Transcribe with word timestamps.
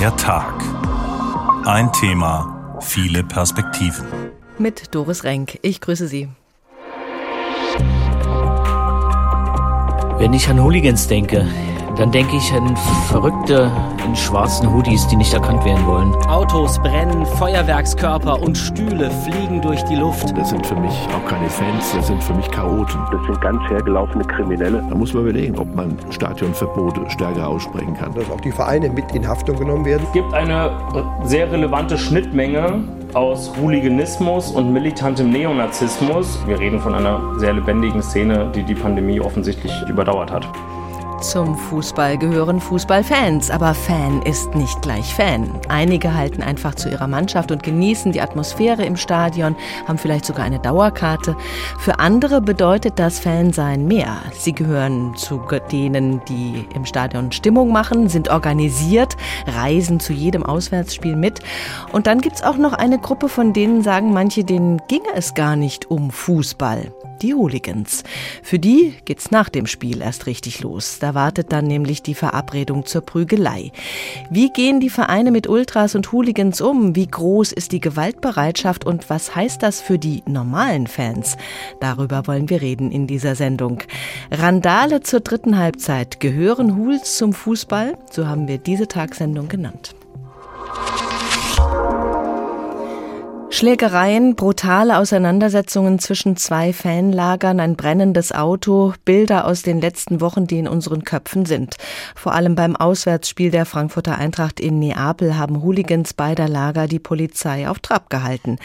Der 0.00 0.16
Tag. 0.16 0.54
Ein 1.66 1.92
Thema, 1.92 2.78
viele 2.80 3.22
Perspektiven. 3.22 4.06
Mit 4.56 4.94
Doris 4.94 5.24
Renk. 5.24 5.58
Ich 5.60 5.82
grüße 5.82 6.08
Sie. 6.08 6.30
Wenn 10.16 10.32
ich 10.32 10.48
an 10.48 10.58
Hooligans 10.62 11.06
denke, 11.06 11.46
dann 12.00 12.10
denke 12.10 12.34
ich 12.34 12.50
an 12.54 12.74
Verrückte 13.08 13.70
in 14.06 14.16
schwarzen 14.16 14.72
Hoodies, 14.72 15.06
die 15.08 15.16
nicht 15.16 15.34
erkannt 15.34 15.62
werden 15.66 15.86
wollen. 15.86 16.14
Autos 16.28 16.78
brennen, 16.78 17.26
Feuerwerkskörper 17.26 18.40
und 18.40 18.56
Stühle 18.56 19.10
fliegen 19.10 19.60
durch 19.60 19.82
die 19.84 19.96
Luft. 19.96 20.34
Das 20.34 20.48
sind 20.48 20.66
für 20.66 20.76
mich 20.76 20.94
auch 21.14 21.28
keine 21.28 21.50
Fans, 21.50 21.92
das 21.94 22.06
sind 22.06 22.22
für 22.24 22.32
mich 22.32 22.50
Chaoten. 22.50 22.98
Das 23.12 23.22
sind 23.26 23.38
ganz 23.42 23.60
hergelaufene 23.68 24.24
Kriminelle. 24.24 24.82
Da 24.88 24.94
muss 24.94 25.12
man 25.12 25.24
überlegen, 25.24 25.58
ob 25.58 25.74
man 25.76 25.98
Stadionverbote 26.08 27.02
stärker 27.10 27.46
aussprechen 27.46 27.94
kann. 27.94 28.14
Dass 28.14 28.30
auch 28.30 28.40
die 28.40 28.52
Vereine 28.52 28.88
mit 28.88 29.14
in 29.14 29.28
Haftung 29.28 29.58
genommen 29.58 29.84
werden. 29.84 30.04
Es 30.06 30.12
gibt 30.14 30.32
eine 30.32 30.70
sehr 31.24 31.52
relevante 31.52 31.98
Schnittmenge 31.98 32.82
aus 33.12 33.52
Hooliganismus 33.60 34.52
und 34.52 34.72
militantem 34.72 35.28
Neonazismus. 35.28 36.38
Wir 36.46 36.58
reden 36.58 36.80
von 36.80 36.94
einer 36.94 37.20
sehr 37.38 37.52
lebendigen 37.52 38.02
Szene, 38.02 38.50
die 38.54 38.62
die 38.62 38.74
Pandemie 38.74 39.20
offensichtlich 39.20 39.72
überdauert 39.86 40.30
hat. 40.30 40.48
Zum 41.20 41.54
Fußball 41.54 42.16
gehören 42.16 42.60
Fußballfans, 42.60 43.50
aber 43.50 43.74
Fan 43.74 44.22
ist 44.22 44.54
nicht 44.54 44.80
gleich 44.80 45.14
Fan. 45.14 45.50
Einige 45.68 46.14
halten 46.14 46.42
einfach 46.42 46.74
zu 46.74 46.88
ihrer 46.88 47.08
Mannschaft 47.08 47.52
und 47.52 47.62
genießen 47.62 48.12
die 48.12 48.22
Atmosphäre 48.22 48.86
im 48.86 48.96
Stadion, 48.96 49.54
haben 49.86 49.98
vielleicht 49.98 50.24
sogar 50.24 50.46
eine 50.46 50.60
Dauerkarte. 50.60 51.36
Für 51.78 51.98
andere 51.98 52.40
bedeutet 52.40 52.98
das 52.98 53.20
Fansein 53.20 53.86
mehr. 53.86 54.16
Sie 54.32 54.54
gehören 54.54 55.14
zu 55.14 55.42
denen, 55.70 56.24
die 56.24 56.66
im 56.74 56.86
Stadion 56.86 57.32
Stimmung 57.32 57.70
machen, 57.70 58.08
sind 58.08 58.30
organisiert, 58.30 59.18
reisen 59.46 60.00
zu 60.00 60.14
jedem 60.14 60.42
Auswärtsspiel 60.42 61.16
mit. 61.16 61.40
Und 61.92 62.06
dann 62.06 62.22
gibt's 62.22 62.42
auch 62.42 62.56
noch 62.56 62.72
eine 62.72 62.98
Gruppe, 62.98 63.28
von 63.28 63.52
denen 63.52 63.82
sagen 63.82 64.14
manche, 64.14 64.42
denen 64.42 64.80
ginge 64.88 65.12
es 65.14 65.34
gar 65.34 65.54
nicht 65.54 65.90
um 65.90 66.10
Fußball 66.10 66.92
die 67.22 67.34
Hooligans. 67.34 68.02
Für 68.42 68.58
die 68.58 68.94
geht's 69.04 69.30
nach 69.30 69.48
dem 69.48 69.66
Spiel 69.66 70.02
erst 70.02 70.26
richtig 70.26 70.60
los. 70.60 70.98
Da 70.98 71.14
wartet 71.14 71.52
dann 71.52 71.66
nämlich 71.66 72.02
die 72.02 72.14
Verabredung 72.14 72.86
zur 72.86 73.02
Prügelei. 73.02 73.72
Wie 74.30 74.50
gehen 74.50 74.80
die 74.80 74.90
Vereine 74.90 75.30
mit 75.30 75.48
Ultras 75.48 75.94
und 75.94 76.12
Hooligans 76.12 76.60
um? 76.60 76.96
Wie 76.96 77.06
groß 77.06 77.52
ist 77.52 77.72
die 77.72 77.80
Gewaltbereitschaft 77.80 78.84
und 78.84 79.10
was 79.10 79.34
heißt 79.34 79.62
das 79.62 79.80
für 79.80 79.98
die 79.98 80.22
normalen 80.26 80.86
Fans? 80.86 81.36
Darüber 81.80 82.26
wollen 82.26 82.48
wir 82.48 82.60
reden 82.60 82.90
in 82.90 83.06
dieser 83.06 83.34
Sendung. 83.34 83.82
Randale 84.30 85.00
zur 85.00 85.20
dritten 85.20 85.58
Halbzeit. 85.58 86.20
Gehören 86.20 86.76
Hools 86.76 87.16
zum 87.16 87.32
Fußball? 87.32 87.96
So 88.10 88.26
haben 88.26 88.48
wir 88.48 88.58
diese 88.58 88.88
Tagssendung 88.88 89.48
genannt. 89.48 89.94
Schlägereien, 93.52 94.36
brutale 94.36 94.96
Auseinandersetzungen 94.96 95.98
zwischen 95.98 96.36
zwei 96.36 96.72
Fanlagern, 96.72 97.58
ein 97.58 97.74
brennendes 97.74 98.30
Auto, 98.30 98.94
Bilder 99.04 99.44
aus 99.44 99.62
den 99.62 99.80
letzten 99.80 100.20
Wochen, 100.20 100.46
die 100.46 100.60
in 100.60 100.68
unseren 100.68 101.02
Köpfen 101.02 101.44
sind. 101.44 101.74
Vor 102.14 102.32
allem 102.32 102.54
beim 102.54 102.76
Auswärtsspiel 102.76 103.50
der 103.50 103.66
Frankfurter 103.66 104.16
Eintracht 104.16 104.60
in 104.60 104.78
Neapel 104.78 105.36
haben 105.36 105.62
Hooligans 105.62 106.14
beider 106.14 106.48
Lager 106.48 106.86
die 106.86 107.00
Polizei 107.00 107.68
auf 107.68 107.80
Trab 107.80 108.08
gehalten. 108.08 108.56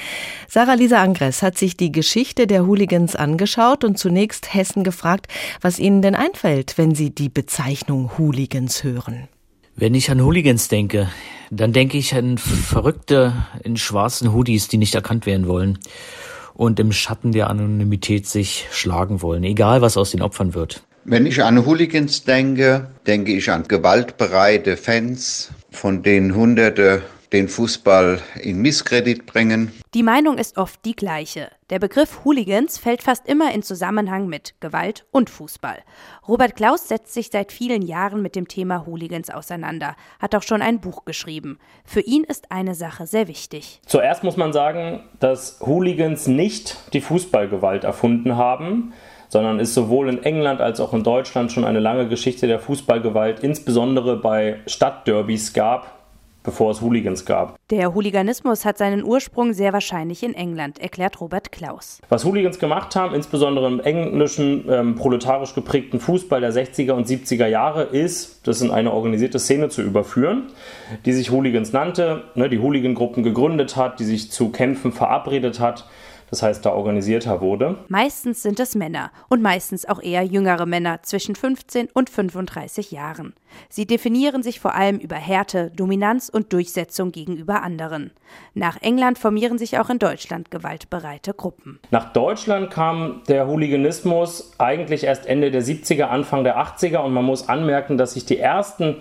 Sarah 0.47 0.75
Lisa 0.75 1.01
Angres 1.01 1.41
hat 1.41 1.57
sich 1.57 1.75
die 1.75 1.91
Geschichte 1.91 2.45
der 2.45 2.67
Hooligans 2.67 3.15
angeschaut 3.15 3.83
und 3.83 3.97
zunächst 3.97 4.53
Hessen 4.53 4.83
gefragt, 4.83 5.27
was 5.61 5.79
ihnen 5.79 6.03
denn 6.03 6.15
einfällt, 6.15 6.77
wenn 6.77 6.93
sie 6.93 7.09
die 7.09 7.29
Bezeichnung 7.29 8.11
Hooligans 8.19 8.83
hören. 8.83 9.29
Wenn 9.77 9.93
ich 9.93 10.09
an 10.09 10.23
Hooligans 10.23 10.69
denke, 10.69 11.09
dann 11.51 11.73
denke 11.73 11.97
ich 11.97 12.15
an 12.15 12.37
Verrückte 12.37 13.33
in 13.61 13.75
schwarzen 13.75 14.31
Hoodies, 14.31 14.69
die 14.69 14.77
nicht 14.77 14.95
erkannt 14.95 15.25
werden 15.25 15.49
wollen 15.49 15.79
und 16.53 16.79
im 16.79 16.93
Schatten 16.93 17.33
der 17.33 17.49
Anonymität 17.49 18.25
sich 18.25 18.67
schlagen 18.71 19.21
wollen, 19.21 19.43
egal 19.43 19.81
was 19.81 19.97
aus 19.97 20.11
den 20.11 20.21
Opfern 20.21 20.53
wird. 20.53 20.81
Wenn 21.03 21.25
ich 21.25 21.43
an 21.43 21.65
Hooligans 21.65 22.23
denke, 22.23 22.89
denke 23.05 23.33
ich 23.33 23.51
an 23.51 23.67
gewaltbereite 23.67 24.77
Fans, 24.77 25.51
von 25.71 26.03
denen 26.03 26.35
Hunderte 26.35 27.01
den 27.33 27.47
Fußball 27.47 28.19
in 28.41 28.61
Misskredit 28.61 29.25
bringen. 29.25 29.71
Die 29.93 30.03
Meinung 30.03 30.37
ist 30.37 30.57
oft 30.57 30.83
die 30.85 30.95
gleiche. 30.95 31.49
Der 31.69 31.79
Begriff 31.79 32.23
Hooligans 32.23 32.77
fällt 32.77 33.01
fast 33.01 33.27
immer 33.27 33.53
in 33.53 33.63
Zusammenhang 33.63 34.27
mit 34.27 34.53
Gewalt 34.59 35.05
und 35.11 35.29
Fußball. 35.29 35.79
Robert 36.27 36.55
Klaus 36.55 36.87
setzt 36.87 37.13
sich 37.13 37.29
seit 37.31 37.51
vielen 37.51 37.81
Jahren 37.81 38.21
mit 38.21 38.35
dem 38.35 38.47
Thema 38.47 38.85
Hooligans 38.85 39.29
auseinander, 39.29 39.95
hat 40.19 40.35
auch 40.35 40.43
schon 40.43 40.61
ein 40.61 40.79
Buch 40.79 41.05
geschrieben. 41.05 41.57
Für 41.83 42.01
ihn 42.01 42.23
ist 42.23 42.51
eine 42.51 42.75
Sache 42.75 43.07
sehr 43.07 43.27
wichtig. 43.27 43.81
Zuerst 43.85 44.23
muss 44.23 44.37
man 44.37 44.53
sagen, 44.53 45.03
dass 45.19 45.59
Hooligans 45.61 46.27
nicht 46.27 46.77
die 46.93 47.01
Fußballgewalt 47.01 47.83
erfunden 47.83 48.37
haben, 48.37 48.93
sondern 49.29 49.59
es 49.59 49.73
sowohl 49.73 50.09
in 50.09 50.23
England 50.23 50.61
als 50.61 50.79
auch 50.79 50.93
in 50.93 51.03
Deutschland 51.03 51.51
schon 51.51 51.65
eine 51.65 51.79
lange 51.79 52.07
Geschichte 52.07 52.47
der 52.47 52.59
Fußballgewalt, 52.59 53.41
insbesondere 53.41 54.17
bei 54.17 54.61
Stadtderbys 54.67 55.53
gab, 55.53 55.94
bevor 56.45 56.71
es 56.71 56.81
Hooligans 56.81 57.25
gab. 57.25 57.57
Der 57.69 57.93
Hooliganismus 57.93 58.63
hat 58.63 58.77
seinen 58.77 59.03
Ursprung 59.03 59.53
sehr 59.53 59.73
wahrscheinlich 59.73 60.23
in 60.23 60.33
England, 60.33 60.79
erklärt 60.79 61.19
Robert 61.19 61.51
Klaus. 61.51 61.99
Was 62.09 62.23
Hooligans 62.23 62.59
gemacht 62.59 62.95
haben, 62.95 63.15
insbesondere 63.15 63.67
im 63.67 63.79
englischen, 63.79 64.65
ähm, 64.69 64.95
proletarisch 64.95 65.53
geprägten 65.53 65.99
Fußball 65.99 66.41
der 66.41 66.53
60er 66.53 66.93
und 66.93 67.07
70er 67.07 67.47
Jahre, 67.47 67.83
ist, 67.83 68.47
das 68.47 68.61
in 68.61 68.71
eine 68.71 68.91
organisierte 68.91 69.39
Szene 69.39 69.69
zu 69.69 69.81
überführen, 69.81 70.43
die 71.05 71.13
sich 71.13 71.31
Hooligans 71.31 71.73
nannte, 71.73 72.23
ne, 72.35 72.49
die 72.49 72.59
Hooligan-Gruppen 72.59 73.23
gegründet 73.23 73.75
hat, 73.75 73.99
die 73.99 74.05
sich 74.05 74.31
zu 74.31 74.49
Kämpfen 74.49 74.91
verabredet 74.91 75.59
hat 75.59 75.85
das 76.35 76.43
heißt 76.43 76.65
da 76.65 76.73
organisierter 76.73 77.39
wurde. 77.39 77.77
Meistens 77.87 78.43
sind 78.43 78.59
es 78.59 78.75
Männer 78.75 79.11
und 79.29 79.41
meistens 79.41 79.87
auch 79.87 80.01
eher 80.01 80.23
jüngere 80.23 80.65
Männer 80.65 81.01
zwischen 81.01 81.33
15 81.33 81.87
und 81.93 82.09
35 82.09 82.91
Jahren. 82.91 83.33
Sie 83.69 83.87
definieren 83.87 84.43
sich 84.43 84.59
vor 84.59 84.75
allem 84.75 84.97
über 84.97 85.15
Härte, 85.15 85.71
Dominanz 85.73 86.27
und 86.27 86.51
Durchsetzung 86.51 87.13
gegenüber 87.13 87.63
anderen. 87.63 88.11
Nach 88.53 88.81
England 88.81 89.17
formieren 89.17 89.57
sich 89.57 89.79
auch 89.79 89.89
in 89.89 89.97
Deutschland 89.97 90.51
gewaltbereite 90.51 91.33
Gruppen. 91.33 91.79
Nach 91.89 92.11
Deutschland 92.11 92.69
kam 92.69 93.21
der 93.29 93.47
Hooliganismus 93.47 94.55
eigentlich 94.57 95.05
erst 95.05 95.27
Ende 95.27 95.51
der 95.51 95.63
70er, 95.63 96.07
Anfang 96.07 96.43
der 96.43 96.57
80er 96.57 96.97
und 96.97 97.13
man 97.13 97.23
muss 97.23 97.47
anmerken, 97.47 97.97
dass 97.97 98.15
sich 98.15 98.25
die 98.25 98.39
ersten 98.39 98.97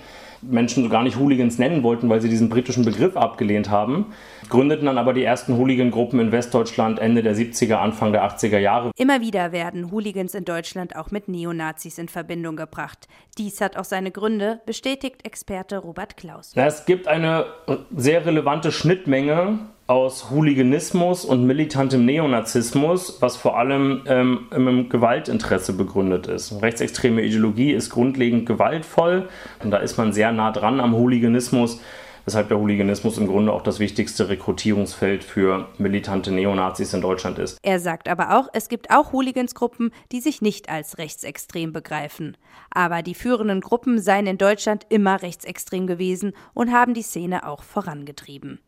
Menschen 0.49 0.89
gar 0.91 1.03
nicht 1.03 1.19
Hooligans 1.19 1.59
nennen 1.59 1.83
wollten, 1.83 2.09
weil 2.09 2.21
sie 2.21 2.29
diesen 2.29 2.49
britischen 2.49 2.85
Begriff 2.85 3.17
abgelehnt 3.17 3.71
haben, 3.71 4.07
gründeten 4.49 4.87
dann 4.87 4.99
aber 4.99 5.13
die 5.13 5.25
ersten 5.25 5.57
Hooligan-Gruppen 5.57 6.21
in 6.21 6.33
Westdeutschland 6.33 6.99
Ende 6.99 7.23
der 7.23 7.35
70er, 7.35 7.77
Anfang 7.77 8.13
der 8.13 8.25
80er 8.25 8.59
Jahre. 8.59 8.91
Immer 8.97 9.21
wieder 9.21 9.53
werden 9.53 9.91
Hooligans 9.91 10.35
in 10.35 10.45
Deutschland 10.45 10.97
auch 10.97 11.11
mit 11.11 11.29
Neonazis 11.29 11.99
in 11.99 12.09
Verbindung 12.09 12.57
gebracht. 12.57 13.09
Dies 13.39 13.61
hat 13.61 13.77
auch 13.77 13.85
seine 13.85 14.11
Gründe, 14.11 14.61
bestätigt 14.67 15.25
Experte 15.25 15.79
Robert 15.79 16.17
Klaus. 16.17 16.53
Es 16.55 16.87
gibt 16.87 17.09
eine 17.09 17.47
sehr 17.95 18.25
relevante 18.27 18.73
Schnittmenge 18.73 19.59
aus 19.87 20.31
Hooliganismus 20.31 21.27
und 21.27 21.45
militantem 21.47 22.07
Neonazismus, 22.07 23.21
was 23.21 23.37
vor 23.37 23.59
allem 23.59 24.03
ähm, 24.07 24.47
im 24.51 24.89
Gewaltinteresse 24.89 25.75
begründet 25.75 26.27
ist. 26.27 26.63
Rechtsextreme 26.63 27.23
Ideologie 27.23 27.73
ist 27.73 27.91
grundlegend 27.91 28.47
gewaltvoll 28.47 29.29
und 29.63 29.71
da 29.71 29.79
ist 29.79 29.99
man 29.99 30.15
sehr 30.15 30.33
nah 30.33 30.53
dran 30.53 30.81
am 30.81 30.95
Hooliganismus, 30.95 31.81
weshalb 32.25 32.49
der 32.49 32.59
Hooliganismus 32.59 33.19
im 33.19 33.27
Grunde 33.27 33.53
auch 33.53 33.61
das 33.61 33.79
wichtigste 33.79 34.31
Rekrutierungsfeld 34.31 35.23
für 35.23 35.69
militante 35.77 36.33
Neonazis 36.33 36.95
in 36.95 37.03
Deutschland 37.03 37.39
ist. 37.39 37.59
Er 37.63 37.79
sagt 37.79 38.09
aber 38.09 38.39
auch, 38.39 38.49
es 38.55 38.71
gibt 38.71 38.91
auch 38.91 39.13
Hooligansgruppen, 39.13 39.91
die 40.13 40.21
sich 40.21 40.41
nicht 40.41 40.71
als 40.71 40.97
rechtsextrem 40.97 41.75
begreifen. 41.75 42.39
Aber 42.71 43.03
die 43.03 43.15
führenden 43.15 43.61
Gruppen 43.61 44.01
seien 44.01 44.27
in 44.27 44.39
Deutschland 44.39 44.87
immer 44.89 45.21
rechtsextrem 45.21 45.87
gewesen 45.87 46.33
und 46.55 46.73
haben 46.73 46.95
die 46.95 47.03
Szene 47.03 47.47
auch 47.47 47.63
vorangetrieben. 47.63 48.61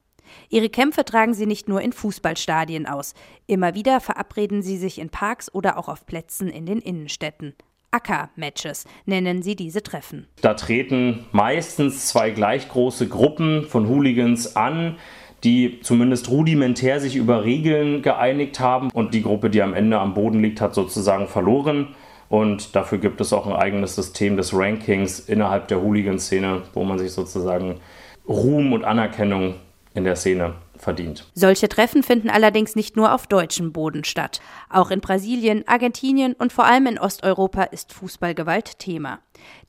Ihre 0.49 0.69
Kämpfe 0.69 1.05
tragen 1.05 1.35
sie 1.35 1.47
nicht 1.47 1.69
nur 1.69 1.81
in 1.81 1.93
Fußballstadien 1.93 2.87
aus. 2.87 3.15
Immer 3.47 3.75
wieder 3.75 4.01
verabreden 4.01 4.63
sie 4.63 4.77
sich 4.77 4.99
in 4.99 5.11
Parks 5.11 5.53
oder 5.55 5.79
auch 5.79 5.89
auf 5.89 6.07
Plätzen 6.07 6.49
in 6.49 6.67
den 6.67 6.79
Innenstädten. 6.79 7.55
Acker-Matches 7.91 8.85
nennen 9.07 9.43
sie 9.43 9.57
diese 9.57 9.83
Treffen. 9.83 10.27
Da 10.43 10.55
treten 10.55 11.27
meistens 11.33 12.09
zwei 12.09 12.31
gleich 12.31 12.69
große 12.69 13.09
Gruppen 13.09 13.65
von 13.65 13.89
Hooligans 13.89 14.57
an, 14.57 14.97
die 15.45 15.81
zumindest 15.81 16.29
rudimentär 16.29 17.01
sich 17.01 17.17
über 17.17 17.45
Regeln 17.45 18.03
geeinigt 18.03 18.61
haben 18.61 18.91
und 18.91 19.15
die 19.15 19.23
Gruppe, 19.23 19.51
die 19.51 19.63
am 19.63 19.75
Ende 19.75 19.99
am 19.99 20.15
Boden 20.15 20.43
liegt, 20.43 20.61
hat 20.61 20.75
sozusagen 20.75 21.29
verloren. 21.29 21.95
Und 22.29 22.75
dafür 22.75 22.99
gibt 22.99 23.21
es 23.21 23.33
auch 23.33 23.47
ein 23.47 23.53
eigenes 23.53 23.95
System 23.95 24.37
des 24.37 24.53
Rankings 24.53 25.21
innerhalb 25.21 25.69
der 25.69 25.81
Hooligan-Szene, 25.81 26.63
wo 26.75 26.85
man 26.85 26.99
sich 26.99 27.13
sozusagen 27.13 27.77
Ruhm 28.29 28.73
und 28.73 28.85
Anerkennung 28.85 29.55
in 29.97 30.05
der 30.05 30.15
Szene 30.15 30.55
verdient. 30.77 31.27
Solche 31.35 31.69
Treffen 31.69 32.03
finden 32.03 32.29
allerdings 32.29 32.77
nicht 32.77 32.97
nur 32.97 33.13
auf 33.15 33.27
deutschem 33.27 33.73
Boden 33.73 34.05
statt. 34.05 34.41
Auch 34.69 34.91
in 34.91 35.01
Brasilien, 35.01 35.67
Argentinien 35.67 36.35
und 36.35 36.53
vor 36.53 36.67
allem 36.67 36.87
in 36.87 36.99
Osteuropa 36.99 37.65
ist 37.65 37.93
Fußballgewalt 37.95 38.79
Thema. 38.79 39.21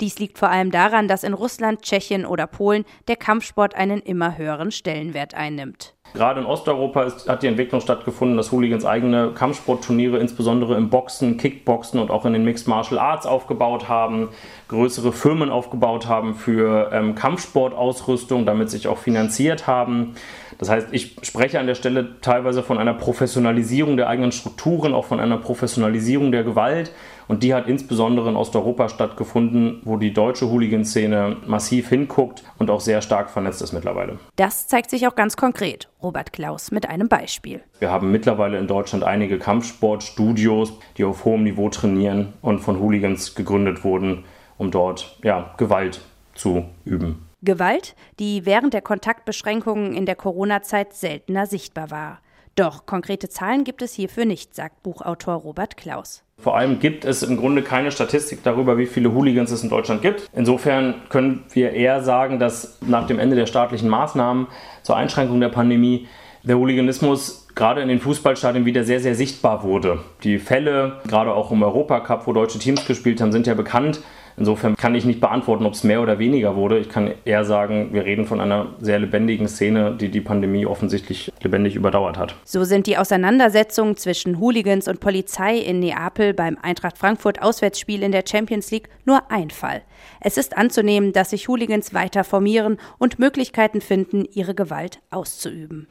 Dies 0.01 0.19
liegt 0.19 0.37
vor 0.37 0.49
allem 0.49 0.71
daran, 0.71 1.07
dass 1.07 1.23
in 1.23 1.33
Russland, 1.33 1.81
Tschechien 1.81 2.25
oder 2.25 2.45
Polen 2.45 2.85
der 3.07 3.15
Kampfsport 3.15 3.75
einen 3.75 4.01
immer 4.01 4.37
höheren 4.37 4.71
Stellenwert 4.71 5.33
einnimmt. 5.33 5.95
Gerade 6.13 6.39
in 6.39 6.45
Osteuropa 6.45 7.03
ist, 7.03 7.29
hat 7.29 7.43
die 7.43 7.47
Entwicklung 7.47 7.81
stattgefunden, 7.81 8.37
dass 8.37 8.51
Hooligans 8.51 8.85
eigene 8.85 9.31
Kampfsportturniere, 9.33 10.17
insbesondere 10.17 10.75
im 10.75 10.89
Boxen, 10.89 11.37
Kickboxen 11.37 11.99
und 11.99 12.09
auch 12.09 12.25
in 12.25 12.33
den 12.33 12.43
Mixed 12.43 12.67
Martial 12.67 12.99
Arts 12.99 13.25
aufgebaut 13.25 13.87
haben, 13.87 14.29
größere 14.67 15.11
Firmen 15.11 15.49
aufgebaut 15.49 16.07
haben 16.07 16.35
für 16.35 16.89
ähm, 16.91 17.15
Kampfsportausrüstung, 17.15 18.45
damit 18.45 18.69
sich 18.69 18.87
auch 18.87 18.97
finanziert 18.97 19.67
haben. 19.67 20.15
Das 20.57 20.69
heißt, 20.69 20.87
ich 20.91 21.17
spreche 21.21 21.59
an 21.59 21.67
der 21.67 21.75
Stelle 21.75 22.19
teilweise 22.21 22.63
von 22.63 22.79
einer 22.79 22.95
Professionalisierung 22.95 23.95
der 23.95 24.09
eigenen 24.09 24.31
Strukturen, 24.31 24.93
auch 24.93 25.05
von 25.05 25.19
einer 25.19 25.37
Professionalisierung 25.37 26.31
der 26.31 26.43
Gewalt. 26.43 26.91
Und 27.27 27.43
die 27.43 27.53
hat 27.53 27.67
insbesondere 27.67 28.29
in 28.29 28.35
Osteuropa 28.35 28.89
stattgefunden, 28.89 29.81
wo 29.83 29.97
die 29.97 30.13
deutsche 30.13 30.49
Hooligan-Szene 30.49 31.37
massiv 31.45 31.89
hinguckt 31.89 32.43
und 32.57 32.69
auch 32.69 32.81
sehr 32.81 33.01
stark 33.01 33.29
vernetzt 33.29 33.61
ist 33.61 33.73
mittlerweile. 33.73 34.19
Das 34.35 34.67
zeigt 34.67 34.89
sich 34.89 35.07
auch 35.07 35.15
ganz 35.15 35.35
konkret. 35.35 35.89
Robert 36.01 36.31
Klaus 36.31 36.71
mit 36.71 36.87
einem 36.87 37.09
Beispiel. 37.09 37.61
Wir 37.79 37.91
haben 37.91 38.11
mittlerweile 38.11 38.57
in 38.57 38.67
Deutschland 38.67 39.03
einige 39.03 39.39
Kampfsportstudios, 39.39 40.73
die 40.97 41.03
auf 41.03 41.25
hohem 41.25 41.43
Niveau 41.43 41.69
trainieren 41.69 42.33
und 42.41 42.59
von 42.59 42.79
Hooligans 42.79 43.35
gegründet 43.35 43.83
wurden, 43.83 44.23
um 44.57 44.71
dort 44.71 45.17
ja, 45.23 45.53
Gewalt 45.57 46.01
zu 46.33 46.65
üben. 46.85 47.27
Gewalt, 47.41 47.95
die 48.19 48.45
während 48.45 48.73
der 48.73 48.81
Kontaktbeschränkungen 48.81 49.93
in 49.93 50.05
der 50.05 50.15
Corona-Zeit 50.15 50.93
seltener 50.93 51.45
sichtbar 51.45 51.91
war. 51.91 52.19
Doch 52.55 52.87
konkrete 52.87 53.29
Zahlen 53.29 53.63
gibt 53.63 53.83
es 53.83 53.93
hierfür 53.93 54.25
nicht, 54.25 54.55
sagt 54.55 54.81
Buchautor 54.81 55.35
Robert 55.35 55.77
Klaus. 55.77 56.23
Vor 56.39 56.55
allem 56.55 56.79
gibt 56.79 57.03
es 57.03 57.23
im 57.23 57.35
Grunde 57.37 57.63
keine 57.63 57.91
Statistik 57.91 58.43
darüber, 58.43 58.77
wie 58.77 58.85
viele 58.85 59.11
Hooligans 59.11 59.49
es 59.49 59.63
in 59.63 59.69
Deutschland 59.69 60.03
gibt. 60.03 60.29
Insofern 60.35 60.93
können 61.09 61.43
wir 61.51 61.71
eher 61.71 62.03
sagen, 62.03 62.37
dass 62.37 62.77
nach 62.81 63.07
dem 63.07 63.17
Ende 63.17 63.35
der 63.35 63.47
staatlichen 63.47 63.89
Maßnahmen 63.89 64.45
zur 64.83 64.95
Einschränkung 64.95 65.39
der 65.39 65.49
Pandemie 65.49 66.07
der 66.43 66.57
Hooliganismus 66.57 67.47
gerade 67.55 67.81
in 67.81 67.87
den 67.87 67.99
Fußballstadien 67.99 68.65
wieder 68.65 68.83
sehr, 68.83 68.99
sehr 68.99 69.15
sichtbar 69.15 69.63
wurde. 69.63 69.99
Die 70.23 70.37
Fälle, 70.37 71.01
gerade 71.07 71.33
auch 71.33 71.51
im 71.51 71.63
Europacup, 71.63 72.27
wo 72.27 72.33
deutsche 72.33 72.59
Teams 72.59 72.85
gespielt 72.85 73.19
haben, 73.19 73.31
sind 73.31 73.47
ja 73.47 73.55
bekannt. 73.55 74.01
Insofern 74.37 74.75
kann 74.75 74.93
ich 74.93 75.03
nicht 75.03 75.19
beantworten, 75.19 75.65
ob 75.65 75.73
es 75.73 75.83
mehr 75.83 75.99
oder 75.99 76.19
weniger 76.19 76.55
wurde. 76.55 76.77
Ich 76.77 76.89
kann 76.89 77.11
eher 77.25 77.43
sagen, 77.43 77.89
wir 77.91 78.05
reden 78.05 78.27
von 78.27 78.39
einer 78.39 78.75
sehr 78.79 78.99
lebendigen 78.99 79.47
Szene, 79.47 79.97
die 79.99 80.09
die 80.09 80.21
Pandemie 80.21 80.67
offensichtlich 80.67 81.31
lebendig 81.41 81.75
überdauert 81.75 82.17
hat. 82.17 82.35
So 82.45 82.63
sind 82.63 82.85
die 82.85 82.97
Auseinandersetzungen 82.97 83.97
zwischen 83.97 84.39
Hooligans 84.39 84.87
und 84.87 84.99
Polizei 84.99 85.57
in 85.57 85.79
Neapel 85.79 86.35
beim 86.35 86.57
Eintracht 86.61 86.99
Frankfurt 86.99 87.41
Auswärtsspiel 87.41 88.03
in 88.03 88.11
der 88.11 88.23
Champions 88.29 88.69
League 88.69 88.89
nur 89.05 89.31
ein 89.31 89.49
Fall. 89.49 89.81
Es 90.21 90.37
ist 90.37 90.55
anzunehmen, 90.55 91.13
dass 91.13 91.31
sich 91.31 91.47
Hooligans 91.47 91.95
weiter 91.95 92.23
formieren 92.23 92.77
und 92.99 93.17
Möglichkeiten 93.17 93.81
finden, 93.81 94.25
ihre 94.31 94.53
Gewalt 94.53 94.99
auszuüben. 95.09 95.87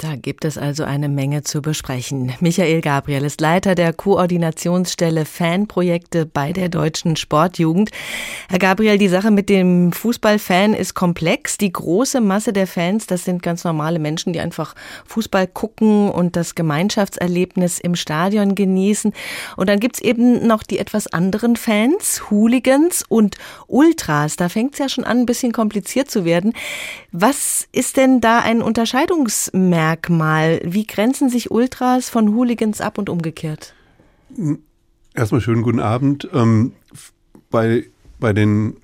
Da 0.00 0.16
gibt 0.16 0.46
es 0.46 0.56
also 0.56 0.84
eine 0.84 1.10
Menge 1.10 1.42
zu 1.42 1.60
besprechen. 1.60 2.32
Michael 2.40 2.80
Gabriel 2.80 3.22
ist 3.22 3.38
Leiter 3.38 3.74
der 3.74 3.92
Koordinationsstelle 3.92 5.26
Fanprojekte 5.26 6.24
bei 6.24 6.54
der 6.54 6.70
Deutschen 6.70 7.16
Sportjugend. 7.16 7.90
Herr 8.48 8.58
Gabriel, 8.58 8.96
die 8.96 9.08
Sache 9.08 9.30
mit 9.30 9.50
dem 9.50 9.92
Fußballfan 9.92 10.72
ist 10.72 10.94
komplex. 10.94 11.58
Die 11.58 11.70
große 11.70 12.22
Masse 12.22 12.54
der 12.54 12.66
Fans, 12.66 13.08
das 13.08 13.26
sind 13.26 13.42
ganz 13.42 13.62
normale 13.64 13.98
Menschen, 13.98 14.32
die 14.32 14.40
einfach 14.40 14.74
Fußball 15.04 15.46
gucken 15.46 16.08
und 16.08 16.34
das 16.34 16.54
Gemeinschaftserlebnis 16.54 17.78
im 17.78 17.94
Stadion 17.94 18.54
genießen. 18.54 19.12
Und 19.58 19.68
dann 19.68 19.80
gibt's 19.80 20.00
eben 20.00 20.46
noch 20.46 20.62
die 20.62 20.78
etwas 20.78 21.08
anderen 21.08 21.56
Fans, 21.56 22.30
Hooligans 22.30 23.04
und 23.06 23.36
Ultras. 23.66 24.36
Da 24.36 24.48
fängt's 24.48 24.78
ja 24.78 24.88
schon 24.88 25.04
an, 25.04 25.18
ein 25.18 25.26
bisschen 25.26 25.52
kompliziert 25.52 26.10
zu 26.10 26.24
werden. 26.24 26.54
Was 27.12 27.68
ist 27.72 27.98
denn 27.98 28.22
da 28.22 28.38
ein 28.38 28.62
Unterscheidungsmerkmal? 28.62 29.89
Merkmal? 29.90 30.60
Wie 30.62 30.86
grenzen 30.86 31.30
sich 31.30 31.50
Ultras 31.50 32.08
von 32.08 32.32
Hooligans 32.32 32.80
ab 32.80 32.96
und 32.96 33.08
umgekehrt? 33.08 33.74
Erstmal 35.14 35.40
schönen 35.40 35.62
guten 35.62 35.80
Abend. 35.80 36.28
Ähm, 36.32 36.74
bei, 37.50 37.86
bei 38.20 38.32
den 38.32 38.76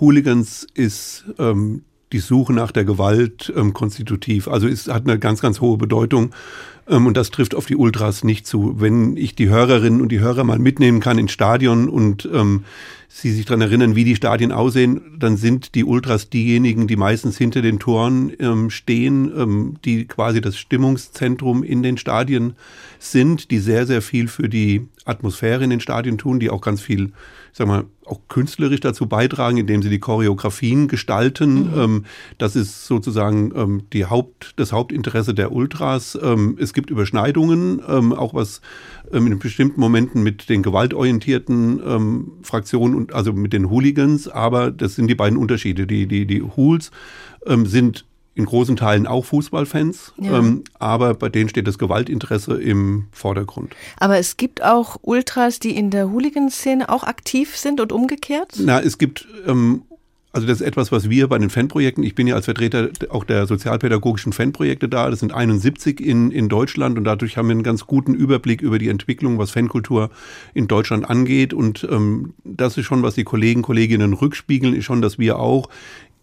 Hooligans 0.00 0.66
ist 0.74 1.24
ähm, 1.38 1.84
die 2.12 2.18
Suche 2.18 2.52
nach 2.52 2.72
der 2.72 2.84
Gewalt 2.84 3.52
ähm, 3.56 3.72
konstitutiv. 3.72 4.48
Also 4.48 4.66
es 4.68 4.88
hat 4.88 5.06
eine 5.06 5.18
ganz, 5.18 5.40
ganz 5.40 5.60
hohe 5.60 5.76
Bedeutung. 5.76 6.32
Ähm, 6.88 7.06
und 7.06 7.16
das 7.16 7.30
trifft 7.30 7.54
auf 7.54 7.66
die 7.66 7.76
Ultras 7.76 8.24
nicht 8.24 8.46
zu. 8.46 8.80
Wenn 8.80 9.16
ich 9.16 9.34
die 9.34 9.48
Hörerinnen 9.48 10.00
und 10.00 10.10
die 10.10 10.20
Hörer 10.20 10.44
mal 10.44 10.58
mitnehmen 10.58 11.00
kann 11.00 11.18
ins 11.18 11.32
Stadion 11.32 11.88
und 11.88 12.28
ähm, 12.32 12.64
Sie 13.12 13.32
sich 13.32 13.44
daran 13.44 13.60
erinnern, 13.60 13.96
wie 13.96 14.04
die 14.04 14.14
Stadien 14.14 14.52
aussehen, 14.52 15.00
dann 15.18 15.36
sind 15.36 15.74
die 15.74 15.82
Ultras 15.82 16.30
diejenigen, 16.30 16.86
die 16.86 16.94
meistens 16.94 17.36
hinter 17.36 17.60
den 17.60 17.80
Toren 17.80 18.32
ähm, 18.38 18.70
stehen, 18.70 19.32
ähm, 19.36 19.76
die 19.84 20.04
quasi 20.04 20.40
das 20.40 20.56
Stimmungszentrum 20.56 21.64
in 21.64 21.82
den 21.82 21.98
Stadien 21.98 22.54
sind, 23.00 23.50
die 23.50 23.58
sehr, 23.58 23.84
sehr 23.84 24.00
viel 24.00 24.28
für 24.28 24.48
die 24.48 24.86
Atmosphäre 25.04 25.64
in 25.64 25.70
den 25.70 25.80
Stadien 25.80 26.18
tun, 26.18 26.38
die 26.38 26.50
auch 26.50 26.60
ganz 26.60 26.82
viel, 26.82 27.10
ich 27.52 27.58
sag 27.58 27.66
mal, 27.66 27.84
auch 28.06 28.20
künstlerisch 28.28 28.80
dazu 28.80 29.06
beitragen, 29.06 29.56
indem 29.56 29.82
sie 29.82 29.88
die 29.88 29.98
Choreografien 29.98 30.88
gestalten. 30.88 31.70
Mhm. 31.72 31.80
Ähm, 31.80 32.04
das 32.38 32.56
ist 32.56 32.86
sozusagen 32.86 33.52
ähm, 33.54 33.82
die 33.92 34.06
Haupt, 34.06 34.54
das 34.56 34.72
Hauptinteresse 34.72 35.34
der 35.34 35.52
Ultras. 35.52 36.18
Ähm, 36.20 36.56
es 36.60 36.72
gibt 36.72 36.90
Überschneidungen, 36.90 37.80
auch 37.80 38.34
was 38.34 38.60
in 39.12 39.38
bestimmten 39.38 39.80
Momenten 39.80 40.22
mit 40.22 40.48
den 40.48 40.62
gewaltorientierten 40.62 42.40
Fraktionen 42.42 42.94
und 42.94 43.12
also 43.12 43.32
mit 43.32 43.52
den 43.52 43.70
Hooligans, 43.70 44.28
aber 44.28 44.70
das 44.70 44.94
sind 44.94 45.08
die 45.08 45.14
beiden 45.14 45.38
Unterschiede. 45.38 45.86
Die, 45.86 46.06
die, 46.06 46.26
die 46.26 46.42
Hools 46.42 46.90
sind 47.64 48.04
in 48.40 48.46
großen 48.46 48.76
Teilen 48.76 49.06
auch 49.06 49.24
Fußballfans, 49.24 50.14
ja. 50.18 50.38
ähm, 50.38 50.64
aber 50.78 51.14
bei 51.14 51.28
denen 51.28 51.48
steht 51.48 51.68
das 51.68 51.78
Gewaltinteresse 51.78 52.60
im 52.60 53.06
Vordergrund. 53.12 53.74
Aber 53.98 54.18
es 54.18 54.36
gibt 54.36 54.62
auch 54.62 54.96
Ultras, 55.02 55.60
die 55.60 55.76
in 55.76 55.90
der 55.90 56.10
Hooligan-Szene 56.10 56.88
auch 56.88 57.04
aktiv 57.04 57.56
sind 57.56 57.80
und 57.80 57.92
umgekehrt? 57.92 58.54
Na, 58.58 58.80
es 58.80 58.98
gibt 58.98 59.26
ähm, 59.46 59.82
also 60.32 60.46
das 60.46 60.60
ist 60.60 60.66
etwas, 60.66 60.92
was 60.92 61.10
wir 61.10 61.26
bei 61.28 61.38
den 61.38 61.50
Fanprojekten, 61.50 62.04
ich 62.04 62.14
bin 62.14 62.26
ja 62.26 62.36
als 62.36 62.44
Vertreter 62.44 62.90
auch 63.08 63.24
der 63.24 63.46
sozialpädagogischen 63.46 64.32
Fanprojekte 64.32 64.88
da, 64.88 65.10
das 65.10 65.20
sind 65.20 65.34
71 65.34 66.00
in, 66.00 66.30
in 66.30 66.48
Deutschland 66.48 66.98
und 66.98 67.04
dadurch 67.04 67.36
haben 67.36 67.48
wir 67.48 67.54
einen 67.54 67.64
ganz 67.64 67.86
guten 67.86 68.14
Überblick 68.14 68.62
über 68.62 68.78
die 68.78 68.88
Entwicklung, 68.88 69.38
was 69.38 69.50
Fankultur 69.50 70.10
in 70.54 70.68
Deutschland 70.68 71.08
angeht. 71.08 71.52
Und 71.52 71.86
ähm, 71.90 72.34
das 72.44 72.76
ist 72.76 72.86
schon, 72.86 73.02
was 73.02 73.16
die 73.16 73.24
Kollegen, 73.24 73.62
Kolleginnen 73.62 74.12
rückspiegeln, 74.12 74.74
ist 74.74 74.84
schon, 74.84 75.02
dass 75.02 75.18
wir 75.18 75.38
auch 75.38 75.68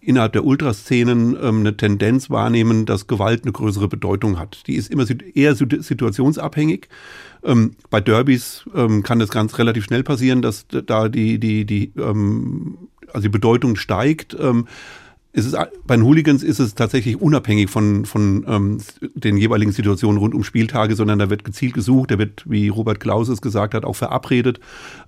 innerhalb 0.07 0.31
der 0.31 0.45
Ultraszenen 0.45 1.35
ähm, 1.41 1.59
eine 1.59 1.75
Tendenz 1.75 2.29
wahrnehmen, 2.29 2.85
dass 2.85 3.07
Gewalt 3.07 3.43
eine 3.43 3.51
größere 3.51 3.89
Bedeutung 3.89 4.39
hat. 4.39 4.65
Die 4.67 4.75
ist 4.75 4.89
immer 4.89 5.05
eher 5.33 5.53
situationsabhängig. 5.53 6.87
Ähm, 7.43 7.71
bei 7.89 7.99
Derbys 7.99 8.63
ähm, 8.73 9.03
kann 9.03 9.19
das 9.19 9.29
ganz 9.29 9.57
relativ 9.57 9.83
schnell 9.83 10.03
passieren, 10.03 10.41
dass 10.41 10.65
da 10.69 11.09
die, 11.09 11.39
die, 11.39 11.65
die, 11.65 11.91
ähm, 11.97 12.77
also 13.07 13.23
die 13.23 13.29
Bedeutung 13.29 13.75
steigt. 13.75 14.37
Ähm, 14.39 14.67
ist 15.33 15.55
bei 15.85 15.97
den 15.97 16.05
Hooligans 16.05 16.41
ist 16.41 16.59
es 16.59 16.73
tatsächlich 16.73 17.21
unabhängig 17.21 17.69
von, 17.69 18.05
von 18.05 18.45
ähm, 18.47 18.77
den 19.13 19.35
jeweiligen 19.35 19.73
Situationen 19.73 20.19
rund 20.19 20.33
um 20.33 20.45
Spieltage, 20.45 20.95
sondern 20.95 21.19
da 21.19 21.29
wird 21.29 21.43
gezielt 21.43 21.73
gesucht, 21.73 22.11
da 22.11 22.17
wird, 22.17 22.45
wie 22.47 22.69
Robert 22.69 23.01
Klaus 23.01 23.27
es 23.27 23.41
gesagt 23.41 23.73
hat, 23.73 23.83
auch 23.83 23.97
verabredet. 23.97 24.61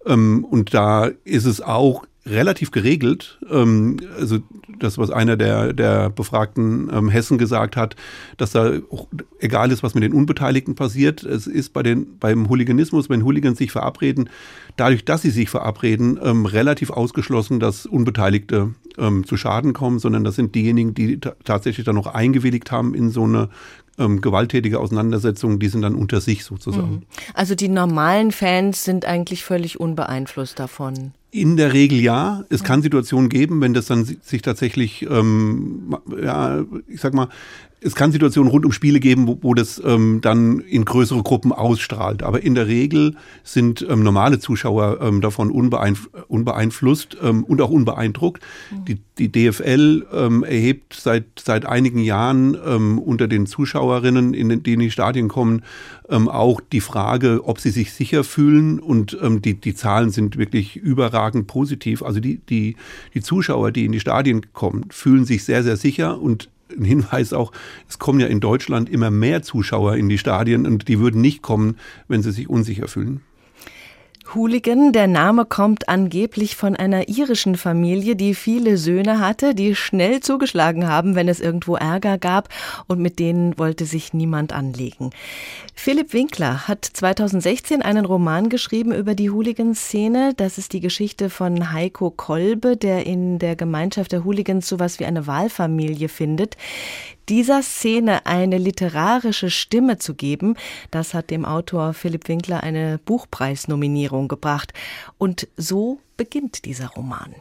Ähm, 0.06 0.44
und 0.44 0.74
da 0.74 1.10
ist 1.24 1.46
es 1.46 1.62
auch 1.62 2.04
relativ 2.30 2.72
geregelt. 2.72 3.40
Ähm, 3.50 3.98
also 4.18 4.40
das, 4.80 4.98
was 4.98 5.10
einer 5.10 5.38
der, 5.38 5.74
der 5.74 6.10
befragten 6.10 6.90
ähm, 6.94 7.10
Hessen 7.10 7.38
gesagt 7.38 7.76
hat, 7.76 7.96
dass 8.38 8.52
da 8.52 8.74
egal 9.40 9.72
ist, 9.72 9.84
was 9.84 9.94
mit 9.94 10.04
den 10.04 10.14
Unbeteiligten 10.14 10.76
passiert. 10.76 11.24
Es 11.24 11.48
ist 11.48 11.74
bei 11.74 11.84
den, 11.84 12.18
beim 12.20 12.50
Hooliganismus, 12.50 13.10
wenn 13.10 13.24
Hooligans 13.24 13.58
sich 13.58 13.72
verabreden, 13.72 14.30
dadurch, 14.78 15.06
dass 15.06 15.22
sie 15.22 15.32
sich 15.32 15.50
verabreden, 15.50 16.20
ähm, 16.24 16.46
relativ 16.46 16.90
ausgeschlossen, 16.90 17.60
dass 17.60 17.86
Unbeteiligte 17.86 18.74
ähm, 18.98 19.26
zu 19.26 19.38
Schaden 19.38 19.74
kommen, 19.74 20.00
sondern 20.00 20.24
das 20.24 20.36
sind 20.36 20.56
diejenigen, 20.56 20.94
die 20.94 21.20
tatsächlich 21.20 21.86
dann 21.86 21.96
noch 21.96 22.08
eingewilligt 22.08 22.72
haben 22.72 22.94
in 22.94 23.10
so 23.10 23.24
eine 23.24 23.50
ähm, 23.98 24.22
gewalttätige 24.22 24.80
Auseinandersetzungen, 24.80 25.60
die 25.60 25.68
sind 25.68 25.82
dann 25.82 25.96
unter 25.96 26.22
sich 26.22 26.46
sozusagen. 26.46 26.92
Mhm. 26.92 27.04
Also 27.34 27.56
die 27.56 27.68
normalen 27.68 28.32
Fans 28.32 28.84
sind 28.84 29.06
eigentlich 29.06 29.44
völlig 29.44 29.80
unbeeinflusst 29.80 30.58
davon. 30.60 31.14
In 31.32 31.58
der 31.58 31.74
Regel 31.74 32.00
ja. 32.00 32.44
Es 32.50 32.64
kann 32.64 32.82
Situationen 32.82 33.30
geben, 33.30 33.62
wenn 33.62 33.74
das 33.74 33.86
dann 33.86 34.04
sich 34.04 34.42
tatsächlich, 34.42 35.04
ähm, 35.04 35.96
ja, 36.22 36.66
ich 36.88 37.02
sag 37.02 37.14
mal, 37.14 37.30
es 37.82 37.96
kann 37.96 38.12
Situationen 38.12 38.52
rund 38.52 38.66
um 38.66 38.72
Spiele 38.72 39.00
geben, 39.00 39.28
wo, 39.28 39.38
wo 39.42 39.54
das 39.54 39.82
ähm, 39.86 40.20
dann 40.22 40.60
in 40.60 40.84
größere 40.84 41.24
Gruppen 41.24 41.52
ausstrahlt. 41.52 42.24
Aber 42.24 42.44
in 42.44 42.56
der 42.56 42.68
Regel 42.68 43.16
sind 43.44 43.86
ähm, 43.90 44.04
normale 44.04 44.40
Zuschauer 44.40 45.00
ähm, 45.02 45.22
davon 45.22 45.50
unbeeinf 45.50 46.10
unbeeinflusst 46.28 47.18
ähm, 47.22 47.44
und 47.44 47.62
auch 47.62 47.70
unbeeindruckt. 47.70 48.44
Mhm. 48.72 48.86
Die, 48.86 48.98
die 49.18 49.32
DFL 49.32 50.06
ähm, 50.12 50.44
erhebt 50.44 50.94
seit, 50.94 51.26
seit 51.40 51.66
einigen 51.66 52.00
Jahren 52.00 52.58
ähm, 52.66 53.00
unter 53.00 53.28
den 53.28 53.46
Zuschauerinnen, 53.46 54.34
in 54.34 54.50
den, 54.50 54.64
die 54.64 54.74
in 54.74 54.80
die 54.80 54.92
Stadien 54.92 55.30
kommen, 55.30 55.64
ähm, 56.10 56.28
auch 56.28 56.60
die 56.60 56.82
Frage, 56.82 57.42
ob 57.46 57.60
sie 57.60 57.72
sich 57.72 57.94
sicher 57.94 58.24
fühlen. 58.26 58.80
Und 58.80 59.18
ähm, 59.22 59.42
die, 59.42 59.54
die 59.54 59.76
Zahlen 59.76 60.10
sind 60.10 60.38
wirklich 60.38 60.76
überragend 60.76 61.48
positiv. 61.48 62.04
Also 62.04 62.20
die, 62.20 62.40
die, 62.50 62.76
die 63.14 63.22
Zuschauer, 63.22 63.72
die 63.72 63.86
in 63.86 63.94
die 63.94 64.00
Stadien 64.02 64.52
kommen, 64.52 64.86
fühlen 64.90 65.24
sich 65.24 65.46
sehr, 65.46 65.64
sehr 65.64 65.78
sicher 65.78 66.20
und 66.20 66.50
ein 66.80 66.86
Hinweis 66.86 67.34
auch, 67.34 67.52
es 67.88 68.00
kommen 68.00 68.20
ja 68.20 68.28
in 68.28 68.40
Deutschland 68.40 68.90
immer 68.90 69.12
mehr 69.12 69.42
Zuschauer 69.42 69.96
in 69.96 70.10
die 70.10 70.18
Stadien 70.18 70.66
und 70.66 70.88
die 70.88 71.00
würden 71.00 71.22
nicht 71.22 71.42
kommen, 71.42 71.78
wenn 72.08 72.22
sie 72.22 72.32
sich 72.32 72.50
unsicher 72.50 72.88
fühlen. 72.88 73.22
Hooligan, 74.36 74.94
der 74.94 75.08
Name 75.08 75.46
kommt 75.46 75.90
angeblich 75.90 76.56
von 76.56 76.76
einer 76.76 77.10
irischen 77.10 77.56
Familie, 77.56 78.16
die 78.16 78.36
viele 78.36 78.78
Söhne 78.78 79.20
hatte, 79.20 79.56
die 79.56 79.76
schnell 79.76 80.20
zugeschlagen 80.20 80.88
haben, 80.88 81.16
wenn 81.16 81.28
es 81.28 81.40
irgendwo 81.40 81.76
Ärger 81.76 82.18
gab 82.18 82.50
und 82.88 83.00
mit 83.00 83.18
denen 83.18 83.58
wollte 83.58 83.86
sich 83.86 84.14
niemand 84.14 84.54
anlegen. 84.54 85.10
Philipp 85.74 86.14
Winkler 86.14 86.68
hat 86.68 86.86
2016 86.86 87.82
einen 87.82 88.06
Roman 88.06 88.50
geschrieben 88.50 88.92
über 88.92 89.16
die 89.16 89.32
Hooligan-Szene. 89.32 90.34
Das 90.36 90.58
ist 90.58 90.74
die 90.74 90.82
Geschichte 90.82 91.30
von 91.30 91.72
Heiko 91.72 92.12
Kolbe, 92.12 92.78
der 92.78 93.06
in 93.06 93.40
der 93.40 93.56
Gemeinschaft 93.56 94.12
der 94.12 94.26
Hooligans 94.26 94.68
sowas 94.68 95.00
wie 95.00 95.06
eine 95.06 95.26
Wahlfamilie 95.26 96.10
findet. 96.10 96.56
Dieser 97.30 97.62
Szene 97.62 98.26
eine 98.26 98.58
literarische 98.58 99.52
Stimme 99.52 100.00
zu 100.00 100.16
geben, 100.16 100.56
das 100.90 101.14
hat 101.14 101.30
dem 101.30 101.46
Autor 101.46 101.94
Philipp 101.94 102.28
Winkler 102.28 102.64
eine 102.64 103.00
Buchpreisnominierung 103.06 104.28
gebracht. 104.28 104.74
Und 105.20 105.48
so 105.56 106.00
beginnt 106.18 106.66
dieser 106.66 106.88
Roman. 106.88 107.36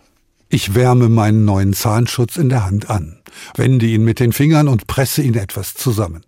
Ich 0.51 0.75
wärme 0.75 1.09
meinen 1.09 1.47
neuen 1.47 1.73
Zahnschutz 1.73 2.37
in 2.37 2.51
der 2.51 2.67
Hand 2.67 2.91
an, 2.91 3.19
wende 3.57 3.87
ihn 3.87 4.05
mit 4.05 4.21
den 4.21 4.33
Fingern 4.33 4.69
und 4.69 4.87
presse 4.87 5.23
ihn 5.23 5.35
etwas 5.35 5.73
zusammen. 5.73 6.23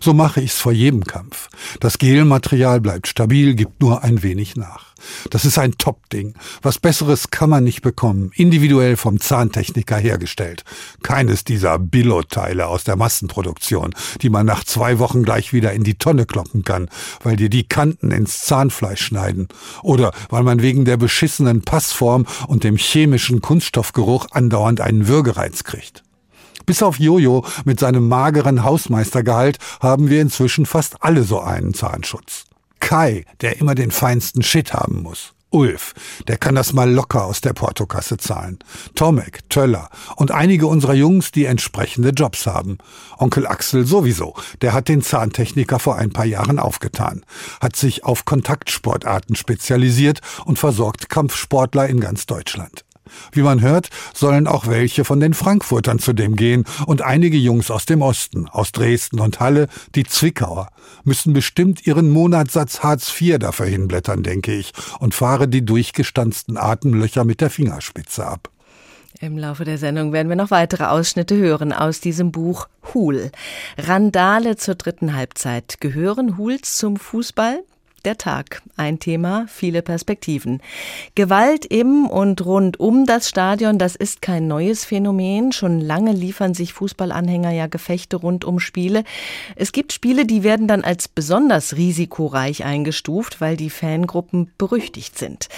So 0.00 0.12
mache 0.12 0.40
ich's 0.40 0.58
vor 0.58 0.72
jedem 0.72 1.04
Kampf. 1.04 1.48
Das 1.80 1.98
Gelmaterial 1.98 2.80
bleibt 2.80 3.06
stabil, 3.06 3.54
gibt 3.54 3.80
nur 3.80 4.02
ein 4.02 4.22
wenig 4.22 4.56
nach. 4.56 4.90
Das 5.30 5.44
ist 5.44 5.58
ein 5.58 5.78
Top-Ding. 5.78 6.34
Was 6.62 6.78
Besseres 6.78 7.30
kann 7.30 7.50
man 7.50 7.64
nicht 7.64 7.82
bekommen. 7.82 8.30
Individuell 8.34 8.96
vom 8.96 9.20
Zahntechniker 9.20 9.96
hergestellt. 9.96 10.64
Keines 11.02 11.44
dieser 11.44 11.78
Billo-Teile 11.78 12.66
aus 12.66 12.84
der 12.84 12.96
Massenproduktion, 12.96 13.94
die 14.22 14.30
man 14.30 14.46
nach 14.46 14.64
zwei 14.64 14.98
Wochen 14.98 15.22
gleich 15.22 15.52
wieder 15.52 15.72
in 15.72 15.84
die 15.84 15.94
Tonne 15.94 16.26
kloppen 16.26 16.64
kann, 16.64 16.88
weil 17.22 17.36
dir 17.36 17.48
die 17.48 17.64
Kanten 17.64 18.10
ins 18.10 18.40
Zahnfleisch 18.40 19.02
schneiden. 19.02 19.48
Oder 19.82 20.12
weil 20.28 20.42
man 20.42 20.62
wegen 20.62 20.84
der 20.84 20.96
beschissenen 20.96 21.62
Passform 21.62 22.26
und 22.46 22.64
dem 22.64 22.76
chemischen 22.76 23.40
Kunststoffgeruch 23.40 24.28
andauernd 24.30 24.80
einen 24.80 25.08
Würgereiz 25.08 25.64
kriegt. 25.64 26.02
Bis 26.70 26.84
auf 26.84 27.00
Jojo 27.00 27.44
mit 27.64 27.80
seinem 27.80 28.06
mageren 28.06 28.62
Hausmeistergehalt 28.62 29.58
haben 29.80 30.08
wir 30.08 30.22
inzwischen 30.22 30.66
fast 30.66 31.02
alle 31.02 31.24
so 31.24 31.40
einen 31.40 31.74
Zahnschutz. 31.74 32.44
Kai, 32.78 33.24
der 33.40 33.58
immer 33.58 33.74
den 33.74 33.90
feinsten 33.90 34.44
Shit 34.44 34.72
haben 34.72 35.02
muss. 35.02 35.32
Ulf, 35.50 35.94
der 36.28 36.38
kann 36.38 36.54
das 36.54 36.72
mal 36.72 36.88
locker 36.88 37.24
aus 37.24 37.40
der 37.40 37.54
Portokasse 37.54 38.18
zahlen. 38.18 38.60
Tomek, 38.94 39.48
Töller 39.48 39.90
und 40.14 40.30
einige 40.30 40.68
unserer 40.68 40.94
Jungs, 40.94 41.32
die 41.32 41.46
entsprechende 41.46 42.10
Jobs 42.10 42.46
haben. 42.46 42.78
Onkel 43.18 43.48
Axel 43.48 43.84
sowieso, 43.84 44.34
der 44.60 44.72
hat 44.72 44.86
den 44.86 45.02
Zahntechniker 45.02 45.80
vor 45.80 45.96
ein 45.96 46.12
paar 46.12 46.24
Jahren 46.24 46.60
aufgetan, 46.60 47.24
hat 47.60 47.74
sich 47.74 48.04
auf 48.04 48.24
Kontaktsportarten 48.24 49.34
spezialisiert 49.34 50.20
und 50.44 50.60
versorgt 50.60 51.08
Kampfsportler 51.08 51.88
in 51.88 51.98
ganz 51.98 52.26
Deutschland. 52.26 52.84
Wie 53.32 53.42
man 53.42 53.60
hört, 53.60 53.90
sollen 54.14 54.46
auch 54.46 54.66
welche 54.66 55.04
von 55.04 55.20
den 55.20 55.34
Frankfurtern 55.34 55.98
zu 55.98 56.12
dem 56.12 56.36
gehen 56.36 56.64
und 56.86 57.02
einige 57.02 57.36
Jungs 57.36 57.70
aus 57.70 57.86
dem 57.86 58.02
Osten, 58.02 58.48
aus 58.48 58.72
Dresden 58.72 59.20
und 59.20 59.40
Halle, 59.40 59.68
die 59.94 60.04
Zwickauer, 60.04 60.68
müssen 61.04 61.32
bestimmt 61.32 61.86
ihren 61.86 62.10
Monatssatz 62.10 62.80
Hartz 62.80 63.12
IV 63.20 63.38
dafür 63.38 63.66
hinblättern, 63.66 64.22
denke 64.22 64.52
ich, 64.52 64.72
und 64.98 65.14
fahre 65.14 65.48
die 65.48 65.64
durchgestanzten 65.64 66.56
Atemlöcher 66.56 67.24
mit 67.24 67.40
der 67.40 67.50
Fingerspitze 67.50 68.26
ab. 68.26 68.50
Im 69.20 69.36
Laufe 69.36 69.64
der 69.64 69.76
Sendung 69.76 70.14
werden 70.14 70.30
wir 70.30 70.36
noch 70.36 70.50
weitere 70.50 70.84
Ausschnitte 70.84 71.36
hören 71.36 71.74
aus 71.74 72.00
diesem 72.00 72.32
Buch 72.32 72.68
Hul. 72.94 73.30
Randale 73.76 74.56
zur 74.56 74.76
dritten 74.76 75.14
Halbzeit. 75.14 75.76
Gehören 75.80 76.38
Huls 76.38 76.78
zum 76.78 76.96
Fußball? 76.96 77.62
Der 78.06 78.16
Tag. 78.16 78.62
Ein 78.78 78.98
Thema, 78.98 79.44
viele 79.46 79.82
Perspektiven. 79.82 80.62
Gewalt 81.14 81.66
im 81.66 82.06
und 82.06 82.42
rund 82.46 82.80
um 82.80 83.04
das 83.04 83.28
Stadion, 83.28 83.76
das 83.76 83.94
ist 83.94 84.22
kein 84.22 84.48
neues 84.48 84.86
Phänomen. 84.86 85.52
Schon 85.52 85.82
lange 85.82 86.12
liefern 86.12 86.54
sich 86.54 86.72
Fußballanhänger 86.72 87.50
ja 87.50 87.66
Gefechte 87.66 88.16
rund 88.16 88.46
um 88.46 88.58
Spiele. 88.58 89.04
Es 89.54 89.72
gibt 89.72 89.92
Spiele, 89.92 90.24
die 90.24 90.42
werden 90.42 90.66
dann 90.66 90.82
als 90.82 91.08
besonders 91.08 91.76
risikoreich 91.76 92.64
eingestuft, 92.64 93.42
weil 93.42 93.58
die 93.58 93.68
Fangruppen 93.68 94.50
berüchtigt 94.56 95.18
sind. 95.18 95.50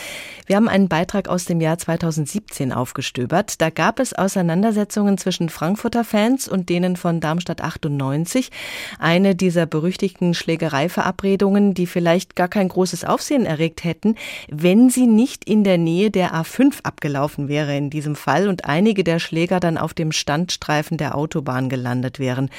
Wir 0.47 0.57
haben 0.57 0.69
einen 0.69 0.89
Beitrag 0.89 1.29
aus 1.29 1.45
dem 1.45 1.61
Jahr 1.61 1.79
2017 1.79 2.73
aufgestöbert. 2.73 3.61
Da 3.61 3.71
gab 3.71 4.01
es 4.01 4.13
Auseinandersetzungen 4.13 5.17
zwischen 5.17 5.49
Frankfurter 5.49 6.03
Fans 6.03 6.49
und 6.49 6.69
denen 6.69 6.97
von 6.97 7.21
Darmstadt 7.21 7.61
98. 7.61 8.51
Eine 8.99 9.37
dieser 9.37 9.67
berüchtigten 9.67 10.35
Schlägereiverabredungen, 10.35 11.75
die 11.75 11.87
vielleicht 11.87 12.32
gar 12.35 12.49
kein 12.49 12.69
großes 12.69 13.05
Aufsehen 13.05 13.47
erregt 13.47 13.85
hätten, 13.85 14.17
wenn 14.49 14.91
sie 14.91 15.07
nicht 15.07 15.45
in 15.45 15.65
der 15.65 15.79
Nähe 15.79 16.11
der 16.11 16.35
A5 16.35 16.83
abgelaufen 16.83 17.49
wäre 17.49 17.77
in 17.77 17.91
diesem 17.91 18.17
Fall 18.17 18.49
und 18.49 18.65
einige 18.65 19.05
der 19.05 19.19
Schläger 19.19 19.61
dann 19.61 19.79
auf 19.79 19.95
dem 19.95 20.13
Standstreifen 20.13 20.99
der 20.99 21.17
Autobahn 21.17 21.69
gelandet 21.69 22.19
wären. 22.19 22.51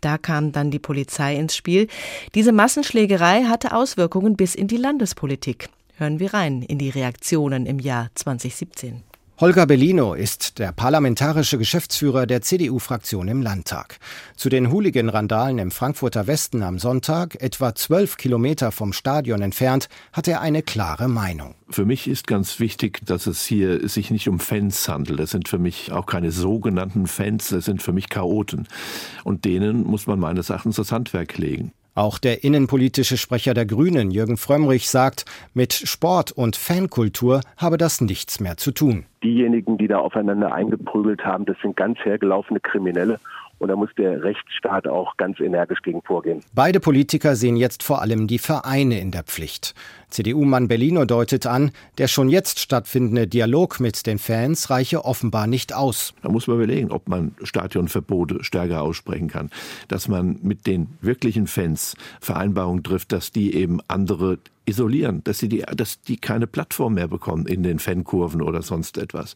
Da 0.00 0.18
kam 0.18 0.52
dann 0.52 0.70
die 0.70 0.78
Polizei 0.78 1.36
ins 1.36 1.56
Spiel. 1.56 1.88
Diese 2.34 2.52
Massenschlägerei 2.52 3.44
hatte 3.44 3.74
Auswirkungen 3.74 4.36
bis 4.36 4.54
in 4.54 4.68
die 4.68 4.76
Landespolitik. 4.76 5.68
Hören 5.96 6.18
wir 6.18 6.32
rein 6.32 6.62
in 6.62 6.78
die 6.78 6.90
Reaktionen 6.90 7.66
im 7.66 7.78
Jahr 7.78 8.08
2017. 8.14 9.09
Holger 9.40 9.64
Bellino 9.64 10.12
ist 10.12 10.58
der 10.58 10.70
parlamentarische 10.70 11.56
Geschäftsführer 11.56 12.26
der 12.26 12.42
CDU-Fraktion 12.42 13.26
im 13.26 13.40
Landtag. 13.40 13.98
Zu 14.36 14.50
den 14.50 14.70
Hooligan-Randalen 14.70 15.56
im 15.56 15.70
Frankfurter 15.70 16.26
Westen 16.26 16.62
am 16.62 16.78
Sonntag, 16.78 17.40
etwa 17.40 17.74
zwölf 17.74 18.18
Kilometer 18.18 18.70
vom 18.70 18.92
Stadion 18.92 19.40
entfernt, 19.40 19.88
hat 20.12 20.28
er 20.28 20.42
eine 20.42 20.62
klare 20.62 21.08
Meinung. 21.08 21.54
Für 21.70 21.86
mich 21.86 22.06
ist 22.06 22.26
ganz 22.26 22.60
wichtig, 22.60 23.00
dass 23.06 23.26
es 23.26 23.42
hier 23.46 23.88
sich 23.88 24.10
nicht 24.10 24.28
um 24.28 24.40
Fans 24.40 24.86
handelt. 24.90 25.18
Das 25.18 25.30
sind 25.30 25.48
für 25.48 25.58
mich 25.58 25.90
auch 25.90 26.04
keine 26.04 26.32
sogenannten 26.32 27.06
Fans, 27.06 27.48
das 27.48 27.64
sind 27.64 27.82
für 27.82 27.94
mich 27.94 28.10
Chaoten. 28.10 28.68
Und 29.24 29.46
denen 29.46 29.84
muss 29.84 30.06
man 30.06 30.18
meines 30.18 30.50
Erachtens 30.50 30.76
das 30.76 30.92
Handwerk 30.92 31.38
legen. 31.38 31.72
Auch 32.00 32.18
der 32.18 32.44
innenpolitische 32.44 33.18
Sprecher 33.18 33.52
der 33.52 33.66
Grünen, 33.66 34.10
Jürgen 34.10 34.38
Frömmrich, 34.38 34.88
sagt, 34.88 35.26
mit 35.52 35.74
Sport 35.74 36.32
und 36.32 36.56
Fankultur 36.56 37.42
habe 37.58 37.76
das 37.76 38.00
nichts 38.00 38.40
mehr 38.40 38.56
zu 38.56 38.72
tun. 38.72 39.04
Diejenigen, 39.22 39.76
die 39.76 39.86
da 39.86 39.98
aufeinander 39.98 40.50
eingeprügelt 40.50 41.26
haben, 41.26 41.44
das 41.44 41.58
sind 41.60 41.76
ganz 41.76 41.98
hergelaufene 41.98 42.58
Kriminelle 42.58 43.20
und 43.60 43.68
da 43.68 43.76
muss 43.76 43.90
der 43.96 44.24
Rechtsstaat 44.24 44.88
auch 44.88 45.16
ganz 45.16 45.38
energisch 45.38 45.82
gegen 45.82 46.02
vorgehen. 46.02 46.40
Beide 46.54 46.80
Politiker 46.80 47.36
sehen 47.36 47.56
jetzt 47.56 47.82
vor 47.82 48.02
allem 48.02 48.26
die 48.26 48.38
Vereine 48.38 48.98
in 49.00 49.10
der 49.10 49.22
Pflicht. 49.22 49.74
CDU-Mann 50.08 50.66
Bellino 50.66 51.04
deutet 51.04 51.46
an, 51.46 51.70
der 51.98 52.08
schon 52.08 52.30
jetzt 52.30 52.58
stattfindende 52.58 53.28
Dialog 53.28 53.78
mit 53.78 54.06
den 54.06 54.18
Fans 54.18 54.70
reiche 54.70 55.04
offenbar 55.04 55.46
nicht 55.46 55.74
aus. 55.74 56.14
Da 56.22 56.30
muss 56.30 56.46
man 56.46 56.56
überlegen, 56.56 56.90
ob 56.90 57.08
man 57.08 57.36
Stadionverbote 57.42 58.42
stärker 58.42 58.82
aussprechen 58.82 59.28
kann. 59.28 59.50
Dass 59.88 60.08
man 60.08 60.38
mit 60.42 60.66
den 60.66 60.88
wirklichen 61.00 61.46
Fans 61.46 61.94
Vereinbarungen 62.20 62.82
trifft, 62.82 63.12
dass 63.12 63.30
die 63.30 63.54
eben 63.54 63.80
andere 63.88 64.38
isolieren, 64.70 65.22
dass 65.24 65.38
sie 65.38 65.48
die, 65.48 65.64
dass 65.76 66.00
die 66.00 66.16
keine 66.16 66.46
Plattform 66.46 66.94
mehr 66.94 67.08
bekommen 67.08 67.46
in 67.46 67.62
den 67.62 67.78
Fankurven 67.78 68.42
oder 68.42 68.62
sonst 68.62 68.98
etwas. 68.98 69.34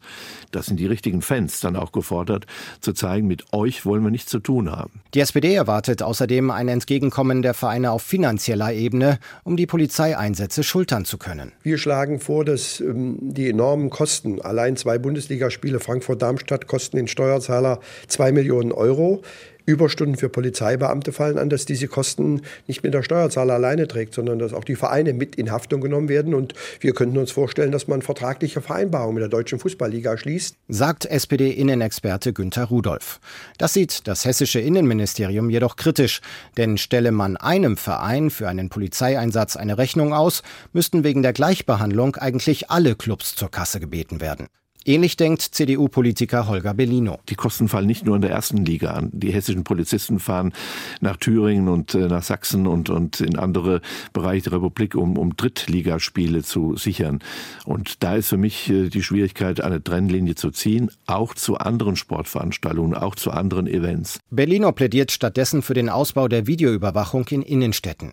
Das 0.51 0.65
sind 0.65 0.79
die 0.79 0.87
richtigen 0.87 1.21
Fans 1.21 1.59
dann 1.59 1.75
auch 1.75 1.91
gefordert, 1.91 2.45
zu 2.81 2.93
zeigen, 2.93 3.27
mit 3.27 3.53
euch 3.53 3.85
wollen 3.85 4.03
wir 4.03 4.11
nichts 4.11 4.31
zu 4.31 4.39
tun 4.39 4.71
haben. 4.71 5.01
Die 5.13 5.19
SPD 5.19 5.53
erwartet 5.53 6.01
außerdem 6.01 6.51
ein 6.51 6.67
Entgegenkommen 6.67 7.41
der 7.41 7.53
Vereine 7.53 7.91
auf 7.91 8.01
finanzieller 8.01 8.73
Ebene, 8.73 9.19
um 9.43 9.57
die 9.57 9.67
Polizeieinsätze 9.67 10.63
schultern 10.63 11.05
zu 11.05 11.17
können. 11.17 11.51
Wir 11.63 11.77
schlagen 11.77 12.19
vor, 12.19 12.45
dass 12.45 12.79
ähm, 12.79 13.17
die 13.21 13.49
enormen 13.49 13.89
Kosten, 13.89 14.41
allein 14.41 14.77
zwei 14.77 14.97
Bundesligaspiele 14.97 15.79
Frankfurt-Darmstadt 15.79 16.67
kosten 16.67 16.97
den 16.97 17.07
Steuerzahler 17.07 17.79
zwei 18.07 18.31
Millionen 18.31 18.71
Euro 18.71 19.21
Überstunden 19.65 20.15
für 20.15 20.29
Polizeibeamte 20.29 21.11
fallen 21.11 21.37
an, 21.37 21.49
dass 21.49 21.65
diese 21.65 21.87
Kosten 21.87 22.41
nicht 22.67 22.83
mehr 22.83 22.91
der 22.91 23.03
Steuerzahler 23.03 23.55
alleine 23.55 23.87
trägt, 23.87 24.13
sondern 24.13 24.39
dass 24.39 24.53
auch 24.53 24.63
die 24.63 24.75
Vereine 24.75 25.13
mit 25.13 25.35
in 25.35 25.51
Haftung 25.51 25.81
genommen 25.81 26.09
werden. 26.09 26.33
Und 26.33 26.53
wir 26.79 26.93
könnten 26.93 27.17
uns 27.17 27.31
vorstellen, 27.31 27.71
dass 27.71 27.87
man 27.87 28.01
vertragliche 28.01 28.61
Vereinbarungen 28.61 29.15
mit 29.15 29.21
der 29.21 29.29
Deutschen 29.29 29.59
Fußballliga 29.59 30.17
schließt. 30.17 30.55
Sagt 30.67 31.05
SPD-Innenexperte 31.05 32.33
Günther 32.33 32.65
Rudolph. 32.65 33.19
Das 33.57 33.73
sieht 33.73 34.07
das 34.07 34.25
hessische 34.25 34.59
Innenministerium 34.59 35.49
jedoch 35.49 35.75
kritisch. 35.75 36.21
Denn 36.57 36.77
stelle 36.77 37.11
man 37.11 37.37
einem 37.37 37.77
Verein 37.77 38.29
für 38.29 38.47
einen 38.47 38.69
Polizeieinsatz 38.69 39.55
eine 39.55 39.77
Rechnung 39.77 40.13
aus, 40.13 40.43
müssten 40.73 41.03
wegen 41.03 41.23
der 41.23 41.33
Gleichbehandlung 41.33 42.15
eigentlich 42.15 42.69
alle 42.69 42.95
Clubs 42.95 43.35
zur 43.35 43.49
Kasse 43.51 43.79
gebeten 43.79 44.21
werden. 44.21 44.47
Ähnlich 44.87 45.17
denkt 45.17 45.41
CDU-Politiker 45.41 46.47
Holger 46.47 46.75
Bellino. 46.75 47.17
Die 47.27 47.33
Kosten 47.33 47.67
fallen 47.67 47.87
nicht 47.87 48.05
nur 48.05 48.15
in 48.15 48.21
der 48.21 48.29
ersten 48.29 48.63
Liga 48.65 48.91
an. 48.91 49.09
Die 49.13 49.33
hessischen 49.33 49.63
Polizisten 49.63 50.19
fahren 50.19 50.53
nach 51.01 51.17
Thüringen 51.17 51.69
und 51.69 51.95
äh, 51.95 52.07
nach 52.07 52.21
Sachsen 52.21 52.67
und, 52.67 52.91
und 52.91 53.19
in 53.19 53.35
andere 53.35 53.81
Bereiche 54.13 54.43
der 54.43 54.59
Republik, 54.59 54.93
um, 54.93 55.17
um 55.17 55.35
Drittligaspiele 55.35 56.43
zu 56.43 56.75
sichern. 56.77 57.19
Und 57.65 58.03
da 58.03 58.15
ist 58.15 58.29
für 58.29 58.37
mich 58.37 58.69
äh, 58.69 58.89
die 58.89 59.01
Schwierigkeit, 59.01 59.59
eine 59.59 59.83
Trennlinie 59.83 60.35
zu 60.35 60.51
ziehen, 60.51 60.91
auch 61.07 61.33
zu 61.33 61.57
anderen 61.57 61.95
Sportveranstaltungen, 61.95 62.93
auch 62.93 63.15
zu 63.15 63.31
anderen 63.31 63.65
Events. 63.65 64.19
Bellino 64.29 64.71
plädiert 64.71 65.11
stattdessen 65.11 65.63
für 65.63 65.73
den 65.73 65.89
Ausbau 65.89 66.27
der 66.27 66.45
Videoüberwachung 66.45 67.27
in 67.29 67.41
Innenstädten. 67.41 68.11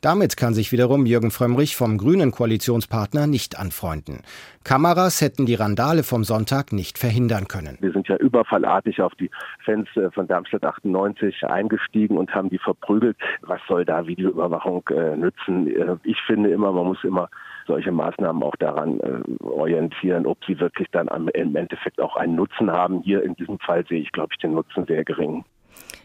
Damit 0.00 0.36
kann 0.36 0.54
sich 0.54 0.72
wiederum 0.72 1.06
Jürgen 1.06 1.30
Frömmrich 1.30 1.76
vom 1.76 1.98
grünen 1.98 2.30
Koalitionspartner 2.30 3.26
nicht 3.26 3.58
anfreunden. 3.58 4.22
Kameras 4.64 5.20
hätten 5.20 5.46
die 5.46 5.54
Randale 5.54 6.02
vom 6.02 6.24
Sonntag 6.24 6.72
nicht 6.72 6.98
verhindern 6.98 7.48
können. 7.48 7.78
Wir 7.80 7.92
sind 7.92 8.08
ja 8.08 8.16
überfallartig 8.16 9.00
auf 9.02 9.14
die 9.16 9.30
Fans 9.64 9.88
äh, 9.96 10.10
von 10.10 10.28
Darmstadt 10.28 10.64
98 10.64 11.44
eingestiegen 11.44 12.16
und 12.16 12.34
haben 12.34 12.48
die 12.48 12.58
verprügelt. 12.58 13.16
Was 13.42 13.60
soll 13.68 13.84
da 13.84 14.06
Videoüberwachung 14.06 14.84
äh, 14.90 15.16
nützen? 15.16 15.66
Äh, 15.66 15.96
ich 16.04 16.20
finde 16.26 16.50
immer, 16.50 16.72
man 16.72 16.86
muss 16.86 17.02
immer 17.04 17.28
solche 17.66 17.92
Maßnahmen 17.92 18.42
auch 18.42 18.56
daran 18.56 19.00
äh, 19.00 19.44
orientieren, 19.44 20.26
ob 20.26 20.38
sie 20.46 20.58
wirklich 20.58 20.88
dann 20.92 21.08
am, 21.08 21.28
im 21.28 21.56
Endeffekt 21.56 22.00
auch 22.00 22.16
einen 22.16 22.34
Nutzen 22.34 22.70
haben. 22.70 23.02
Hier 23.02 23.22
in 23.22 23.34
diesem 23.36 23.58
Fall 23.58 23.84
sehe 23.86 24.00
ich, 24.00 24.12
glaube 24.12 24.28
ich, 24.32 24.38
den 24.38 24.54
Nutzen 24.54 24.86
sehr 24.86 25.04
gering. 25.04 25.44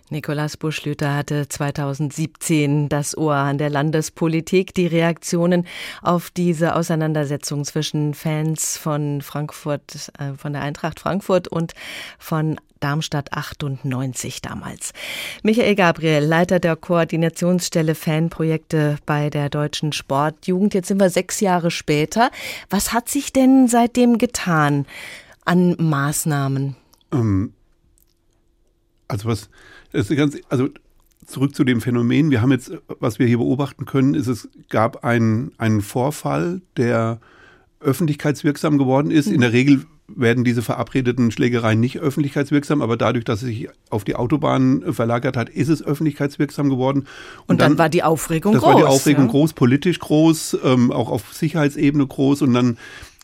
Nikolaus 0.10 0.56
Buschlüter 0.56 1.16
hatte 1.16 1.50
2017 1.50 2.88
das 2.88 3.18
Ohr 3.18 3.36
an 3.36 3.58
der 3.58 3.70
Landespolitik. 3.70 4.74
Die 4.74 4.88
Reaktionen 4.88 5.68
auf 6.02 6.30
diese 6.30 6.76
Auseinandersetzung 6.76 7.66
zwischen 7.66 8.14
Fans 8.14 8.78
von 8.78 9.22
Frankfurt, 9.22 10.12
äh, 10.18 10.34
von 10.34 10.54
der 10.54 10.62
Eintracht 10.62 11.02
Frankfurt 11.02 11.50
und 11.50 11.74
von 12.18 12.58
Darmstadt 12.80 13.34
98 13.34 14.42
damals. 14.42 14.94
Michael 15.44 15.76
Gabriel, 15.76 16.24
Leiter 16.24 16.60
der 16.60 16.76
Koordinationsstelle 16.76 17.96
Fanprojekte 17.96 18.98
bei 19.06 19.30
der 19.30 19.50
Deutschen 19.50 19.92
Sportjugend. 19.92 20.74
Jetzt 20.74 20.88
sind 20.88 21.02
wir 21.02 21.10
sechs 21.10 21.40
Jahre 21.42 21.72
später. 21.72 22.32
Was 22.70 22.94
hat 22.94 23.10
sich 23.10 23.34
denn 23.34 23.68
seitdem 23.68 24.18
getan 24.18 24.86
an 25.44 25.76
Maßnahmen? 25.78 26.76
Ähm, 27.12 27.54
also 29.08 29.28
was 29.30 29.50
das 29.92 30.10
ist 30.10 30.18
ganz, 30.18 30.38
also 30.50 30.70
zurück 31.26 31.56
zu 31.56 31.64
dem 31.64 31.82
Phänomen. 31.82 32.32
Wir 32.32 32.42
haben 32.42 32.52
jetzt, 32.52 32.72
was 33.00 33.20
wir 33.20 33.28
hier 33.28 33.38
beobachten 33.38 33.86
können, 33.86 34.14
ist, 34.14 34.28
es 34.28 34.50
gab 34.70 35.04
einen, 35.04 35.52
einen 35.58 35.82
Vorfall, 35.82 36.62
der 36.78 37.20
öffentlichkeitswirksam 37.80 38.78
geworden 38.78 39.12
ist. 39.12 39.28
In 39.28 39.42
der 39.42 39.54
Regel 39.54 39.86
werden 40.08 40.46
diese 40.46 40.62
verabredeten 40.62 41.32
Schlägereien 41.32 41.80
nicht 41.80 42.00
öffentlichkeitswirksam, 42.00 42.82
aber 42.82 42.96
dadurch, 42.96 43.26
dass 43.26 43.42
es 43.42 43.50
sich 43.50 43.68
auf 43.90 44.06
die 44.06 44.16
Autobahn 44.16 44.94
verlagert 44.94 45.36
hat, 45.36 45.50
ist 45.50 45.68
es 45.68 45.84
öffentlichkeitswirksam 45.84 46.70
geworden. 46.70 47.00
Und, 47.00 47.08
und 47.50 47.62
dann, 47.62 47.72
dann, 47.72 47.78
war 47.78 47.90
die 47.90 48.04
Aufregung 48.04 48.54
das 48.54 48.64
groß. 48.64 48.72
Das 48.72 48.82
war 48.82 48.90
die 48.90 48.96
Aufregung 48.96 49.26
ja? 49.26 49.32
groß, 49.32 49.54
politisch 49.54 50.00
groß, 50.00 50.60
ähm, 50.64 50.92
auch 50.92 51.12
auf 51.12 51.34
Sicherheitsebene 51.34 52.08
groß 52.08 52.42
und 52.44 52.54
dann 52.54 52.78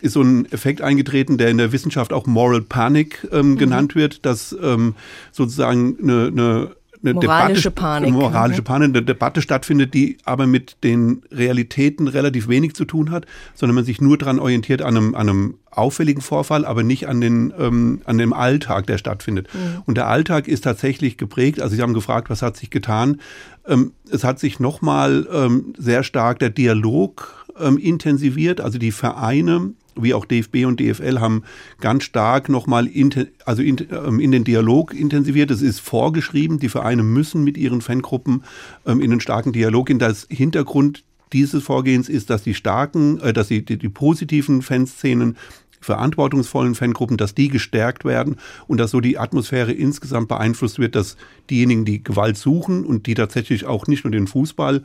ist 0.04 0.14
so 0.14 0.22
ein 0.22 0.52
Effekt 0.52 0.82
eingetreten, 0.82 1.38
der 1.38 1.50
in 1.50 1.58
der 1.58 1.72
Wissenschaft 1.72 2.12
auch 2.12 2.26
Moral 2.26 2.62
Panic 2.62 3.28
ähm, 3.32 3.52
mhm. 3.52 3.58
genannt 3.58 3.96
wird, 3.96 4.26
dass 4.26 4.56
ähm, 4.62 4.96
sozusagen 5.32 5.98
eine, 6.02 6.28
eine 6.28 6.72
eine 7.04 7.16
moralische 7.16 7.70
Debatte, 7.70 7.72
Panik. 7.72 8.08
Eine 8.08 8.18
moralische. 8.18 8.62
Panik, 8.62 8.90
eine 8.90 9.04
Debatte 9.04 9.42
stattfindet, 9.42 9.94
die 9.94 10.18
aber 10.24 10.48
mit 10.48 10.78
den 10.84 11.22
Realitäten 11.32 12.08
relativ 12.08 12.48
wenig 12.48 12.76
zu 12.76 12.86
tun 12.86 13.12
hat, 13.12 13.26
sondern 13.54 13.76
man 13.76 13.84
sich 13.84 14.00
nur 14.00 14.18
daran 14.18 14.40
orientiert 14.40 14.82
an 14.82 14.96
einem, 14.96 15.16
an 15.16 15.30
einem 15.30 15.56
auffälligen 15.70 16.22
Vorfall, 16.22 16.64
aber 16.64 16.84
nicht 16.84 17.10
an, 17.10 17.20
den, 17.20 17.54
ähm, 17.60 18.02
an 18.06 18.18
dem 18.18 18.32
Alltag, 18.32 18.88
der 18.88 18.98
stattfindet. 18.98 19.50
Mhm. 19.54 19.82
Und 19.86 19.98
der 19.98 20.08
Alltag 20.08 20.48
ist 20.48 20.64
tatsächlich 20.64 21.18
geprägt. 21.18 21.62
Also 21.62 21.76
Sie 21.76 21.82
haben 21.82 21.94
gefragt, 21.94 22.30
was 22.30 22.42
hat 22.42 22.56
sich 22.56 22.70
getan? 22.70 23.20
Ähm, 23.68 23.92
es 24.10 24.24
hat 24.24 24.40
sich 24.40 24.62
nochmal 24.62 25.28
ähm, 25.30 25.74
sehr 25.78 26.04
stark 26.04 26.40
der 26.40 26.52
Dialog 26.52 27.48
ähm, 27.60 27.78
intensiviert. 27.78 28.62
Also 28.62 28.78
die 28.78 28.92
Vereine 28.92 29.74
wie 29.96 30.14
auch 30.14 30.26
DFB 30.26 30.66
und 30.66 30.80
DFL 30.80 31.20
haben 31.20 31.44
ganz 31.80 32.04
stark 32.04 32.50
nochmal 32.50 32.88
in, 32.88 33.12
also 33.46 33.62
in, 33.62 33.78
ähm, 33.92 34.20
in, 34.20 34.32
den 34.32 34.44
Dialog 34.44 34.94
intensiviert. 34.94 35.52
Es 35.52 35.62
ist 35.62 35.80
vorgeschrieben, 35.80 36.60
die 36.60 36.70
Vereine 36.70 37.04
müssen 37.04 37.44
mit 37.44 37.58
ihren 37.58 37.82
Fangruppen 37.82 38.44
ähm, 38.86 39.02
in 39.02 39.12
einen 39.12 39.22
starken 39.22 39.54
Dialog 39.54 39.88
gehen. 39.88 40.00
Das 40.00 40.28
Hintergrund 40.30 41.04
dieses 41.34 41.64
Vorgehens 41.64 42.10
ist, 42.10 42.30
dass 42.30 42.44
die 42.44 42.54
starken, 42.54 43.20
äh, 43.20 43.34
dass 43.34 43.48
die, 43.48 43.66
die, 43.66 43.78
die 43.78 43.90
positiven 43.90 44.62
Fanszenen 44.62 45.38
verantwortungsvollen 45.84 46.76
Fangruppen, 46.76 47.18
dass 47.18 47.36
die 47.36 47.50
gestärkt 47.50 48.06
werden 48.06 48.38
und 48.68 48.80
dass 48.80 48.92
so 48.92 49.02
die 49.02 49.18
Atmosphäre 49.18 49.72
insgesamt 49.72 50.28
beeinflusst 50.28 50.80
wird, 50.80 50.96
dass 50.96 51.18
diejenigen, 51.50 51.86
die 51.86 52.04
Gewalt 52.04 52.38
suchen 52.38 52.86
und 52.86 53.06
die 53.06 53.14
tatsächlich 53.14 53.66
auch 53.66 53.88
nicht 53.88 54.04
nur 54.04 54.12
den 54.12 54.28
Fußball 54.28 54.82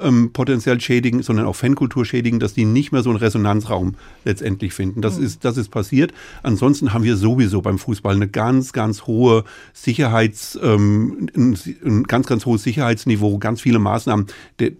ähm, 0.00 0.32
potenziell 0.32 0.80
schädigen, 0.80 1.22
sondern 1.22 1.46
auch 1.46 1.56
Fankultur 1.56 2.04
schädigen, 2.04 2.40
dass 2.40 2.54
die 2.54 2.64
nicht 2.64 2.92
mehr 2.92 3.02
so 3.02 3.10
einen 3.10 3.18
Resonanzraum 3.18 3.94
letztendlich 4.24 4.72
finden. 4.72 5.02
Das 5.02 5.18
mhm. 5.18 5.24
ist, 5.24 5.44
das 5.44 5.56
ist 5.56 5.70
passiert. 5.70 6.12
Ansonsten 6.42 6.92
haben 6.92 7.04
wir 7.04 7.16
sowieso 7.16 7.62
beim 7.62 7.78
Fußball 7.78 8.14
eine 8.14 8.28
ganz, 8.28 8.72
ganz 8.72 9.06
hohe 9.06 9.44
Sicherheits, 9.72 10.58
ähm, 10.62 11.28
ein, 11.36 11.58
ein 11.84 12.02
ganz, 12.04 12.26
ganz 12.26 12.46
hohes 12.46 12.62
Sicherheitsniveau, 12.62 13.38
ganz 13.38 13.60
viele 13.60 13.78
Maßnahmen. 13.78 14.26
Der, 14.58 14.72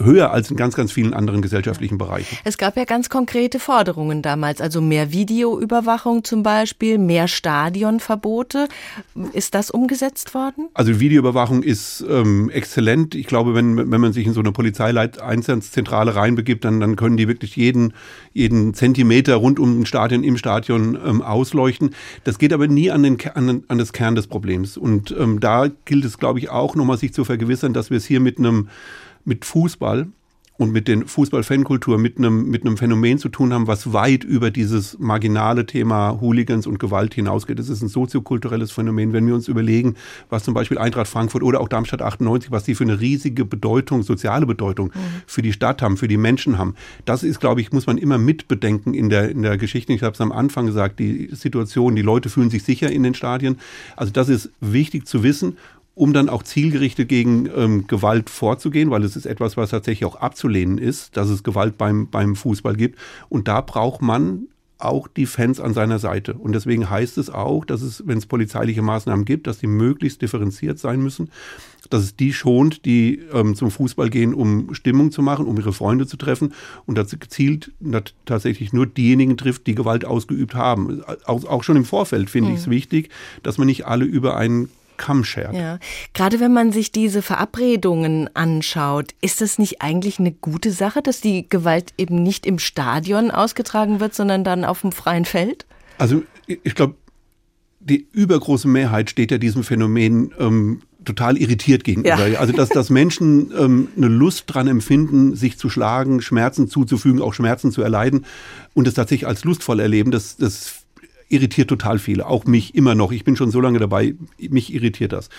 höher 0.00 0.30
als 0.32 0.50
in 0.50 0.56
ganz, 0.56 0.74
ganz 0.74 0.92
vielen 0.92 1.14
anderen 1.14 1.42
gesellschaftlichen 1.42 1.98
Bereichen. 1.98 2.38
Es 2.44 2.58
gab 2.58 2.76
ja 2.76 2.84
ganz 2.84 3.08
konkrete 3.08 3.58
Forderungen 3.58 4.22
damals, 4.22 4.60
also 4.60 4.80
mehr 4.80 5.12
Videoüberwachung 5.12 6.24
zum 6.24 6.42
Beispiel, 6.42 6.98
mehr 6.98 7.28
Stadionverbote. 7.28 8.68
Ist 9.32 9.54
das 9.54 9.70
umgesetzt 9.70 10.34
worden? 10.34 10.68
Also 10.74 11.00
Videoüberwachung 11.00 11.62
ist 11.62 12.04
ähm, 12.08 12.50
exzellent. 12.50 13.14
Ich 13.14 13.26
glaube, 13.26 13.54
wenn, 13.54 13.90
wenn 13.90 14.00
man 14.00 14.12
sich 14.12 14.26
in 14.26 14.32
so 14.32 14.40
eine 14.40 14.52
Polizeileiteinsatzzentrale 14.52 16.14
reinbegibt, 16.14 16.64
dann, 16.64 16.80
dann 16.80 16.96
können 16.96 17.16
die 17.16 17.28
wirklich 17.28 17.56
jeden, 17.56 17.92
jeden 18.32 18.74
Zentimeter 18.74 19.36
rund 19.36 19.58
um 19.58 19.74
den 19.74 19.86
Stadion, 19.86 20.24
im 20.24 20.36
Stadion 20.36 20.98
ähm, 21.04 21.22
ausleuchten. 21.22 21.94
Das 22.24 22.38
geht 22.38 22.52
aber 22.52 22.68
nie 22.68 22.90
an, 22.90 23.02
den, 23.02 23.18
an, 23.34 23.64
an 23.68 23.78
das 23.78 23.92
Kern 23.92 24.14
des 24.14 24.26
Problems. 24.26 24.76
Und 24.76 25.14
ähm, 25.18 25.40
da 25.40 25.68
gilt 25.84 26.04
es, 26.04 26.18
glaube 26.18 26.38
ich, 26.38 26.50
auch 26.50 26.74
nochmal 26.74 26.98
sich 26.98 27.12
zu 27.12 27.24
vergewissern, 27.24 27.72
dass 27.72 27.90
wir 27.90 27.96
es 27.96 28.06
hier 28.06 28.20
mit 28.20 28.38
einem 28.38 28.68
mit 29.24 29.44
Fußball 29.44 30.08
und 30.60 30.72
mit 30.72 30.88
den 30.88 31.06
Fußballfankultur 31.06 31.96
mit 31.96 32.18
einem, 32.18 32.50
mit 32.50 32.66
einem 32.66 32.76
Phänomen 32.76 33.16
zu 33.16 33.30
tun 33.30 33.54
haben, 33.54 33.66
was 33.66 33.94
weit 33.94 34.24
über 34.24 34.50
dieses 34.50 34.98
marginale 34.98 35.64
Thema 35.64 36.20
Hooligans 36.20 36.66
und 36.66 36.78
Gewalt 36.78 37.14
hinausgeht. 37.14 37.58
Es 37.58 37.70
ist 37.70 37.80
ein 37.80 37.88
soziokulturelles 37.88 38.70
Phänomen. 38.70 39.14
Wenn 39.14 39.26
wir 39.26 39.34
uns 39.34 39.48
überlegen, 39.48 39.94
was 40.28 40.44
zum 40.44 40.52
Beispiel 40.52 40.76
Eintracht 40.76 41.08
Frankfurt 41.08 41.42
oder 41.42 41.62
auch 41.62 41.68
Darmstadt 41.68 42.02
98, 42.02 42.50
was 42.50 42.64
die 42.64 42.74
für 42.74 42.84
eine 42.84 43.00
riesige 43.00 43.46
Bedeutung, 43.46 44.02
soziale 44.02 44.44
Bedeutung 44.44 44.88
mhm. 44.88 45.22
für 45.26 45.40
die 45.40 45.54
Stadt 45.54 45.80
haben, 45.80 45.96
für 45.96 46.08
die 46.08 46.18
Menschen 46.18 46.58
haben. 46.58 46.74
Das 47.06 47.22
ist, 47.22 47.40
glaube 47.40 47.62
ich, 47.62 47.72
muss 47.72 47.86
man 47.86 47.96
immer 47.96 48.18
mitbedenken 48.18 48.92
in 48.92 49.08
der, 49.08 49.30
in 49.30 49.40
der 49.40 49.56
Geschichte. 49.56 49.94
Ich 49.94 50.02
habe 50.02 50.12
es 50.12 50.20
am 50.20 50.30
Anfang 50.30 50.66
gesagt, 50.66 50.98
die 50.98 51.30
Situation, 51.32 51.96
die 51.96 52.02
Leute 52.02 52.28
fühlen 52.28 52.50
sich 52.50 52.64
sicher 52.64 52.92
in 52.92 53.02
den 53.02 53.14
Stadien. 53.14 53.58
Also 53.96 54.12
das 54.12 54.28
ist 54.28 54.50
wichtig 54.60 55.06
zu 55.06 55.22
wissen 55.22 55.56
um 56.00 56.14
dann 56.14 56.30
auch 56.30 56.42
zielgerichtet 56.42 57.10
gegen 57.10 57.46
ähm, 57.54 57.86
Gewalt 57.86 58.30
vorzugehen, 58.30 58.90
weil 58.90 59.04
es 59.04 59.16
ist 59.16 59.26
etwas, 59.26 59.58
was 59.58 59.68
tatsächlich 59.68 60.06
auch 60.06 60.16
abzulehnen 60.16 60.78
ist, 60.78 61.14
dass 61.18 61.28
es 61.28 61.42
Gewalt 61.42 61.76
beim, 61.76 62.08
beim 62.08 62.36
Fußball 62.36 62.74
gibt. 62.74 62.98
Und 63.28 63.48
da 63.48 63.60
braucht 63.60 64.00
man 64.00 64.46
auch 64.78 65.08
die 65.08 65.26
Fans 65.26 65.60
an 65.60 65.74
seiner 65.74 65.98
Seite. 65.98 66.32
Und 66.32 66.52
deswegen 66.52 66.88
heißt 66.88 67.18
es 67.18 67.28
auch, 67.28 67.66
dass 67.66 67.82
es, 67.82 68.02
wenn 68.06 68.16
es 68.16 68.24
polizeiliche 68.24 68.80
Maßnahmen 68.80 69.26
gibt, 69.26 69.46
dass 69.46 69.58
die 69.58 69.66
möglichst 69.66 70.22
differenziert 70.22 70.78
sein 70.78 71.02
müssen, 71.02 71.28
dass 71.90 72.02
es 72.02 72.16
die 72.16 72.32
schont, 72.32 72.86
die 72.86 73.20
ähm, 73.34 73.54
zum 73.54 73.70
Fußball 73.70 74.08
gehen, 74.08 74.32
um 74.32 74.72
Stimmung 74.72 75.10
zu 75.10 75.20
machen, 75.20 75.44
um 75.44 75.58
ihre 75.58 75.74
Freunde 75.74 76.06
zu 76.06 76.16
treffen 76.16 76.54
und 76.86 76.96
dazu 76.96 77.18
gezielt 77.18 77.72
tatsächlich 78.24 78.72
nur 78.72 78.86
diejenigen 78.86 79.36
trifft, 79.36 79.66
die 79.66 79.74
Gewalt 79.74 80.06
ausgeübt 80.06 80.54
haben. 80.54 81.02
Auch, 81.26 81.44
auch 81.44 81.62
schon 81.62 81.76
im 81.76 81.84
Vorfeld 81.84 82.30
finde 82.30 82.48
mhm. 82.48 82.54
ich 82.54 82.62
es 82.62 82.70
wichtig, 82.70 83.10
dass 83.42 83.58
man 83.58 83.66
nicht 83.66 83.84
alle 83.84 84.06
über 84.06 84.38
einen 84.38 84.70
Kamm 85.00 85.24
schert. 85.24 85.54
Ja. 85.54 85.78
Gerade 86.12 86.38
wenn 86.40 86.52
man 86.52 86.72
sich 86.72 86.92
diese 86.92 87.22
Verabredungen 87.22 88.28
anschaut, 88.36 89.14
ist 89.22 89.40
das 89.40 89.58
nicht 89.58 89.80
eigentlich 89.80 90.18
eine 90.18 90.30
gute 90.30 90.70
Sache, 90.70 91.00
dass 91.00 91.22
die 91.22 91.48
Gewalt 91.48 91.94
eben 91.96 92.22
nicht 92.22 92.46
im 92.46 92.58
Stadion 92.58 93.30
ausgetragen 93.30 93.98
wird, 93.98 94.14
sondern 94.14 94.44
dann 94.44 94.64
auf 94.64 94.82
dem 94.82 94.92
freien 94.92 95.24
Feld? 95.24 95.64
Also 95.96 96.22
ich 96.46 96.74
glaube, 96.74 96.94
die 97.80 98.06
übergroße 98.12 98.68
Mehrheit 98.68 99.08
steht 99.08 99.30
ja 99.30 99.38
diesem 99.38 99.64
Phänomen 99.64 100.32
ähm, 100.38 100.82
total 101.04 101.38
irritiert 101.38 101.82
gegenüber. 101.82 102.26
Ja. 102.26 102.38
Also 102.38 102.52
dass, 102.52 102.68
dass 102.68 102.90
Menschen 102.90 103.50
ähm, 103.58 103.88
eine 103.96 104.08
Lust 104.08 104.44
dran 104.48 104.68
empfinden, 104.68 105.34
sich 105.34 105.56
zu 105.56 105.70
schlagen, 105.70 106.20
Schmerzen 106.20 106.68
zuzufügen, 106.68 107.22
auch 107.22 107.32
Schmerzen 107.32 107.72
zu 107.72 107.80
erleiden 107.80 108.26
und 108.74 108.86
es 108.86 108.94
tatsächlich 108.94 109.26
als 109.26 109.44
lustvoll 109.44 109.80
erleben, 109.80 110.10
das, 110.10 110.36
das 110.36 110.79
irritiert 111.30 111.68
total 111.68 111.98
viele. 111.98 112.26
Auch 112.26 112.44
mich 112.44 112.74
immer 112.74 112.94
noch. 112.94 113.12
Ich 113.12 113.24
bin 113.24 113.36
schon 113.36 113.50
so 113.50 113.60
lange 113.60 113.78
dabei, 113.78 114.14
mich 114.38 114.74
irritiert 114.74 115.12
das. 115.12 115.30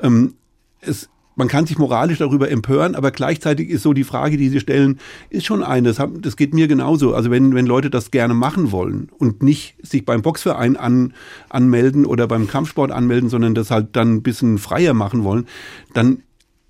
Ähm, 0.00 0.34
es 0.80 1.08
man 1.36 1.48
kann 1.48 1.66
sich 1.66 1.78
moralisch 1.78 2.18
darüber 2.18 2.50
empören, 2.50 2.94
aber 2.94 3.10
gleichzeitig 3.10 3.68
ist 3.68 3.82
so 3.82 3.92
die 3.92 4.04
Frage, 4.04 4.36
die 4.36 4.48
Sie 4.48 4.60
stellen, 4.60 5.00
ist 5.30 5.44
schon 5.44 5.62
eine. 5.62 5.92
Das, 5.92 6.02
das 6.20 6.36
geht 6.36 6.54
mir 6.54 6.68
genauso. 6.68 7.14
Also 7.14 7.30
wenn, 7.30 7.54
wenn 7.54 7.66
Leute 7.66 7.90
das 7.90 8.10
gerne 8.10 8.34
machen 8.34 8.70
wollen 8.70 9.10
und 9.18 9.42
nicht 9.42 9.74
sich 9.82 10.04
beim 10.04 10.22
Boxverein 10.22 10.76
an, 10.76 11.12
anmelden 11.48 12.06
oder 12.06 12.28
beim 12.28 12.46
Kampfsport 12.46 12.92
anmelden, 12.92 13.30
sondern 13.30 13.54
das 13.54 13.70
halt 13.70 13.96
dann 13.96 14.14
ein 14.14 14.22
bisschen 14.22 14.58
freier 14.58 14.94
machen 14.94 15.24
wollen, 15.24 15.46
dann 15.92 16.22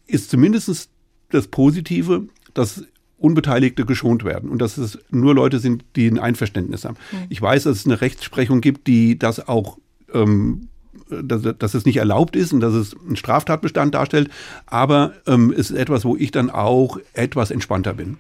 ist 0.07 0.31
zumindest 0.31 0.89
das 1.31 1.49
Positive, 1.49 2.27
dass 2.55 2.85
Unbeteiligte 3.25 3.85
geschont 3.85 4.25
werden 4.25 4.51
und 4.51 4.59
dass 4.61 4.77
es 4.77 4.99
nur 5.11 5.35
Leute 5.35 5.59
sind, 5.59 5.85
die 5.97 6.07
ein 6.07 6.19
Einverständnis 6.19 6.85
haben. 6.85 6.97
Mhm. 7.11 7.17
Ich 7.31 7.41
weiß, 7.41 7.65
dass 7.65 7.79
es 7.79 7.87
eine 7.87 8.01
Rechtsprechung 8.01 8.61
gibt, 8.61 8.87
die 8.87 9.19
das 9.19 9.49
auch 9.49 9.79
ähm, 10.13 10.69
dass, 11.11 11.43
dass 11.59 11.75
es 11.75 11.85
nicht 11.85 11.97
erlaubt 11.97 12.37
ist 12.37 12.53
und 12.53 12.61
dass 12.61 12.75
es 12.75 12.97
einen 12.97 13.17
Straftatbestand 13.17 13.95
darstellt. 13.95 14.31
Aber 14.67 15.13
ähm, 15.27 15.53
es 15.53 15.71
ist 15.71 15.77
etwas, 15.77 16.05
wo 16.05 16.17
ich 16.17 16.31
dann 16.31 16.51
auch 16.51 16.99
etwas 17.13 17.51
entspannter 17.51 17.95
bin. 17.95 18.19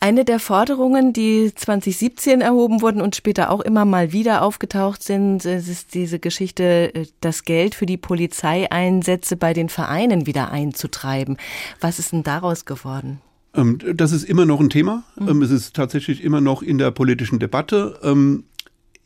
Eine 0.00 0.26
der 0.26 0.38
Forderungen, 0.38 1.14
die 1.14 1.54
2017 1.54 2.42
erhoben 2.42 2.82
wurden 2.82 3.00
und 3.00 3.16
später 3.16 3.50
auch 3.50 3.60
immer 3.60 3.86
mal 3.86 4.12
wieder 4.12 4.42
aufgetaucht 4.42 5.02
sind, 5.02 5.46
ist 5.46 5.94
diese 5.94 6.18
Geschichte, 6.18 6.94
äh, 6.94 7.06
das 7.20 7.44
Geld 7.44 7.74
für 7.74 7.86
die 7.86 7.96
Polizeieinsätze 7.96 9.36
bei 9.36 9.54
den 9.54 9.68
Vereinen 9.68 10.26
wieder 10.26 10.50
einzutreiben. 10.50 11.38
Was 11.80 11.98
ist 11.98 12.12
denn 12.12 12.22
daraus 12.22 12.66
geworden? 12.66 13.20
Ähm, 13.54 13.78
das 13.94 14.12
ist 14.12 14.24
immer 14.24 14.46
noch 14.46 14.60
ein 14.60 14.70
Thema. 14.70 15.04
Mhm. 15.18 15.42
Es 15.42 15.50
ist 15.50 15.74
tatsächlich 15.74 16.22
immer 16.22 16.40
noch 16.40 16.62
in 16.62 16.78
der 16.78 16.90
politischen 16.90 17.38
Debatte. 17.38 17.98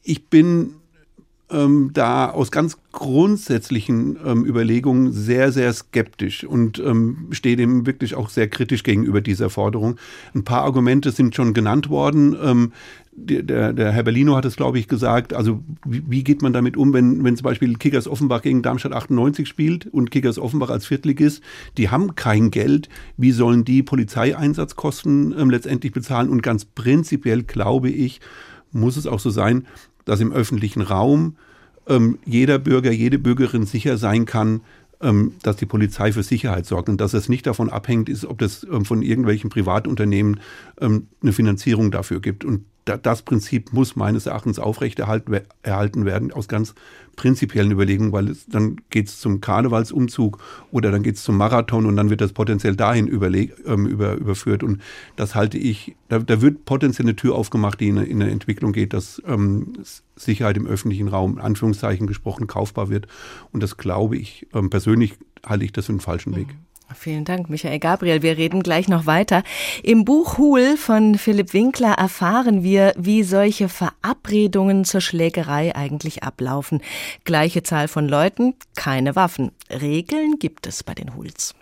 Ich 0.02 0.28
bin 0.28 0.74
ähm, 1.50 1.90
da 1.94 2.30
aus 2.30 2.50
ganz 2.50 2.78
grundsätzlichen 2.92 4.18
ähm, 4.24 4.44
Überlegungen 4.44 5.12
sehr, 5.12 5.52
sehr 5.52 5.72
skeptisch 5.72 6.44
und 6.44 6.78
ähm, 6.78 7.28
stehe 7.30 7.56
dem 7.56 7.86
wirklich 7.86 8.14
auch 8.14 8.28
sehr 8.28 8.48
kritisch 8.48 8.82
gegenüber 8.82 9.20
dieser 9.20 9.50
Forderung. 9.50 9.96
Ein 10.34 10.44
paar 10.44 10.62
Argumente 10.62 11.10
sind 11.10 11.34
schon 11.34 11.54
genannt 11.54 11.88
worden. 11.88 12.36
Ähm, 12.42 12.72
der, 13.20 13.72
der 13.72 13.92
Herr 13.92 14.04
Berlino 14.04 14.36
hat 14.36 14.44
es, 14.44 14.56
glaube 14.56 14.78
ich, 14.78 14.86
gesagt. 14.86 15.34
Also 15.34 15.60
wie, 15.84 16.02
wie, 16.08 16.24
geht 16.24 16.42
man 16.42 16.52
damit 16.52 16.76
um, 16.76 16.92
wenn, 16.92 17.24
wenn 17.24 17.36
zum 17.36 17.44
Beispiel 17.44 17.76
Kickers 17.76 18.06
Offenbach 18.06 18.42
gegen 18.42 18.62
Darmstadt 18.62 18.92
98 18.92 19.48
spielt 19.48 19.86
und 19.86 20.10
Kickers 20.10 20.38
Offenbach 20.38 20.70
als 20.70 20.86
Viertligist, 20.86 21.42
die 21.76 21.88
haben 21.88 22.14
kein 22.14 22.50
Geld. 22.50 22.88
Wie 23.16 23.32
sollen 23.32 23.64
die 23.64 23.82
Polizeieinsatzkosten 23.82 25.34
ähm, 25.36 25.50
letztendlich 25.50 25.92
bezahlen? 25.92 26.28
Und 26.28 26.42
ganz 26.42 26.64
prinzipiell 26.64 27.42
glaube 27.42 27.90
ich, 27.90 28.20
muss 28.70 28.96
es 28.96 29.06
auch 29.06 29.20
so 29.20 29.30
sein, 29.30 29.66
dass 30.08 30.20
im 30.20 30.32
öffentlichen 30.32 30.80
Raum 30.80 31.36
ähm, 31.86 32.18
jeder 32.24 32.58
Bürger, 32.58 32.90
jede 32.90 33.18
Bürgerin 33.18 33.66
sicher 33.66 33.98
sein 33.98 34.24
kann, 34.24 34.62
ähm, 35.00 35.34
dass 35.42 35.56
die 35.56 35.66
Polizei 35.66 36.12
für 36.12 36.22
Sicherheit 36.22 36.66
sorgt 36.66 36.88
und 36.88 37.00
dass 37.00 37.14
es 37.14 37.28
nicht 37.28 37.46
davon 37.46 37.70
abhängt 37.70 38.08
ist, 38.08 38.24
ob 38.24 38.42
es 38.42 38.64
ähm, 38.64 38.84
von 38.84 39.02
irgendwelchen 39.02 39.50
Privatunternehmen 39.50 40.40
ähm, 40.80 41.08
eine 41.22 41.32
Finanzierung 41.32 41.90
dafür 41.90 42.20
gibt. 42.20 42.44
Und 42.44 42.64
das 42.96 43.22
Prinzip 43.22 43.72
muss 43.72 43.96
meines 43.96 44.26
Erachtens 44.26 44.58
aufrechterhalten 44.58 46.04
werden, 46.04 46.32
aus 46.32 46.48
ganz 46.48 46.74
prinzipiellen 47.16 47.72
Überlegungen, 47.72 48.12
weil 48.12 48.28
es, 48.28 48.46
dann 48.46 48.76
geht 48.90 49.08
es 49.08 49.20
zum 49.20 49.40
Karnevalsumzug 49.40 50.38
oder 50.70 50.90
dann 50.90 51.02
geht 51.02 51.16
es 51.16 51.24
zum 51.24 51.36
Marathon 51.36 51.84
und 51.84 51.96
dann 51.96 52.10
wird 52.10 52.20
das 52.20 52.32
potenziell 52.32 52.76
dahin 52.76 53.08
überleg, 53.08 53.54
ähm, 53.66 53.86
über, 53.86 54.14
überführt. 54.14 54.62
Und 54.62 54.80
das 55.16 55.34
halte 55.34 55.58
ich, 55.58 55.96
da, 56.08 56.20
da, 56.20 56.40
wird 56.40 56.64
potenziell 56.64 57.06
eine 57.06 57.16
Tür 57.16 57.34
aufgemacht, 57.34 57.80
die 57.80 57.88
in, 57.88 57.98
in 57.98 58.22
eine 58.22 58.30
Entwicklung 58.30 58.72
geht, 58.72 58.92
dass 58.92 59.20
ähm, 59.26 59.74
Sicherheit 60.16 60.56
im 60.56 60.66
öffentlichen 60.66 61.08
Raum, 61.08 61.34
in 61.34 61.40
Anführungszeichen 61.40 62.06
gesprochen, 62.06 62.46
kaufbar 62.46 62.88
wird. 62.88 63.08
Und 63.52 63.62
das 63.62 63.76
glaube 63.76 64.16
ich, 64.16 64.46
ähm, 64.54 64.70
persönlich 64.70 65.14
halte 65.44 65.64
ich 65.64 65.72
das 65.72 65.86
für 65.86 65.92
einen 65.92 66.00
falschen 66.00 66.34
Weg. 66.36 66.48
Vielen 66.94 67.24
Dank, 67.24 67.50
Michael 67.50 67.78
Gabriel. 67.78 68.22
Wir 68.22 68.36
reden 68.36 68.62
gleich 68.62 68.88
noch 68.88 69.06
weiter. 69.06 69.42
Im 69.82 70.04
Buch 70.04 70.38
Hul 70.38 70.76
von 70.76 71.16
Philipp 71.16 71.52
Winkler 71.52 71.92
erfahren 71.92 72.62
wir, 72.62 72.94
wie 72.96 73.22
solche 73.22 73.68
Verabredungen 73.68 74.84
zur 74.84 75.00
Schlägerei 75.00 75.76
eigentlich 75.76 76.22
ablaufen. 76.22 76.80
Gleiche 77.24 77.62
Zahl 77.62 77.88
von 77.88 78.08
Leuten, 78.08 78.54
keine 78.74 79.16
Waffen. 79.16 79.52
Regeln 79.70 80.38
gibt 80.38 80.66
es 80.66 80.82
bei 80.82 80.94
den 80.94 81.14
Huls. 81.14 81.54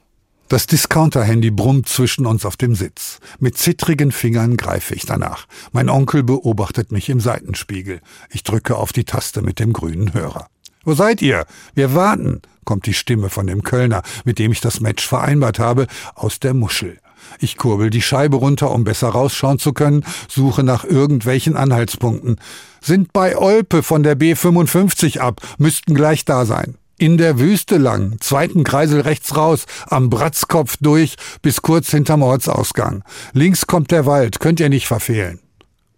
Das 0.48 0.68
Discounter-Handy 0.68 1.50
brummt 1.50 1.88
zwischen 1.88 2.24
uns 2.24 2.46
auf 2.46 2.56
dem 2.56 2.76
Sitz. 2.76 3.18
Mit 3.40 3.58
zittrigen 3.58 4.12
Fingern 4.12 4.56
greife 4.56 4.94
ich 4.94 5.04
danach. 5.04 5.46
Mein 5.72 5.88
Onkel 5.88 6.22
beobachtet 6.22 6.92
mich 6.92 7.08
im 7.08 7.18
Seitenspiegel. 7.18 8.00
Ich 8.30 8.44
drücke 8.44 8.76
auf 8.76 8.92
die 8.92 9.04
Taste 9.04 9.42
mit 9.42 9.58
dem 9.58 9.72
grünen 9.72 10.14
Hörer. 10.14 10.46
Wo 10.86 10.94
seid 10.94 11.20
ihr? 11.20 11.46
Wir 11.74 11.94
warten, 11.96 12.42
kommt 12.64 12.86
die 12.86 12.94
Stimme 12.94 13.28
von 13.28 13.48
dem 13.48 13.64
Kölner, 13.64 14.02
mit 14.24 14.38
dem 14.38 14.52
ich 14.52 14.60
das 14.60 14.80
Match 14.80 15.04
vereinbart 15.04 15.58
habe, 15.58 15.88
aus 16.14 16.38
der 16.38 16.54
Muschel. 16.54 17.00
Ich 17.40 17.56
kurbel 17.56 17.90
die 17.90 18.02
Scheibe 18.02 18.36
runter, 18.36 18.70
um 18.70 18.84
besser 18.84 19.08
rausschauen 19.08 19.58
zu 19.58 19.72
können, 19.72 20.04
suche 20.28 20.62
nach 20.62 20.84
irgendwelchen 20.84 21.56
Anhaltspunkten. 21.56 22.40
Sind 22.80 23.12
bei 23.12 23.36
Olpe 23.36 23.82
von 23.82 24.04
der 24.04 24.16
B55 24.16 25.18
ab, 25.18 25.40
müssten 25.58 25.92
gleich 25.92 26.24
da 26.24 26.46
sein. 26.46 26.76
In 26.98 27.18
der 27.18 27.40
Wüste 27.40 27.78
lang, 27.78 28.18
zweiten 28.20 28.62
Kreisel 28.62 29.00
rechts 29.00 29.36
raus, 29.36 29.66
am 29.88 30.08
Bratzkopf 30.08 30.76
durch, 30.80 31.16
bis 31.42 31.62
kurz 31.62 31.90
hinterm 31.90 32.22
Ortsausgang. 32.22 33.02
Links 33.32 33.66
kommt 33.66 33.90
der 33.90 34.06
Wald, 34.06 34.38
könnt 34.38 34.60
ihr 34.60 34.68
nicht 34.68 34.86
verfehlen. 34.86 35.40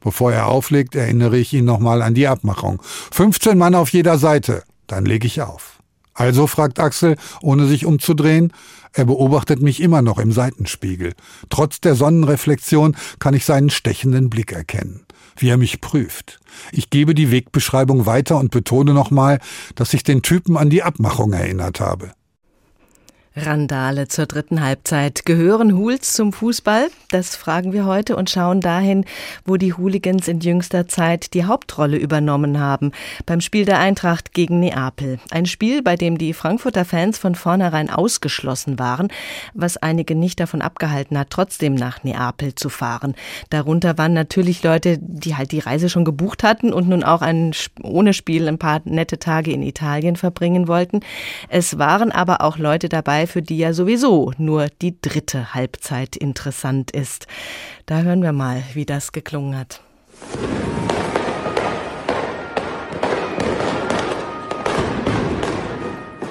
Bevor 0.01 0.33
er 0.33 0.46
auflegt, 0.46 0.94
erinnere 0.94 1.37
ich 1.37 1.53
ihn 1.53 1.66
nochmal 1.66 2.01
an 2.01 2.14
die 2.14 2.27
Abmachung. 2.27 2.81
15 3.12 3.59
Mann 3.59 3.74
auf 3.74 3.90
jeder 3.90 4.16
Seite. 4.16 4.62
Dann 4.88 5.05
lege 5.05 5.29
ich 5.29 5.40
auf. 5.40 5.79
Also, 6.14 6.48
fragt 6.48 6.81
Axel, 6.81 7.16
ohne 7.40 7.66
sich 7.66 7.87
umzudrehen. 7.87 8.53
Er 8.92 9.05
beobachtet 9.05 9.62
mich 9.62 9.81
immer 9.81 10.03
noch 10.03 10.18
im 10.18 10.33
Seitenspiegel. 10.33 11.14
Trotz 11.48 11.81
der 11.81 11.94
Sonnenreflexion 11.94 12.96
kann 13.20 13.35
ich 13.35 13.44
seinen 13.44 13.70
stechenden 13.70 14.29
Blick 14.29 14.51
erkennen, 14.51 15.07
wie 15.37 15.48
er 15.48 15.59
mich 15.59 15.81
prüft. 15.81 16.40
Ich 16.72 16.90
gebe 16.90 17.14
die 17.14 17.31
Wegbeschreibung 17.31 18.07
weiter 18.07 18.38
und 18.38 18.51
betone 18.51 18.94
nochmal, 18.94 19.38
dass 19.77 19.94
ich 19.94 20.03
den 20.03 20.22
Typen 20.22 20.57
an 20.57 20.70
die 20.70 20.83
Abmachung 20.83 21.33
erinnert 21.33 21.79
habe. 21.79 22.11
Randale 23.46 24.09
zur 24.09 24.27
dritten 24.27 24.62
Halbzeit. 24.62 25.24
Gehören 25.24 25.77
Hools 25.77 26.12
zum 26.12 26.33
Fußball? 26.33 26.88
Das 27.11 27.37
fragen 27.37 27.72
wir 27.72 27.87
heute 27.87 28.16
und 28.16 28.29
schauen 28.29 28.61
dahin, 28.61 29.05
wo 29.44 29.57
die 29.57 29.72
Hooligans 29.72 30.29
in 30.29 30.40
jüngster 30.40 30.88
Zeit 30.88 31.33
die 31.35 31.44
Hauptrolle 31.44 31.96
übernommen 31.96 32.59
haben. 32.59 32.92
Beim 33.27 33.40
Spiel 33.40 33.64
der 33.64 33.79
Eintracht 33.79 34.35
gegen 34.35 34.61
Neapel. 34.61 35.18
Ein 35.31 35.46
Spiel, 35.46 35.83
bei 35.83 35.96
dem 35.96 36.18
die 36.18 36.35
Frankfurter 36.35 36.85
Fans 36.85 37.18
von 37.18 37.35
vornherein 37.35 37.90
ausgeschlossen 37.90 38.79
waren, 38.79 39.09
was 39.55 39.77
einige 39.77 40.14
nicht 40.14 40.40
davon 40.40 40.61
abgehalten 40.61 41.18
hat, 41.18 41.31
trotzdem 41.31 41.74
nach 41.74 42.05
Neapel 42.05 42.55
zu 42.55 42.68
fahren. 42.68 43.14
Darunter 43.51 43.96
waren 43.98 44.12
natürlich 44.12 44.62
Leute, 44.62 44.98
die 45.01 45.37
halt 45.37 45.53
die 45.53 45.61
Reise 45.61 45.88
schon 45.88 46.05
gebucht 46.05 46.42
hatten 46.42 46.72
und 46.72 46.88
nun 46.88 47.05
auch 47.05 47.22
ein, 47.22 47.53
ohne 47.83 48.12
Spiel 48.12 48.48
ein 48.48 48.59
paar 48.59 48.81
nette 48.85 49.18
Tage 49.18 49.53
in 49.53 49.62
Italien 49.62 50.16
verbringen 50.16 50.68
wollten. 50.68 51.01
Es 51.48 51.79
waren 51.79 52.11
aber 52.11 52.42
auch 52.42 52.59
Leute 52.59 52.88
dabei, 52.88 53.28
für 53.29 53.43
die 53.43 53.59
ja 53.59 53.73
sowieso 53.73 54.33
nur 54.38 54.67
die 54.83 55.01
dritte 55.01 55.55
Halbzeit 55.55 56.17
interessant 56.17 56.91
ist. 56.91 57.27
Da 57.87 58.01
hören 58.01 58.23
wir 58.23 58.33
mal, 58.33 58.64
wie 58.75 58.87
das 58.87 59.12
geklungen 59.12 59.57
hat. 59.57 59.81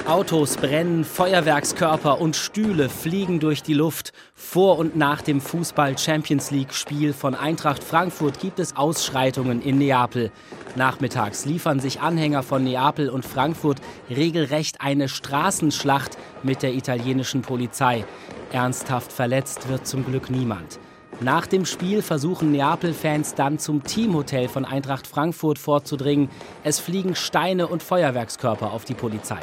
Autos 0.08 0.56
brennen, 0.56 1.04
Feuerwerkskörper 1.04 2.22
und 2.22 2.38
Stühle 2.38 2.88
fliegen 2.88 3.42
durch 3.42 3.62
die 3.62 3.74
Luft. 3.74 4.14
Vor 4.34 4.78
und 4.78 4.96
nach 4.96 5.22
dem 5.22 5.42
Fußball 5.42 5.98
Champions 5.98 6.50
League 6.50 6.74
Spiel 6.74 7.12
von 7.12 7.36
Eintracht 7.36 7.84
Frankfurt 7.84 8.40
gibt 8.40 8.60
es 8.60 8.78
Ausschreitungen 8.78 9.62
in 9.62 9.78
Neapel. 9.78 10.32
Nachmittags 10.78 11.44
liefern 11.44 11.82
sich 11.82 12.00
Anhänger 12.00 12.42
von 12.42 12.64
Neapel 12.64 13.10
und 13.10 13.26
Frankfurt 13.26 13.82
regelrecht 14.10 14.80
eine 14.80 15.10
Straßenschlacht 15.10 16.18
mit 16.42 16.64
der 16.64 16.74
italienischen 16.74 17.42
Polizei. 17.42 18.06
Ernsthaft 18.54 19.12
verletzt 19.12 19.68
wird 19.68 19.86
zum 19.88 20.06
Glück 20.06 20.30
niemand. 20.30 20.80
Nach 21.20 21.46
dem 21.46 21.66
Spiel 21.66 22.02
versuchen 22.02 22.54
Neapel-Fans 22.54 23.36
dann 23.36 23.60
zum 23.60 23.84
Teamhotel 23.84 24.48
von 24.48 24.64
Eintracht 24.64 25.06
Frankfurt 25.06 25.60
vorzudringen. 25.60 26.30
Es 26.64 26.80
fliegen 26.80 27.14
Steine 27.14 27.68
und 27.68 27.84
Feuerwerkskörper 27.84 28.72
auf 28.72 28.86
die 28.86 28.94
Polizei. 28.94 29.42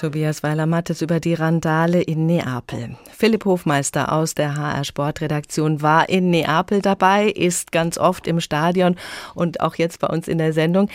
Tobias 0.00 0.42
Weiler-Mattes 0.42 1.02
über 1.02 1.20
die 1.20 1.34
Randale 1.34 2.00
in 2.00 2.24
Neapel. 2.24 2.96
Philipp 3.14 3.44
Hofmeister 3.44 4.10
aus 4.12 4.34
der 4.34 4.56
HR 4.56 4.84
Sportredaktion 4.84 5.82
war 5.82 6.08
in 6.08 6.30
Neapel 6.30 6.80
dabei, 6.80 7.26
ist 7.26 7.70
ganz 7.70 7.98
oft 7.98 8.26
im 8.26 8.40
Stadion 8.40 8.96
und 9.34 9.60
auch 9.60 9.74
jetzt 9.74 9.98
bei 9.98 10.06
uns 10.06 10.26
in 10.26 10.38
der 10.38 10.54
Sendung. 10.54 10.88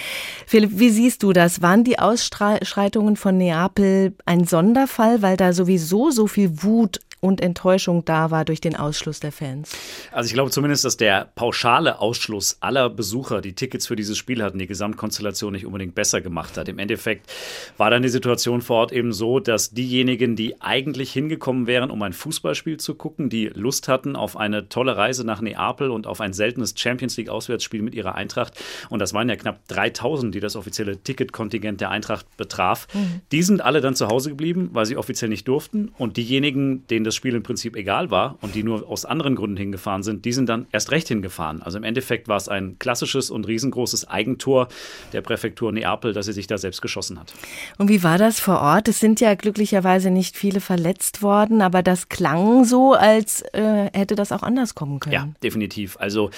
Philipp, 0.48 0.72
wie 0.74 0.90
siehst 0.90 1.22
du 1.22 1.34
das? 1.34 1.62
Waren 1.62 1.84
die 1.84 2.00
Ausschreitungen 2.00 3.16
von 3.16 3.38
Neapel 3.38 4.16
ein 4.26 4.46
Sonderfall, 4.46 5.22
weil 5.22 5.38
da 5.38 5.54
sowieso 5.54 6.10
so 6.10 6.26
viel 6.26 6.64
Wut 6.64 7.00
und 7.26 7.42
Enttäuschung 7.42 8.06
da 8.06 8.32
war 8.32 8.46
durch 8.46 8.62
den 8.62 8.76
Ausschluss 8.76 9.20
der 9.20 9.32
Fans. 9.32 9.72
Also 10.12 10.28
ich 10.28 10.34
glaube 10.34 10.52
zumindest, 10.52 10.86
dass 10.86 10.98
der 10.98 11.30
pauschale 11.36 12.00
Ausschluss 12.00 12.58
aller 12.60 12.90
Besucher, 12.90 13.42
die 13.42 13.54
Tickets 13.54 13.88
für 13.88 13.96
dieses 13.96 14.18
Spiel 14.18 14.44
hatten, 14.44 14.60
die 14.60 14.68
Gesamtkonstellation 14.68 15.54
nicht 15.54 15.66
unbedingt 15.66 15.96
besser 15.96 16.22
gemacht 16.22 16.58
hat. 16.58 16.70
Im 16.70 16.80
Endeffekt 16.80 17.32
war 17.78 17.90
dann 17.90 18.04
die 18.04 18.10
Situation 18.10 18.62
vor 18.62 18.78
Ort 18.78 18.92
eben 18.92 19.12
so, 19.12 19.40
dass 19.40 19.72
diejenigen, 19.72 20.36
die 20.36 20.62
eigentlich 20.62 21.12
hingekommen 21.12 21.68
wären, 21.68 21.90
um 21.90 22.02
ein 22.04 22.14
Fußballspiel 22.14 22.78
zu 22.78 22.96
gucken, 22.96 23.30
die 23.30 23.48
Lust 23.48 23.88
hatten 23.88 24.16
auf 24.16 24.38
eine 24.38 24.70
tolle 24.70 24.96
Reise 24.96 25.26
nach 25.26 25.42
Neapel 25.42 25.90
und 25.90 26.08
auf 26.08 26.22
ein 26.22 26.34
seltenes 26.34 26.76
Champions 26.78 27.18
League 27.18 27.30
Auswärtsspiel 27.30 27.82
mit 27.82 27.96
ihrer 27.96 28.16
Eintracht, 28.16 28.54
und 28.90 29.00
das 29.00 29.14
waren 29.14 29.30
ja 29.30 29.36
knapp 29.36 29.68
3000, 29.68 30.34
die 30.36 30.40
das 30.40 30.56
offizielle 30.56 30.98
Ticketkontingent 30.98 31.82
der 31.82 31.90
Eintracht 31.90 32.26
betraf, 32.38 32.88
mhm. 32.94 33.22
die 33.32 33.42
sind 33.42 33.62
alle 33.62 33.82
dann 33.82 33.96
zu 33.96 34.08
Hause 34.08 34.30
geblieben, 34.30 34.70
weil 34.74 34.86
sie 34.86 34.98
offiziell 34.98 35.30
nicht 35.30 35.48
durften. 35.48 35.92
Und 35.98 36.18
diejenigen, 36.18 36.86
denen 36.88 37.06
das 37.06 37.15
das 37.16 37.18
Spiel 37.18 37.36
im 37.36 37.44
Prinzip 37.44 37.76
egal 37.76 38.12
war 38.12 38.38
und 38.42 38.56
die 38.56 38.64
nur 38.64 38.88
aus 38.90 39.06
anderen 39.06 39.36
Gründen 39.36 39.56
hingefahren 39.56 40.04
sind, 40.04 40.26
die 40.26 40.34
sind 40.34 40.50
dann 40.50 40.68
erst 40.72 40.92
recht 40.92 41.08
hingefahren. 41.08 41.62
Also 41.62 41.78
im 41.78 41.84
Endeffekt 41.84 42.28
war 42.28 42.36
es 42.36 42.50
ein 42.50 42.78
klassisches 42.78 43.32
und 43.32 43.48
riesengroßes 43.48 44.10
Eigentor 44.10 44.68
der 45.14 45.22
Präfektur 45.22 45.72
Neapel, 45.72 46.12
dass 46.12 46.26
sie 46.26 46.34
sich 46.34 46.48
da 46.48 46.58
selbst 46.58 46.82
geschossen 46.82 47.20
hat. 47.20 47.34
Und 47.78 47.88
wie 47.88 48.04
war 48.04 48.18
das 48.18 48.40
vor 48.40 48.60
Ort? 48.60 48.90
Es 48.90 49.00
sind 49.00 49.22
ja 49.22 49.34
glücklicherweise 49.36 50.12
nicht 50.12 50.36
viele 50.36 50.60
verletzt 50.60 51.22
worden, 51.22 51.62
aber 51.62 51.84
das 51.84 52.10
klang 52.10 52.66
so, 52.66 52.94
als 52.94 53.42
äh, 53.54 53.90
hätte 53.94 54.16
das 54.16 54.32
auch 54.32 54.44
anders 54.44 54.76
kommen 54.76 55.00
können. 55.00 55.14
Ja, 55.14 55.30
definitiv. 55.42 55.96
Also 56.00 56.32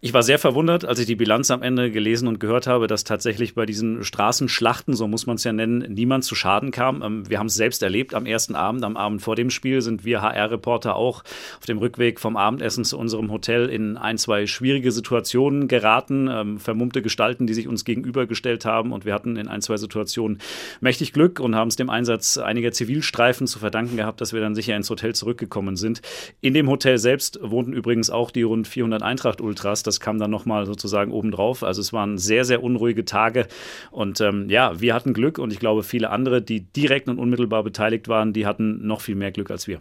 ich 0.00 0.14
war 0.14 0.22
sehr 0.22 0.38
verwundert, 0.38 0.84
als 0.84 1.00
ich 1.00 1.06
die 1.06 1.16
Bilanz 1.16 1.50
am 1.50 1.62
Ende 1.62 1.90
gelesen 1.90 2.28
und 2.28 2.38
gehört 2.38 2.68
habe, 2.68 2.86
dass 2.86 3.02
tatsächlich 3.02 3.54
bei 3.54 3.66
diesen 3.66 4.04
Straßenschlachten, 4.04 4.94
so 4.94 5.08
muss 5.08 5.26
man 5.26 5.36
es 5.36 5.44
ja 5.44 5.52
nennen, 5.52 5.92
niemand 5.92 6.22
zu 6.24 6.36
Schaden 6.36 6.70
kam. 6.70 7.02
Ähm, 7.02 7.28
wir 7.28 7.40
haben 7.40 7.46
es 7.46 7.54
selbst 7.54 7.82
erlebt 7.82 8.14
am 8.14 8.26
ersten 8.26 8.54
Abend. 8.54 8.84
Am 8.84 8.96
Abend 8.96 9.22
vor 9.22 9.34
dem 9.34 9.50
Spiel 9.50 9.82
sind 9.82 10.04
wir 10.04 10.19
HR-Reporter 10.22 10.96
auch 10.96 11.22
auf 11.58 11.66
dem 11.66 11.78
Rückweg 11.78 12.20
vom 12.20 12.36
Abendessen 12.36 12.84
zu 12.84 12.98
unserem 12.98 13.30
Hotel 13.30 13.68
in 13.68 13.96
ein, 13.96 14.18
zwei 14.18 14.46
schwierige 14.46 14.92
Situationen 14.92 15.68
geraten, 15.68 16.28
ähm, 16.30 16.58
vermummte 16.58 17.02
Gestalten, 17.02 17.46
die 17.46 17.54
sich 17.54 17.68
uns 17.68 17.84
gegenübergestellt 17.84 18.64
haben 18.64 18.92
und 18.92 19.04
wir 19.04 19.14
hatten 19.14 19.36
in 19.36 19.48
ein, 19.48 19.62
zwei 19.62 19.76
Situationen 19.76 20.38
mächtig 20.80 21.12
Glück 21.12 21.40
und 21.40 21.54
haben 21.54 21.68
es 21.68 21.76
dem 21.76 21.90
Einsatz 21.90 22.38
einiger 22.38 22.72
Zivilstreifen 22.72 23.46
zu 23.46 23.58
verdanken 23.58 23.96
gehabt, 23.96 24.20
dass 24.20 24.32
wir 24.32 24.40
dann 24.40 24.54
sicher 24.54 24.76
ins 24.76 24.90
Hotel 24.90 25.14
zurückgekommen 25.14 25.76
sind. 25.76 26.02
In 26.40 26.54
dem 26.54 26.68
Hotel 26.68 26.98
selbst 26.98 27.38
wohnten 27.42 27.72
übrigens 27.72 28.10
auch 28.10 28.30
die 28.30 28.42
rund 28.42 28.68
400 28.68 29.02
Eintracht-Ultras, 29.02 29.82
das 29.82 30.00
kam 30.00 30.18
dann 30.18 30.30
nochmal 30.30 30.66
sozusagen 30.66 31.12
obendrauf. 31.12 31.62
Also 31.62 31.80
es 31.80 31.92
waren 31.92 32.18
sehr, 32.18 32.44
sehr 32.44 32.62
unruhige 32.62 33.04
Tage 33.04 33.46
und 33.90 34.20
ähm, 34.20 34.48
ja, 34.48 34.80
wir 34.80 34.94
hatten 34.94 35.14
Glück 35.14 35.38
und 35.38 35.52
ich 35.52 35.58
glaube 35.58 35.82
viele 35.82 36.10
andere, 36.10 36.42
die 36.42 36.60
direkt 36.60 37.08
und 37.08 37.18
unmittelbar 37.18 37.62
beteiligt 37.62 38.08
waren, 38.08 38.32
die 38.32 38.46
hatten 38.46 38.86
noch 38.86 39.00
viel 39.00 39.14
mehr 39.14 39.30
Glück 39.30 39.50
als 39.50 39.66
wir. 39.66 39.80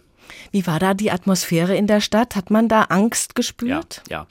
Wie 0.51 0.65
war 0.67 0.79
da 0.79 0.93
die 0.93 1.11
Atmosphäre 1.11 1.75
in 1.75 1.87
der 1.87 2.01
Stadt? 2.01 2.35
Hat 2.35 2.49
man 2.49 2.67
da 2.67 2.83
Angst 2.83 3.35
gespürt? 3.35 4.01
Ja, 4.09 4.19
ja 4.19 4.27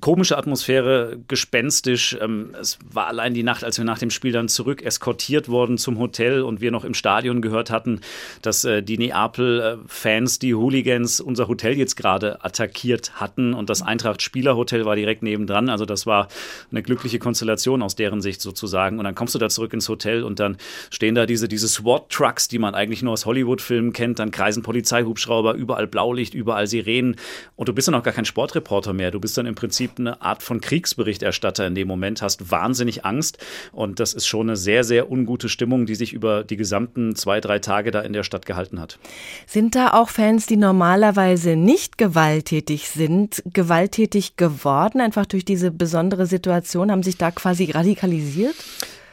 komische 0.00 0.38
Atmosphäre, 0.38 1.18
gespenstisch. 1.28 2.16
Ähm, 2.20 2.54
es 2.58 2.78
war 2.90 3.08
allein 3.08 3.34
die 3.34 3.42
Nacht, 3.42 3.62
als 3.62 3.76
wir 3.76 3.84
nach 3.84 3.98
dem 3.98 4.10
Spiel 4.10 4.32
dann 4.32 4.48
zurück 4.48 4.82
eskortiert 4.82 5.48
wurden 5.48 5.76
zum 5.76 5.98
Hotel 5.98 6.42
und 6.42 6.60
wir 6.60 6.70
noch 6.70 6.84
im 6.84 6.94
Stadion 6.94 7.42
gehört 7.42 7.70
hatten, 7.70 8.00
dass 8.40 8.64
äh, 8.64 8.82
die 8.82 8.96
Neapel-Fans, 8.96 10.38
die 10.38 10.54
Hooligans, 10.54 11.20
unser 11.20 11.46
Hotel 11.48 11.76
jetzt 11.76 11.96
gerade 11.96 12.42
attackiert 12.44 13.20
hatten 13.20 13.52
und 13.52 13.68
das 13.68 13.82
Eintracht-Spielerhotel 13.82 14.86
war 14.86 14.96
direkt 14.96 15.22
nebendran. 15.22 15.68
Also 15.68 15.84
das 15.84 16.06
war 16.06 16.28
eine 16.70 16.82
glückliche 16.82 17.18
Konstellation 17.18 17.82
aus 17.82 17.94
deren 17.94 18.22
Sicht 18.22 18.40
sozusagen. 18.40 18.98
Und 18.98 19.04
dann 19.04 19.14
kommst 19.14 19.34
du 19.34 19.38
da 19.38 19.50
zurück 19.50 19.74
ins 19.74 19.88
Hotel 19.88 20.24
und 20.24 20.40
dann 20.40 20.56
stehen 20.90 21.14
da 21.14 21.26
diese, 21.26 21.48
diese 21.48 21.68
SWAT-Trucks, 21.68 22.48
die 22.48 22.58
man 22.58 22.74
eigentlich 22.74 23.02
nur 23.02 23.12
aus 23.12 23.26
Hollywood-Filmen 23.26 23.92
kennt. 23.92 24.18
Dann 24.18 24.30
kreisen 24.30 24.62
Polizeihubschrauber, 24.62 25.54
überall 25.54 25.86
Blaulicht, 25.86 26.32
überall 26.32 26.66
Sirenen. 26.66 27.16
Und 27.56 27.68
du 27.68 27.74
bist 27.74 27.88
dann 27.88 27.94
auch 27.94 28.02
gar 28.02 28.14
kein 28.14 28.24
Sportreporter 28.24 28.94
mehr. 28.94 29.10
Du 29.10 29.20
bist 29.20 29.36
dann 29.36 29.46
im 29.46 29.54
Prinzip 29.54 29.81
Prinzip 29.88 29.98
eine 29.98 30.22
Art 30.22 30.42
von 30.42 30.60
Kriegsberichterstatter 30.60 31.66
in 31.66 31.74
dem 31.74 31.88
Moment, 31.88 32.22
hast 32.22 32.50
wahnsinnig 32.50 33.04
Angst 33.04 33.38
und 33.72 33.98
das 33.98 34.14
ist 34.14 34.26
schon 34.26 34.48
eine 34.48 34.56
sehr, 34.56 34.84
sehr 34.84 35.10
ungute 35.10 35.48
Stimmung, 35.48 35.86
die 35.86 35.94
sich 35.96 36.12
über 36.12 36.44
die 36.44 36.56
gesamten 36.56 37.16
zwei, 37.16 37.40
drei 37.40 37.58
Tage 37.58 37.90
da 37.90 38.00
in 38.00 38.12
der 38.12 38.22
Stadt 38.22 38.46
gehalten 38.46 38.80
hat. 38.80 38.98
Sind 39.46 39.74
da 39.74 39.94
auch 39.94 40.08
Fans, 40.08 40.46
die 40.46 40.56
normalerweise 40.56 41.56
nicht 41.56 41.98
gewalttätig 41.98 42.88
sind, 42.88 43.42
gewalttätig 43.52 44.36
geworden, 44.36 45.00
einfach 45.00 45.26
durch 45.26 45.44
diese 45.44 45.70
besondere 45.72 46.26
Situation, 46.26 46.92
haben 46.92 47.02
sich 47.02 47.16
da 47.16 47.30
quasi 47.32 47.70
radikalisiert? 47.70 48.54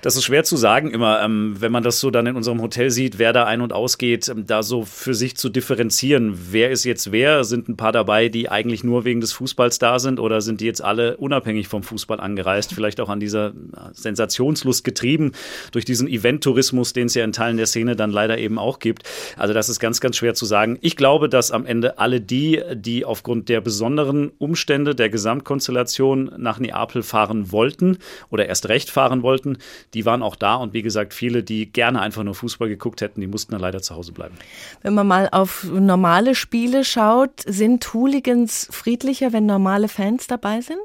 Das 0.02 0.16
ist 0.16 0.24
schwer 0.24 0.46
zu 0.46 0.56
sagen 0.56 0.92
immer, 0.92 1.22
ähm, 1.22 1.58
wenn 1.60 1.74
man 1.74 1.84
das 1.84 2.00
so 2.00 2.10
dann 2.10 2.26
in 2.26 2.38
unserem 2.38 2.62
Hotel 2.62 2.90
sieht, 2.90 3.20
wer 3.20 3.34
da 3.34 3.44
ein- 3.44 3.60
und 3.60 3.74
ausgeht, 3.74 4.30
ähm, 4.30 4.46
da 4.48 4.64
so 4.64 4.86
für 4.86 5.14
sich 5.14 5.36
zu 5.36 5.50
differenzieren. 5.50 6.40
Wer 6.52 6.72
ist 6.72 6.86
jetzt 6.86 7.12
wer? 7.12 7.44
Sind 7.44 7.68
ein 7.68 7.76
paar 7.76 7.92
dabei, 7.92 8.30
die 8.30 8.50
eigentlich 8.50 8.86
nur 8.86 9.04
wegen 9.04 9.20
des 9.20 9.34
Fußballs 9.34 9.78
da 9.78 10.00
sind 10.00 10.22
oder 10.22 10.40
sind 10.40 10.62
die 10.62 10.66
jetzt 10.66 10.82
alle 10.82 11.18
unabhängig 11.18 11.68
vom 11.68 11.84
Fußball 11.84 12.22
angereist? 12.22 12.74
Vielleicht 12.74 13.02
auch 13.02 13.10
an 13.10 13.20
dieser 13.20 13.52
Sensationslust 13.92 14.86
getrieben 14.86 15.34
durch 15.74 15.84
diesen 15.84 16.08
Event-Tourismus, 16.08 16.94
den 16.94 17.08
es 17.08 17.16
ja 17.16 17.26
in 17.26 17.34
Teilen 17.34 17.58
der 17.58 17.68
Szene 17.68 17.98
dann 17.98 18.12
leider 18.12 18.38
eben 18.38 18.58
auch 18.58 18.80
gibt. 18.80 19.04
Also 19.36 19.54
das 19.54 19.68
ist 19.68 19.82
ganz, 19.82 20.00
ganz 20.00 20.16
schwer 20.16 20.34
zu 20.34 20.46
sagen. 20.46 20.78
Ich 20.80 20.96
glaube, 20.96 21.28
dass 21.28 21.52
am 21.52 21.66
Ende 21.66 22.00
alle 22.00 22.22
die, 22.22 22.62
die 22.74 23.04
aufgrund 23.04 23.50
der 23.50 23.60
besonderen 23.60 24.32
Umstände 24.38 24.96
der 24.96 25.10
Gesamtkonstellation 25.10 26.32
nach 26.38 26.58
Neapel 26.58 27.04
fahren 27.04 27.52
wollten 27.52 27.98
oder 28.30 28.46
erst 28.46 28.70
recht 28.70 28.90
fahren 28.90 29.24
wollten, 29.24 29.58
die 29.94 30.06
waren 30.06 30.22
auch 30.22 30.36
da 30.36 30.56
und 30.56 30.74
wie 30.74 30.82
gesagt, 30.82 31.14
viele, 31.14 31.44
die 31.44 31.72
gerne 31.72 32.02
einfach 32.02 32.24
nur 32.24 32.36
Fußball 32.36 32.70
geguckt 32.70 33.02
hätten, 33.02 33.22
die 33.22 33.28
mussten 33.28 33.54
dann 33.54 33.62
leider 33.62 33.82
zu 33.82 33.96
Hause 33.96 34.12
bleiben. 34.12 34.36
Wenn 34.82 34.94
man 34.94 35.08
mal 35.08 35.30
auf 35.32 35.64
normale 35.64 36.36
Spiele 36.36 36.84
schaut, 36.84 37.42
sind 37.46 37.94
Hooligans 37.94 38.68
friedlicher, 38.72 39.34
wenn 39.34 39.46
normale 39.46 39.88
Fans 39.88 40.28
dabei 40.28 40.62
sind? 40.62 40.80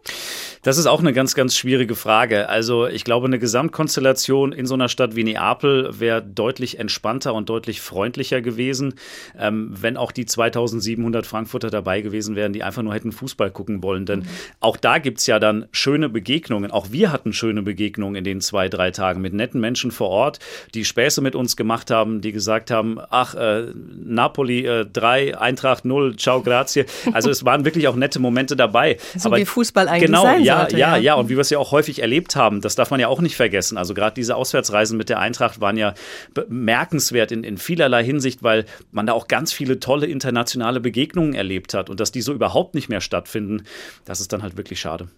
Das 0.63 0.79
ist 0.79 0.87
auch 0.87 1.01
eine 1.01 1.13
ganz, 1.13 1.35
ganz 1.35 1.55
schwierige 1.55 1.95
Frage. 1.95 2.49
Also 2.49 2.87
ich 2.87 3.05
glaube, 3.05 3.27
eine 3.27 3.39
Gesamtkonstellation 3.39 4.53
in 4.53 4.65
so 4.67 4.75
einer 4.75 4.89
Stadt 4.89 5.15
wie 5.17 5.25
Neapel 5.25 6.01
wäre 6.01 6.23
deutlich 6.23 6.79
entspannter 6.79 7.35
und 7.35 7.51
deutlich 7.51 7.83
freundlicher 7.83 8.41
gewesen, 8.41 8.95
ähm, 9.39 9.71
wenn 9.79 9.99
auch 9.99 10.13
die 10.13 10.25
2700 10.25 11.27
Frankfurter 11.27 11.69
dabei 11.69 12.01
gewesen 12.01 12.37
wären, 12.37 12.55
die 12.55 12.63
einfach 12.63 12.83
nur 12.83 12.95
hätten 12.95 13.13
Fußball 13.13 13.51
gucken 13.51 13.83
wollen. 13.83 14.07
Denn 14.07 14.21
mhm. 14.21 14.29
auch 14.61 14.79
da 14.79 14.99
gibt 14.99 15.19
es 15.19 15.27
ja 15.27 15.39
dann 15.39 15.67
schöne 15.73 16.09
Begegnungen. 16.09 16.71
Auch 16.71 16.91
wir 16.91 17.13
hatten 17.13 17.35
schöne 17.35 17.63
Begegnungen 17.63 18.17
in 18.17 18.25
den 18.25 18.41
zwei, 18.41 18.69
drei 18.71 18.94
Tagen 18.95 19.21
mit 19.21 19.35
netten 19.35 19.61
Menschen 19.61 19.91
vor 19.91 20.09
Ort, 20.09 20.39
die 20.73 20.85
Späße 20.85 21.21
mit 21.21 21.35
uns 21.35 21.57
gemacht 21.57 21.91
haben, 21.91 22.21
die 22.21 22.33
gesagt 22.33 22.71
haben, 22.71 22.99
ach, 23.11 23.35
äh, 23.35 23.67
Napoli 23.75 24.67
äh, 24.67 24.87
3, 24.87 25.39
Eintracht 25.39 25.85
0, 25.85 26.17
ciao, 26.17 26.41
grazie. 26.43 26.87
Also 27.13 27.31
es 27.31 27.45
waren 27.45 27.65
wirklich 27.65 27.89
auch 27.89 27.97
nette 27.97 28.19
Momente 28.19 28.57
dabei. 28.57 28.97
So 29.17 29.29
Aber 29.29 29.37
wie 29.37 29.45
Fußball 29.45 29.89
eigentlich 29.89 30.07
genau, 30.07 30.23
sein 30.23 30.43
ja, 30.43 30.61
sollte. 30.61 30.79
Ja, 30.79 30.97
ja, 30.97 31.03
ja. 31.03 31.15
Und 31.15 31.29
wie 31.29 31.37
wir 31.37 31.41
es 31.41 31.51
ja 31.51 31.59
auch 31.59 31.73
häufig 31.73 32.01
erlebt 32.01 32.37
haben, 32.37 32.61
das 32.61 32.75
darf 32.75 32.91
man 32.91 33.01
ja 33.01 33.09
auch 33.09 33.21
nicht 33.21 33.37
vergessen. 33.37 33.77
Also 33.77 33.95
gerade 33.95 34.15
diese 34.15 34.37
Auswärtsreisen 34.37 34.97
mit 34.97 35.09
der 35.09 35.19
Eintracht 35.19 35.61
waren 35.61 35.77
ja 35.77 35.95
bemerkenswert 36.33 37.33
in, 37.33 37.45
in 37.45 37.59
vielerlei 37.59 38.05
Hinsicht, 38.05 38.43
weil 38.43 38.65
man 38.93 39.07
da 39.07 39.13
auch 39.13 39.29
ganz 39.29 39.53
viele 39.53 39.81
tolle 39.81 40.07
internationale 40.07 40.81
Begegnungen 40.81 41.35
erlebt 41.35 41.75
hat. 41.75 41.91
Und 41.91 42.01
dass 42.01 42.13
die 42.13 42.23
so 42.23 42.33
überhaupt 42.33 42.75
nicht 42.75 42.89
mehr 42.89 43.01
stattfinden, 43.01 43.65
das 44.05 44.21
ist 44.21 44.33
dann 44.33 44.43
halt 44.43 44.57
wirklich 44.57 44.81
schade. 44.81 45.09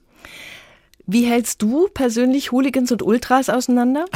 Wie 1.08 1.24
hältst 1.24 1.62
du 1.62 1.86
persönlich 1.94 2.50
Hooligans 2.50 2.90
und 2.90 3.00
Ultras 3.00 3.48
auseinander? 3.48 4.06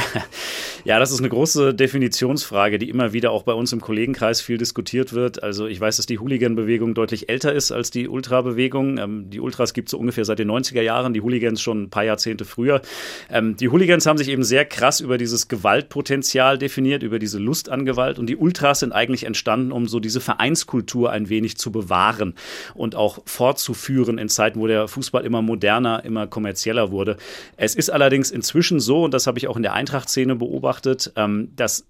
Ja, 0.83 0.97
das 0.97 1.11
ist 1.11 1.19
eine 1.19 1.29
große 1.29 1.75
Definitionsfrage, 1.75 2.79
die 2.79 2.89
immer 2.89 3.13
wieder 3.13 3.29
auch 3.29 3.43
bei 3.43 3.53
uns 3.53 3.71
im 3.71 3.81
Kollegenkreis 3.81 4.41
viel 4.41 4.57
diskutiert 4.57 5.13
wird. 5.13 5.43
Also 5.43 5.67
ich 5.67 5.79
weiß, 5.79 5.97
dass 5.97 6.07
die 6.07 6.17
Hooligan-Bewegung 6.17 6.95
deutlich 6.95 7.29
älter 7.29 7.53
ist 7.53 7.71
als 7.71 7.91
die 7.91 8.07
Ultra-Bewegung. 8.07 8.97
Ähm, 8.97 9.29
die 9.29 9.39
Ultras 9.39 9.75
gibt 9.75 9.89
es 9.89 9.91
so 9.91 9.99
ungefähr 9.99 10.25
seit 10.25 10.39
den 10.39 10.49
90er 10.49 10.81
Jahren, 10.81 11.13
die 11.13 11.21
Hooligans 11.21 11.61
schon 11.61 11.83
ein 11.83 11.89
paar 11.91 12.03
Jahrzehnte 12.03 12.45
früher. 12.45 12.81
Ähm, 13.29 13.57
die 13.57 13.69
Hooligans 13.69 14.07
haben 14.07 14.17
sich 14.17 14.29
eben 14.29 14.43
sehr 14.43 14.65
krass 14.65 15.01
über 15.01 15.19
dieses 15.19 15.47
Gewaltpotenzial 15.47 16.57
definiert, 16.57 17.03
über 17.03 17.19
diese 17.19 17.37
Lust 17.37 17.69
an 17.69 17.85
Gewalt. 17.85 18.17
Und 18.17 18.25
die 18.25 18.37
Ultras 18.37 18.79
sind 18.79 18.91
eigentlich 18.91 19.25
entstanden, 19.25 19.71
um 19.71 19.87
so 19.87 19.99
diese 19.99 20.19
Vereinskultur 20.19 21.11
ein 21.11 21.29
wenig 21.29 21.57
zu 21.57 21.71
bewahren 21.71 22.33
und 22.73 22.95
auch 22.95 23.19
fortzuführen 23.25 24.17
in 24.17 24.29
Zeiten, 24.29 24.59
wo 24.59 24.65
der 24.65 24.87
Fußball 24.87 25.23
immer 25.25 25.43
moderner, 25.43 26.03
immer 26.03 26.25
kommerzieller 26.25 26.80
schneller 26.81 26.91
wurde. 26.91 27.17
Es 27.57 27.75
ist 27.75 27.89
allerdings 27.89 28.31
inzwischen 28.31 28.79
so, 28.79 29.03
und 29.03 29.13
das 29.13 29.27
habe 29.27 29.37
ich 29.37 29.47
auch 29.47 29.55
in 29.55 29.63
der 29.63 29.73
Eintracht-Szene 29.73 30.35
beobachtet, 30.35 31.11
ähm, 31.15 31.49
dass 31.55 31.85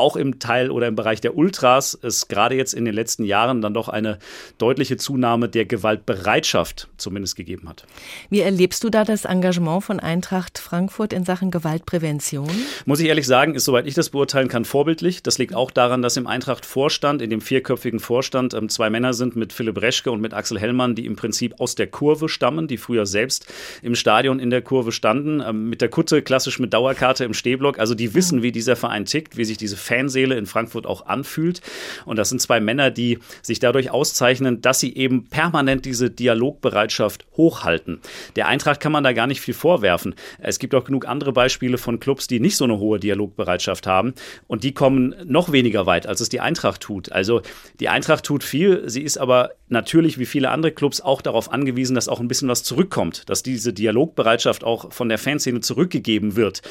auch 0.00 0.16
im 0.16 0.38
Teil 0.38 0.70
oder 0.70 0.88
im 0.88 0.96
Bereich 0.96 1.20
der 1.20 1.36
Ultras 1.36 1.98
es 2.02 2.28
gerade 2.28 2.54
jetzt 2.54 2.74
in 2.74 2.84
den 2.84 2.94
letzten 2.94 3.24
Jahren 3.24 3.60
dann 3.60 3.74
doch 3.74 3.88
eine 3.88 4.18
deutliche 4.58 4.96
Zunahme 4.96 5.48
der 5.48 5.66
Gewaltbereitschaft 5.66 6.88
zumindest 6.96 7.36
gegeben 7.36 7.68
hat. 7.68 7.84
Wie 8.30 8.40
erlebst 8.40 8.82
du 8.84 8.90
da 8.90 9.04
das 9.04 9.24
Engagement 9.24 9.84
von 9.84 10.00
Eintracht 10.00 10.58
Frankfurt 10.58 11.12
in 11.12 11.24
Sachen 11.24 11.50
Gewaltprävention? 11.50 12.50
Muss 12.86 13.00
ich 13.00 13.08
ehrlich 13.08 13.26
sagen, 13.26 13.54
ist, 13.54 13.64
soweit 13.64 13.86
ich 13.86 13.94
das 13.94 14.10
beurteilen 14.10 14.48
kann, 14.48 14.64
vorbildlich. 14.64 15.22
Das 15.22 15.38
liegt 15.38 15.54
auch 15.54 15.70
daran, 15.70 16.02
dass 16.02 16.16
im 16.16 16.26
Eintracht-Vorstand, 16.26 17.22
in 17.22 17.30
dem 17.30 17.40
vierköpfigen 17.40 18.00
Vorstand, 18.00 18.54
ähm, 18.54 18.68
zwei 18.68 18.90
Männer 18.90 19.14
sind 19.14 19.36
mit 19.36 19.52
Philipp 19.52 19.80
Reschke 19.80 20.10
und 20.10 20.20
mit 20.20 20.34
Axel 20.34 20.58
Hellmann, 20.58 20.94
die 20.94 21.06
im 21.06 21.16
Prinzip 21.16 21.60
aus 21.60 21.74
der 21.74 21.86
Kurve 21.86 22.28
stammen, 22.28 22.66
die 22.66 22.76
früher 22.76 23.06
selbst 23.06 23.46
im 23.82 23.94
Stadion 23.94 24.40
in 24.40 24.50
der 24.50 24.62
Kurve 24.62 24.92
standen, 24.92 25.42
ähm, 25.46 25.68
mit 25.68 25.80
der 25.80 25.88
Kutte, 25.88 26.22
klassisch 26.22 26.58
mit 26.58 26.72
Dauerkarte 26.72 27.24
im 27.24 27.34
Stehblock. 27.34 27.78
Also 27.78 27.94
die 27.94 28.14
wissen, 28.14 28.42
wie 28.42 28.52
dieser 28.52 28.76
Verein 28.76 29.04
tickt, 29.04 29.36
wie 29.36 29.44
sich 29.44 29.56
diese 29.56 29.76
Fanseele 29.90 30.36
in 30.36 30.46
Frankfurt 30.46 30.86
auch 30.86 31.06
anfühlt. 31.06 31.60
Und 32.04 32.16
das 32.16 32.28
sind 32.28 32.40
zwei 32.40 32.60
Männer, 32.60 32.90
die 32.90 33.18
sich 33.42 33.58
dadurch 33.58 33.90
auszeichnen, 33.90 34.62
dass 34.62 34.78
sie 34.78 34.94
eben 34.94 35.28
permanent 35.28 35.84
diese 35.84 36.10
Dialogbereitschaft 36.10 37.26
hochhalten. 37.36 38.00
Der 38.36 38.46
Eintracht 38.46 38.80
kann 38.80 38.92
man 38.92 39.02
da 39.02 39.12
gar 39.12 39.26
nicht 39.26 39.40
viel 39.40 39.54
vorwerfen. 39.54 40.14
Es 40.38 40.58
gibt 40.58 40.74
auch 40.74 40.84
genug 40.84 41.08
andere 41.08 41.32
Beispiele 41.32 41.76
von 41.76 41.98
Clubs, 41.98 42.28
die 42.28 42.38
nicht 42.38 42.56
so 42.56 42.64
eine 42.64 42.78
hohe 42.78 43.00
Dialogbereitschaft 43.00 43.86
haben 43.86 44.14
und 44.46 44.62
die 44.62 44.72
kommen 44.72 45.14
noch 45.24 45.50
weniger 45.52 45.86
weit, 45.86 46.06
als 46.06 46.20
es 46.20 46.28
die 46.28 46.40
Eintracht 46.40 46.80
tut. 46.80 47.10
Also 47.10 47.42
die 47.80 47.88
Eintracht 47.88 48.24
tut 48.24 48.44
viel, 48.44 48.88
sie 48.88 49.02
ist 49.02 49.18
aber 49.18 49.50
natürlich 49.68 50.18
wie 50.18 50.26
viele 50.26 50.50
andere 50.50 50.72
Clubs 50.72 51.00
auch 51.00 51.22
darauf 51.22 51.52
angewiesen, 51.52 51.94
dass 51.94 52.08
auch 52.08 52.20
ein 52.20 52.28
bisschen 52.28 52.48
was 52.48 52.62
zurückkommt, 52.62 53.28
dass 53.28 53.42
diese 53.42 53.72
Dialogbereitschaft 53.72 54.64
auch 54.64 54.92
von 54.92 55.08
der 55.08 55.18
Fanszene 55.18 55.60
zurückgegeben 55.60 56.36
wird. 56.36 56.62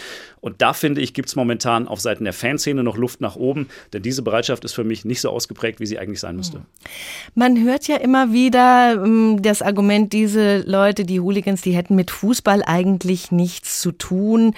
Und 0.41 0.61
da 0.61 0.73
finde 0.73 1.01
ich, 1.01 1.13
gibt 1.13 1.29
es 1.29 1.35
momentan 1.35 1.87
auf 1.87 1.99
Seiten 1.99 2.23
der 2.25 2.33
Fanszene 2.33 2.83
noch 2.83 2.97
Luft 2.97 3.08
nach 3.19 3.35
oben, 3.35 3.67
denn 3.93 4.01
diese 4.01 4.21
Bereitschaft 4.21 4.63
ist 4.65 4.73
für 4.73 4.83
mich 4.83 5.05
nicht 5.05 5.21
so 5.21 5.29
ausgeprägt, 5.29 5.79
wie 5.79 5.85
sie 5.85 5.99
eigentlich 5.99 6.19
sein 6.19 6.35
müsste. 6.35 6.61
Man 7.35 7.63
hört 7.63 7.87
ja 7.87 7.97
immer 7.97 8.31
wieder 8.31 8.93
ähm, 9.03 9.41
das 9.41 9.61
Argument, 9.61 10.13
diese 10.13 10.59
Leute, 10.59 11.05
die 11.05 11.19
Hooligans, 11.19 11.61
die 11.61 11.71
hätten 11.71 11.95
mit 11.95 12.11
Fußball 12.11 12.63
eigentlich 12.65 13.31
nichts 13.31 13.81
zu 13.81 13.91
tun. 13.91 14.53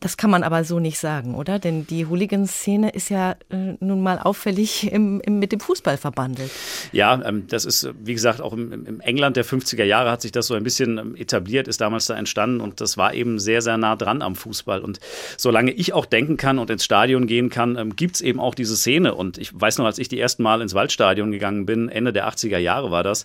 Das 0.00 0.16
kann 0.16 0.30
man 0.30 0.44
aber 0.44 0.62
so 0.62 0.78
nicht 0.78 0.98
sagen, 0.98 1.34
oder? 1.34 1.58
Denn 1.58 1.84
die 1.84 2.06
Hooligan-Szene 2.06 2.90
ist 2.90 3.08
ja 3.08 3.32
äh, 3.50 3.74
nun 3.80 4.00
mal 4.00 4.20
auffällig 4.20 4.92
im, 4.92 5.20
im, 5.22 5.40
mit 5.40 5.50
dem 5.50 5.58
Fußball 5.58 5.96
verbandelt. 5.96 6.52
Ja, 6.92 7.20
ähm, 7.24 7.48
das 7.48 7.64
ist, 7.64 7.90
wie 8.00 8.14
gesagt, 8.14 8.40
auch 8.40 8.52
im, 8.52 8.86
im, 8.86 9.00
England 9.00 9.36
der 9.36 9.44
50er 9.44 9.82
Jahre 9.82 10.12
hat 10.12 10.22
sich 10.22 10.30
das 10.30 10.46
so 10.46 10.54
ein 10.54 10.62
bisschen 10.62 10.98
ähm, 10.98 11.16
etabliert, 11.16 11.66
ist 11.66 11.80
damals 11.80 12.06
da 12.06 12.14
entstanden 12.14 12.60
und 12.60 12.80
das 12.80 12.96
war 12.96 13.12
eben 13.12 13.40
sehr, 13.40 13.60
sehr 13.60 13.76
nah 13.76 13.96
dran 13.96 14.22
am 14.22 14.36
Fußball. 14.36 14.82
Und 14.82 15.00
solange 15.36 15.72
ich 15.72 15.92
auch 15.92 16.06
denken 16.06 16.36
kann 16.36 16.60
und 16.60 16.70
ins 16.70 16.84
Stadion 16.84 17.26
gehen 17.26 17.50
kann, 17.50 17.76
ähm, 17.76 17.96
gibt 17.96 18.14
es 18.16 18.20
eben 18.20 18.38
auch 18.38 18.54
diese 18.54 18.76
Szene. 18.76 19.16
Und 19.16 19.36
ich 19.36 19.50
weiß 19.52 19.78
noch, 19.78 19.86
als 19.86 19.98
ich 19.98 20.06
die 20.06 20.20
ersten 20.20 20.44
Mal 20.44 20.62
ins 20.62 20.74
Waldstadion 20.74 21.32
gegangen 21.32 21.66
bin, 21.66 21.88
Ende 21.88 22.12
der 22.12 22.28
80er 22.28 22.58
Jahre 22.58 22.92
war 22.92 23.02
das, 23.02 23.24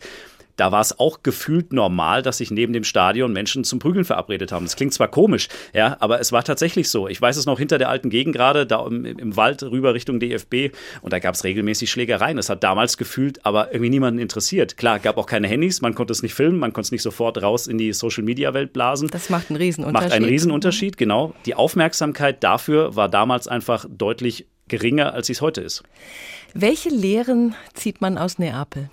da 0.55 0.71
war 0.71 0.81
es 0.81 0.99
auch 0.99 1.23
gefühlt 1.23 1.73
normal, 1.73 2.21
dass 2.21 2.37
sich 2.37 2.51
neben 2.51 2.73
dem 2.73 2.83
Stadion 2.83 3.33
Menschen 3.33 3.63
zum 3.63 3.79
Prügeln 3.79 4.05
verabredet 4.05 4.51
haben. 4.51 4.65
Das 4.65 4.75
klingt 4.75 4.93
zwar 4.93 5.07
komisch, 5.07 5.47
ja, 5.73 5.97
aber 5.99 6.19
es 6.19 6.31
war 6.31 6.43
tatsächlich 6.43 6.89
so. 6.89 7.07
Ich 7.07 7.21
weiß 7.21 7.37
es 7.37 7.45
noch 7.45 7.59
hinter 7.59 7.77
der 7.77 7.89
alten 7.89 8.09
Gegend 8.09 8.35
gerade, 8.35 8.65
da 8.65 8.85
im, 8.85 9.05
im 9.05 9.35
Wald 9.35 9.63
rüber 9.63 9.93
Richtung 9.93 10.19
DFB 10.19 10.75
und 11.01 11.13
da 11.13 11.19
gab 11.19 11.35
es 11.35 11.43
regelmäßig 11.43 11.89
Schlägereien. 11.91 12.37
Das 12.37 12.49
hat 12.49 12.63
damals 12.63 12.97
gefühlt, 12.97 13.45
aber 13.45 13.73
irgendwie 13.73 13.89
niemanden 13.89 14.19
interessiert. 14.19 14.77
Klar, 14.77 14.99
gab 14.99 15.17
auch 15.17 15.25
keine 15.25 15.47
Handys, 15.47 15.81
man 15.81 15.95
konnte 15.95 16.11
es 16.11 16.21
nicht 16.21 16.33
filmen, 16.33 16.59
man 16.59 16.73
konnte 16.73 16.87
es 16.87 16.91
nicht 16.91 17.01
sofort 17.01 17.41
raus 17.41 17.67
in 17.67 17.77
die 17.77 17.93
Social 17.93 18.23
Media 18.23 18.53
Welt 18.53 18.73
blasen. 18.73 19.09
Das 19.09 19.29
macht 19.29 19.49
einen 19.49 19.57
Riesenunterschied. 19.57 20.09
Macht 20.09 20.15
einen 20.15 20.25
Riesenunterschied, 20.25 20.97
genau. 20.97 21.33
Die 21.45 21.55
Aufmerksamkeit 21.55 22.43
dafür 22.43 22.95
war 22.95 23.09
damals 23.09 23.47
einfach 23.47 23.85
deutlich 23.89 24.47
geringer, 24.67 25.13
als 25.13 25.27
sie 25.27 25.33
es 25.33 25.41
heute 25.41 25.61
ist. 25.61 25.83
Welche 26.53 26.89
Lehren 26.89 27.55
zieht 27.73 28.01
man 28.01 28.17
aus 28.17 28.39
Neapel? 28.39 28.89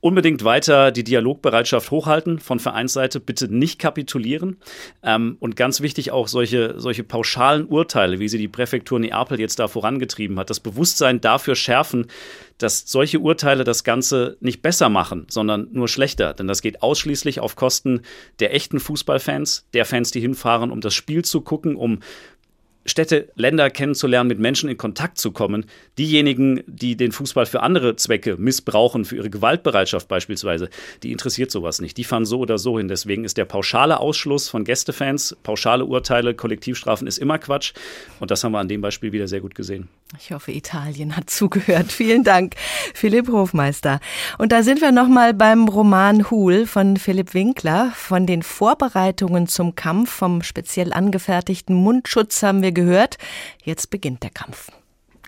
Unbedingt 0.00 0.44
weiter 0.44 0.92
die 0.92 1.02
Dialogbereitschaft 1.02 1.90
hochhalten 1.90 2.38
von 2.38 2.60
Vereinsseite, 2.60 3.18
bitte 3.18 3.52
nicht 3.52 3.80
kapitulieren. 3.80 4.58
Ähm, 5.02 5.36
und 5.40 5.56
ganz 5.56 5.80
wichtig 5.80 6.12
auch 6.12 6.28
solche, 6.28 6.78
solche 6.78 7.02
pauschalen 7.02 7.66
Urteile, 7.66 8.20
wie 8.20 8.28
sie 8.28 8.38
die 8.38 8.46
Präfektur 8.46 9.00
Neapel 9.00 9.40
jetzt 9.40 9.58
da 9.58 9.66
vorangetrieben 9.66 10.38
hat, 10.38 10.50
das 10.50 10.60
Bewusstsein 10.60 11.20
dafür 11.20 11.56
schärfen, 11.56 12.06
dass 12.58 12.84
solche 12.86 13.18
Urteile 13.18 13.64
das 13.64 13.82
Ganze 13.82 14.36
nicht 14.38 14.62
besser 14.62 14.88
machen, 14.88 15.26
sondern 15.28 15.66
nur 15.72 15.88
schlechter. 15.88 16.32
Denn 16.32 16.46
das 16.46 16.62
geht 16.62 16.80
ausschließlich 16.80 17.40
auf 17.40 17.56
Kosten 17.56 18.02
der 18.38 18.54
echten 18.54 18.78
Fußballfans, 18.78 19.66
der 19.74 19.84
Fans, 19.84 20.12
die 20.12 20.20
hinfahren, 20.20 20.70
um 20.70 20.80
das 20.80 20.94
Spiel 20.94 21.24
zu 21.24 21.40
gucken, 21.40 21.74
um 21.74 21.98
Städte, 22.88 23.28
Länder 23.34 23.70
kennenzulernen, 23.70 24.28
mit 24.28 24.38
Menschen 24.38 24.68
in 24.68 24.76
Kontakt 24.76 25.18
zu 25.18 25.32
kommen. 25.32 25.66
Diejenigen, 25.98 26.62
die 26.66 26.96
den 26.96 27.12
Fußball 27.12 27.46
für 27.46 27.62
andere 27.62 27.96
Zwecke 27.96 28.36
missbrauchen, 28.36 29.04
für 29.04 29.16
ihre 29.16 29.30
Gewaltbereitschaft 29.30 30.08
beispielsweise, 30.08 30.68
die 31.02 31.12
interessiert 31.12 31.50
sowas 31.50 31.80
nicht. 31.80 31.96
Die 31.96 32.04
fahren 32.04 32.24
so 32.24 32.38
oder 32.38 32.58
so 32.58 32.78
hin. 32.78 32.88
Deswegen 32.88 33.24
ist 33.24 33.36
der 33.36 33.44
pauschale 33.44 34.00
Ausschluss 34.00 34.48
von 34.48 34.64
Gästefans, 34.64 35.36
pauschale 35.42 35.84
Urteile, 35.84 36.34
Kollektivstrafen 36.34 37.06
ist 37.06 37.18
immer 37.18 37.38
Quatsch. 37.38 37.72
Und 38.20 38.30
das 38.30 38.42
haben 38.44 38.52
wir 38.52 38.58
an 38.58 38.68
dem 38.68 38.80
Beispiel 38.80 39.12
wieder 39.12 39.28
sehr 39.28 39.40
gut 39.40 39.54
gesehen. 39.54 39.88
Ich 40.18 40.32
hoffe, 40.32 40.52
Italien 40.52 41.16
hat 41.16 41.30
zugehört. 41.30 41.92
Vielen 41.92 42.24
Dank, 42.24 42.54
Philipp 42.94 43.28
Hofmeister. 43.28 44.00
Und 44.38 44.52
da 44.52 44.62
sind 44.62 44.80
wir 44.80 44.92
nochmal 44.92 45.34
beim 45.34 45.68
Roman 45.68 46.30
Hul 46.30 46.66
von 46.66 46.96
Philipp 46.96 47.34
Winkler. 47.34 47.92
Von 47.94 48.26
den 48.26 48.42
Vorbereitungen 48.42 49.46
zum 49.46 49.74
Kampf 49.74 50.10
vom 50.10 50.42
speziell 50.42 50.92
angefertigten 50.92 51.74
Mundschutz 51.74 52.42
haben 52.42 52.62
wir 52.62 52.72
gehört. 52.78 53.18
Jetzt 53.64 53.90
beginnt 53.90 54.22
der 54.22 54.30
Kampf. 54.30 54.70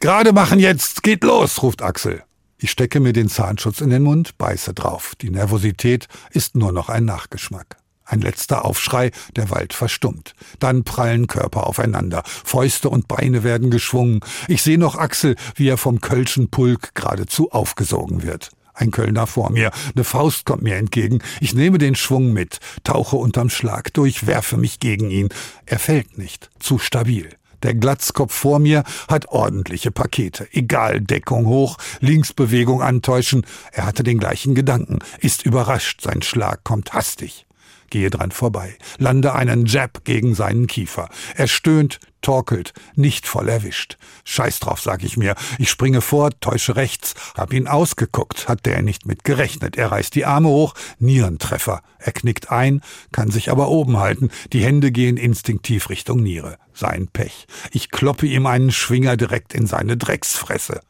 Gerade 0.00 0.32
machen 0.32 0.58
jetzt, 0.58 1.02
geht 1.02 1.24
los, 1.24 1.62
ruft 1.62 1.82
Axel. 1.82 2.22
Ich 2.58 2.70
stecke 2.70 3.00
mir 3.00 3.12
den 3.12 3.28
Zahnschutz 3.28 3.80
in 3.80 3.90
den 3.90 4.02
Mund, 4.02 4.38
beiße 4.38 4.74
drauf. 4.74 5.14
Die 5.20 5.30
Nervosität 5.30 6.06
ist 6.30 6.56
nur 6.56 6.72
noch 6.72 6.88
ein 6.88 7.04
Nachgeschmack. 7.04 7.76
Ein 8.04 8.20
letzter 8.20 8.64
Aufschrei, 8.64 9.12
der 9.36 9.50
Wald 9.50 9.72
verstummt. 9.72 10.34
Dann 10.58 10.84
prallen 10.84 11.26
Körper 11.26 11.66
aufeinander. 11.66 12.22
Fäuste 12.24 12.88
und 12.88 13.08
Beine 13.08 13.44
werden 13.44 13.70
geschwungen. 13.70 14.20
Ich 14.48 14.62
sehe 14.62 14.78
noch 14.78 14.96
Axel, 14.96 15.36
wie 15.54 15.68
er 15.68 15.76
vom 15.76 16.00
Kölschen 16.00 16.50
Pulk 16.50 16.94
geradezu 16.94 17.52
aufgesogen 17.52 18.22
wird. 18.22 18.50
Ein 18.74 18.90
Kölner 18.90 19.26
vor 19.26 19.50
mir. 19.50 19.70
Eine 19.94 20.04
Faust 20.04 20.44
kommt 20.44 20.62
mir 20.62 20.76
entgegen. 20.76 21.20
Ich 21.40 21.54
nehme 21.54 21.78
den 21.78 21.94
Schwung 21.94 22.32
mit, 22.32 22.58
tauche 22.84 23.16
unterm 23.16 23.50
Schlag 23.50 23.92
durch, 23.94 24.26
werfe 24.26 24.56
mich 24.56 24.80
gegen 24.80 25.10
ihn. 25.10 25.28
Er 25.66 25.78
fällt 25.78 26.18
nicht. 26.18 26.50
Zu 26.58 26.78
stabil. 26.78 27.30
Der 27.62 27.74
Glatzkopf 27.74 28.34
vor 28.34 28.58
mir 28.58 28.84
hat 29.08 29.28
ordentliche 29.28 29.90
Pakete. 29.90 30.48
Egal, 30.52 31.00
Deckung 31.00 31.46
hoch, 31.46 31.76
Linksbewegung 32.00 32.82
antäuschen. 32.82 33.46
Er 33.72 33.86
hatte 33.86 34.02
den 34.02 34.18
gleichen 34.18 34.54
Gedanken, 34.54 34.98
ist 35.18 35.44
überrascht, 35.44 36.00
sein 36.00 36.22
Schlag 36.22 36.64
kommt 36.64 36.92
hastig 36.92 37.46
gehe 37.90 38.10
dran 38.10 38.30
vorbei, 38.30 38.76
lande 38.98 39.34
einen 39.34 39.66
Jab 39.66 40.04
gegen 40.04 40.34
seinen 40.34 40.66
Kiefer. 40.66 41.08
Er 41.34 41.46
stöhnt, 41.46 42.00
torkelt, 42.22 42.72
nicht 42.94 43.26
voll 43.26 43.48
erwischt. 43.48 43.96
Scheiß 44.24 44.60
drauf, 44.60 44.80
sag 44.80 45.02
ich 45.04 45.16
mir. 45.16 45.34
Ich 45.58 45.70
springe 45.70 46.00
vor, 46.00 46.30
täusche 46.40 46.76
rechts, 46.76 47.14
hab 47.36 47.52
ihn 47.52 47.66
ausgeguckt, 47.66 48.48
hat 48.48 48.66
der 48.66 48.82
nicht 48.82 49.06
mit 49.06 49.24
gerechnet. 49.24 49.76
Er 49.76 49.92
reißt 49.92 50.14
die 50.14 50.24
Arme 50.24 50.48
hoch, 50.48 50.74
Nierentreffer. 50.98 51.82
Er 51.98 52.12
knickt 52.12 52.50
ein, 52.50 52.82
kann 53.12 53.30
sich 53.30 53.50
aber 53.50 53.68
oben 53.68 53.98
halten. 53.98 54.30
Die 54.52 54.64
Hände 54.64 54.92
gehen 54.92 55.16
instinktiv 55.16 55.88
Richtung 55.88 56.22
Niere. 56.22 56.56
Sein 56.74 57.08
Pech. 57.08 57.46
Ich 57.72 57.90
kloppe 57.90 58.26
ihm 58.26 58.46
einen 58.46 58.70
Schwinger 58.70 59.16
direkt 59.16 59.54
in 59.54 59.66
seine 59.66 59.96
Drecksfresse 59.96 60.80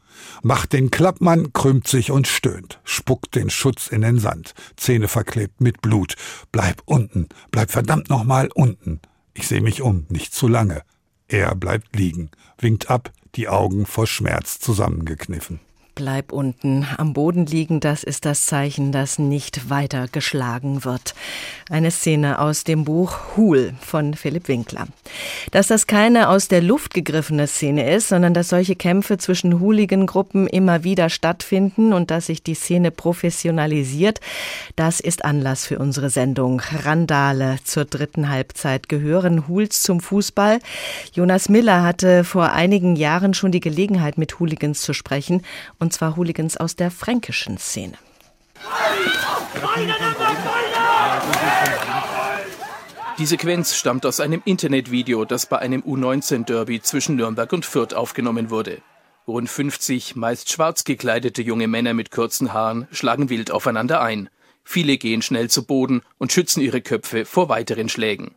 macht 0.43 0.73
den 0.73 0.91
Klappmann, 0.91 1.53
krümmt 1.53 1.87
sich 1.87 2.11
und 2.11 2.27
stöhnt, 2.27 2.79
spuckt 2.83 3.35
den 3.35 3.49
Schutz 3.49 3.87
in 3.87 4.01
den 4.01 4.19
Sand, 4.19 4.53
Zähne 4.75 5.07
verklebt 5.07 5.61
mit 5.61 5.81
Blut. 5.81 6.15
Bleib 6.51 6.81
unten, 6.85 7.29
bleib 7.51 7.71
verdammt 7.71 8.09
nochmal 8.09 8.49
unten. 8.53 8.99
Ich 9.33 9.47
seh 9.47 9.61
mich 9.61 9.81
um, 9.81 10.05
nicht 10.09 10.33
zu 10.33 10.47
lange. 10.47 10.83
Er 11.27 11.55
bleibt 11.55 11.95
liegen, 11.95 12.29
winkt 12.57 12.89
ab, 12.89 13.11
die 13.35 13.47
Augen 13.47 13.85
vor 13.85 14.07
Schmerz 14.07 14.59
zusammengekniffen. 14.59 15.59
Bleib 16.01 16.31
unten 16.31 16.87
am 16.97 17.13
Boden 17.13 17.45
liegen, 17.45 17.79
das 17.79 18.03
ist 18.03 18.25
das 18.25 18.47
Zeichen, 18.47 18.91
dass 18.91 19.19
nicht 19.19 19.69
weiter 19.69 20.07
geschlagen 20.11 20.83
wird. 20.83 21.13
Eine 21.69 21.91
Szene 21.91 22.39
aus 22.39 22.63
dem 22.63 22.85
Buch 22.85 23.37
Hul 23.37 23.75
von 23.81 24.15
Philipp 24.15 24.47
Winkler. 24.47 24.87
Dass 25.51 25.67
das 25.67 25.85
keine 25.85 26.29
aus 26.29 26.47
der 26.47 26.63
Luft 26.63 26.95
gegriffene 26.95 27.45
Szene 27.45 27.93
ist, 27.93 28.07
sondern 28.07 28.33
dass 28.33 28.49
solche 28.49 28.75
Kämpfe 28.75 29.19
zwischen 29.19 29.59
Hooligan-Gruppen 29.59 30.47
immer 30.47 30.83
wieder 30.83 31.09
stattfinden 31.09 31.93
und 31.93 32.09
dass 32.09 32.25
sich 32.25 32.41
die 32.41 32.55
Szene 32.55 32.89
professionalisiert, 32.89 34.21
das 34.75 35.01
ist 35.01 35.23
Anlass 35.23 35.67
für 35.67 35.77
unsere 35.77 36.09
Sendung. 36.09 36.63
Randale 36.83 37.57
zur 37.63 37.85
dritten 37.85 38.29
Halbzeit 38.29 38.89
gehören 38.89 39.47
Hools 39.47 39.83
zum 39.83 39.99
Fußball. 39.99 40.57
Jonas 41.13 41.47
Miller 41.47 41.83
hatte 41.83 42.23
vor 42.23 42.53
einigen 42.53 42.95
Jahren 42.95 43.35
schon 43.35 43.51
die 43.51 43.59
Gelegenheit, 43.59 44.17
mit 44.17 44.39
Hooligans 44.39 44.81
zu 44.81 44.93
sprechen 44.93 45.43
und 45.77 45.90
zwar 45.91 46.15
Hooligans 46.15 46.57
aus 46.57 46.75
der 46.75 46.91
fränkischen 46.91 47.57
Szene. 47.57 47.97
Die 53.17 53.25
Sequenz 53.25 53.75
stammt 53.75 54.05
aus 54.05 54.19
einem 54.19 54.41
Internetvideo, 54.45 55.25
das 55.25 55.45
bei 55.45 55.59
einem 55.59 55.81
U19-Derby 55.81 56.81
zwischen 56.81 57.17
Nürnberg 57.17 57.51
und 57.53 57.65
Fürth 57.65 57.93
aufgenommen 57.93 58.49
wurde. 58.49 58.81
Rund 59.27 59.49
50 59.49 60.15
meist 60.15 60.51
schwarz 60.51 60.83
gekleidete 60.83 61.41
junge 61.43 61.67
Männer 61.67 61.93
mit 61.93 62.09
kurzen 62.09 62.53
Haaren 62.53 62.87
schlagen 62.91 63.29
wild 63.29 63.51
aufeinander 63.51 64.01
ein. 64.01 64.29
Viele 64.63 64.97
gehen 64.97 65.21
schnell 65.21 65.49
zu 65.49 65.65
Boden 65.65 66.01
und 66.17 66.31
schützen 66.31 66.61
ihre 66.61 66.81
Köpfe 66.81 67.25
vor 67.25 67.47
weiteren 67.47 67.89
Schlägen. 67.89 68.35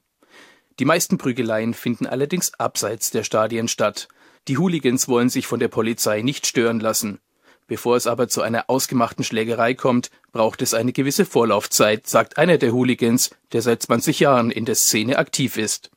Die 0.78 0.84
meisten 0.84 1.18
Prügeleien 1.18 1.72
finden 1.72 2.06
allerdings 2.06 2.52
abseits 2.54 3.10
der 3.10 3.22
Stadien 3.22 3.68
statt. 3.68 4.08
Die 4.48 4.58
Hooligans 4.58 5.08
wollen 5.08 5.30
sich 5.30 5.46
von 5.46 5.60
der 5.60 5.68
Polizei 5.68 6.20
nicht 6.22 6.46
stören 6.46 6.80
lassen. 6.80 7.20
Bevor 7.66 7.96
es 7.96 8.06
aber 8.06 8.28
zu 8.28 8.42
einer 8.42 8.68
ausgemachten 8.68 9.24
Schlägerei 9.24 9.74
kommt, 9.74 10.10
braucht 10.32 10.60
es 10.60 10.74
eine 10.74 10.92
gewisse 10.92 11.24
Vorlaufzeit, 11.24 12.06
sagt 12.06 12.36
einer 12.36 12.58
der 12.58 12.72
Hooligans, 12.72 13.30
der 13.52 13.62
seit 13.62 13.82
20 13.82 14.20
Jahren 14.20 14.50
in 14.50 14.66
der 14.66 14.74
Szene 14.74 15.18
aktiv 15.18 15.56
ist. 15.56 15.90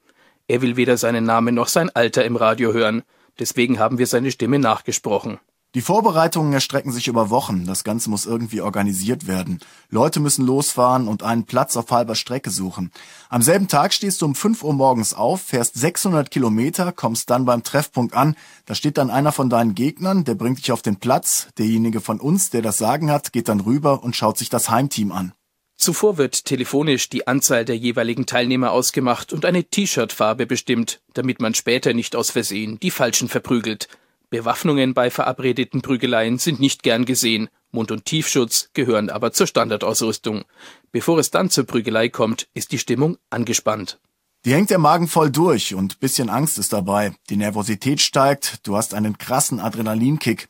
Er 0.47 0.61
will 0.61 0.77
weder 0.77 0.95
seinen 0.95 1.25
Namen 1.25 1.55
noch 1.55 1.67
sein 1.67 1.89
Alter 1.93 2.23
im 2.23 2.37
Radio 2.37 2.71
hören. 2.71 3.03
Deswegen 3.37 3.79
haben 3.79 3.97
wir 3.97 4.07
seine 4.07 4.31
Stimme 4.31 4.59
nachgesprochen. 4.59 5.39
Die 5.75 5.81
Vorbereitungen 5.81 6.53
erstrecken 6.53 6.93
sich 6.93 7.07
über 7.07 7.29
Wochen. 7.29 7.65
Das 7.65 7.83
Ganze 7.83 8.09
muss 8.09 8.25
irgendwie 8.25 8.61
organisiert 8.61 9.27
werden. 9.27 9.59
Leute 9.89 10.21
müssen 10.21 10.45
losfahren 10.45 11.09
und 11.09 11.23
einen 11.23 11.43
Platz 11.43 11.75
auf 11.75 11.91
halber 11.91 12.15
Strecke 12.15 12.49
suchen. 12.49 12.91
Am 13.29 13.41
selben 13.41 13.67
Tag 13.67 13.93
stehst 13.93 14.21
du 14.21 14.25
um 14.25 14.33
5 14.33 14.63
Uhr 14.63 14.73
morgens 14.73 15.13
auf, 15.13 15.41
fährst 15.41 15.75
600 15.75 16.31
Kilometer, 16.31 16.93
kommst 16.93 17.29
dann 17.29 17.45
beim 17.45 17.63
Treffpunkt 17.63 18.15
an. 18.15 18.35
Da 18.65 18.75
steht 18.75 18.97
dann 18.97 19.09
einer 19.09 19.33
von 19.33 19.49
deinen 19.49 19.75
Gegnern, 19.75 20.23
der 20.23 20.35
bringt 20.35 20.59
dich 20.59 20.71
auf 20.71 20.81
den 20.81 20.95
Platz. 20.95 21.49
Derjenige 21.57 21.99
von 21.99 22.21
uns, 22.21 22.49
der 22.49 22.61
das 22.61 22.77
Sagen 22.77 23.11
hat, 23.11 23.33
geht 23.33 23.49
dann 23.49 23.59
rüber 23.59 24.03
und 24.03 24.15
schaut 24.15 24.37
sich 24.37 24.49
das 24.49 24.69
Heimteam 24.69 25.11
an. 25.11 25.33
Zuvor 25.75 26.17
wird 26.17 26.45
telefonisch 26.45 27.09
die 27.09 27.27
Anzahl 27.27 27.65
der 27.65 27.77
jeweiligen 27.77 28.25
Teilnehmer 28.25 28.71
ausgemacht 28.71 29.31
und 29.31 29.45
eine 29.45 29.65
T-Shirt-Farbe 29.65 30.47
bestimmt, 30.47 31.01
damit 31.13 31.39
man 31.39 31.53
später 31.53 31.93
nicht 31.93 32.15
aus 32.15 32.31
Versehen 32.31 32.79
die 32.79 32.89
Falschen 32.89 33.29
verprügelt. 33.29 33.87
Bewaffnungen 34.29 34.93
bei 34.93 35.09
verabredeten 35.09 35.81
Prügeleien 35.81 36.37
sind 36.37 36.59
nicht 36.59 36.83
gern 36.83 37.05
gesehen, 37.05 37.49
Mund- 37.71 37.91
und 37.91 38.05
Tiefschutz 38.05 38.69
gehören 38.73 39.09
aber 39.09 39.31
zur 39.31 39.47
Standardausrüstung. 39.47 40.43
Bevor 40.91 41.19
es 41.19 41.31
dann 41.31 41.49
zur 41.49 41.65
Prügelei 41.65 42.09
kommt, 42.09 42.47
ist 42.53 42.71
die 42.71 42.79
Stimmung 42.79 43.17
angespannt. 43.29 43.99
Die 44.45 44.53
hängt 44.53 44.69
der 44.69 44.79
Magen 44.79 45.07
voll 45.07 45.29
durch 45.29 45.75
und 45.75 45.99
bisschen 45.99 46.29
Angst 46.29 46.57
ist 46.57 46.71
dabei. 46.71 47.13
Die 47.29 47.37
Nervosität 47.37 48.01
steigt, 48.01 48.65
du 48.65 48.77
hast 48.77 48.93
einen 48.93 49.17
krassen 49.17 49.59
Adrenalinkick. 49.59 50.47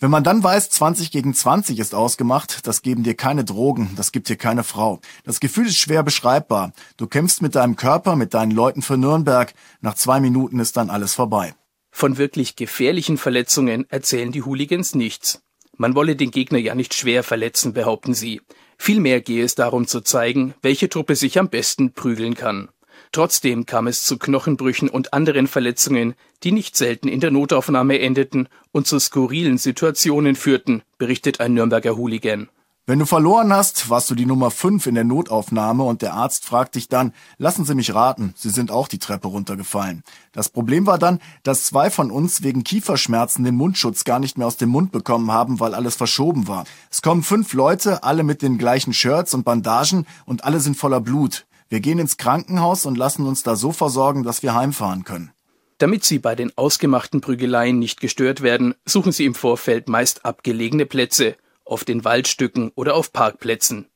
Wenn 0.00 0.10
man 0.10 0.22
dann 0.22 0.44
weiß, 0.44 0.70
20 0.70 1.10
gegen 1.10 1.34
20 1.34 1.78
ist 1.78 1.94
ausgemacht, 1.94 2.66
das 2.66 2.82
geben 2.82 3.02
dir 3.02 3.14
keine 3.14 3.44
Drogen, 3.44 3.90
das 3.96 4.12
gibt 4.12 4.28
dir 4.28 4.36
keine 4.36 4.62
Frau. 4.62 5.00
Das 5.24 5.40
Gefühl 5.40 5.66
ist 5.66 5.78
schwer 5.78 6.02
beschreibbar. 6.02 6.72
Du 6.96 7.06
kämpfst 7.06 7.42
mit 7.42 7.54
deinem 7.54 7.74
Körper, 7.74 8.14
mit 8.14 8.34
deinen 8.34 8.52
Leuten 8.52 8.82
für 8.82 8.96
Nürnberg. 8.96 9.54
Nach 9.80 9.94
zwei 9.94 10.20
Minuten 10.20 10.60
ist 10.60 10.76
dann 10.76 10.90
alles 10.90 11.14
vorbei. 11.14 11.54
Von 11.98 12.16
wirklich 12.16 12.54
gefährlichen 12.54 13.18
Verletzungen 13.18 13.84
erzählen 13.90 14.30
die 14.30 14.42
Hooligans 14.42 14.94
nichts. 14.94 15.42
Man 15.76 15.96
wolle 15.96 16.14
den 16.14 16.30
Gegner 16.30 16.58
ja 16.60 16.76
nicht 16.76 16.94
schwer 16.94 17.24
verletzen, 17.24 17.72
behaupten 17.72 18.14
sie. 18.14 18.40
Vielmehr 18.76 19.20
gehe 19.20 19.42
es 19.42 19.56
darum 19.56 19.84
zu 19.88 20.02
zeigen, 20.02 20.54
welche 20.62 20.88
Truppe 20.88 21.16
sich 21.16 21.40
am 21.40 21.48
besten 21.48 21.94
prügeln 21.94 22.34
kann. 22.34 22.68
Trotzdem 23.10 23.66
kam 23.66 23.88
es 23.88 24.04
zu 24.04 24.16
Knochenbrüchen 24.16 24.88
und 24.88 25.12
anderen 25.12 25.48
Verletzungen, 25.48 26.14
die 26.44 26.52
nicht 26.52 26.76
selten 26.76 27.08
in 27.08 27.18
der 27.18 27.32
Notaufnahme 27.32 27.98
endeten 27.98 28.48
und 28.70 28.86
zu 28.86 29.00
skurrilen 29.00 29.58
Situationen 29.58 30.36
führten, 30.36 30.82
berichtet 30.98 31.40
ein 31.40 31.54
Nürnberger 31.54 31.96
Hooligan. 31.96 32.48
Wenn 32.88 33.00
du 33.00 33.04
verloren 33.04 33.52
hast, 33.52 33.90
warst 33.90 34.08
du 34.08 34.14
die 34.14 34.24
Nummer 34.24 34.50
5 34.50 34.86
in 34.86 34.94
der 34.94 35.04
Notaufnahme 35.04 35.84
und 35.84 36.00
der 36.00 36.14
Arzt 36.14 36.46
fragt 36.46 36.74
dich 36.74 36.88
dann, 36.88 37.12
lassen 37.36 37.66
Sie 37.66 37.74
mich 37.74 37.92
raten, 37.92 38.32
Sie 38.34 38.48
sind 38.48 38.70
auch 38.70 38.88
die 38.88 38.98
Treppe 38.98 39.28
runtergefallen. 39.28 40.02
Das 40.32 40.48
Problem 40.48 40.86
war 40.86 40.98
dann, 40.98 41.20
dass 41.42 41.64
zwei 41.64 41.90
von 41.90 42.10
uns 42.10 42.42
wegen 42.42 42.64
Kieferschmerzen 42.64 43.44
den 43.44 43.56
Mundschutz 43.56 44.04
gar 44.04 44.18
nicht 44.18 44.38
mehr 44.38 44.46
aus 44.46 44.56
dem 44.56 44.70
Mund 44.70 44.90
bekommen 44.90 45.30
haben, 45.30 45.60
weil 45.60 45.74
alles 45.74 45.96
verschoben 45.96 46.48
war. 46.48 46.64
Es 46.90 47.02
kommen 47.02 47.22
fünf 47.22 47.52
Leute, 47.52 48.04
alle 48.04 48.22
mit 48.22 48.40
den 48.40 48.56
gleichen 48.56 48.94
Shirts 48.94 49.34
und 49.34 49.44
Bandagen 49.44 50.06
und 50.24 50.44
alle 50.44 50.58
sind 50.58 50.78
voller 50.78 51.02
Blut. 51.02 51.44
Wir 51.68 51.80
gehen 51.80 51.98
ins 51.98 52.16
Krankenhaus 52.16 52.86
und 52.86 52.96
lassen 52.96 53.26
uns 53.26 53.42
da 53.42 53.54
so 53.54 53.72
versorgen, 53.72 54.22
dass 54.22 54.42
wir 54.42 54.54
heimfahren 54.54 55.04
können. 55.04 55.30
Damit 55.76 56.06
sie 56.06 56.18
bei 56.18 56.34
den 56.34 56.56
ausgemachten 56.56 57.20
Prügeleien 57.20 57.78
nicht 57.78 58.00
gestört 58.00 58.40
werden, 58.40 58.74
suchen 58.86 59.12
sie 59.12 59.26
im 59.26 59.34
Vorfeld 59.34 59.90
meist 59.90 60.24
abgelegene 60.24 60.86
Plätze– 60.86 61.36
auf 61.68 61.84
den 61.84 62.04
Waldstücken 62.04 62.72
oder 62.74 62.94
auf 62.94 63.12
Parkplätzen. 63.12 63.86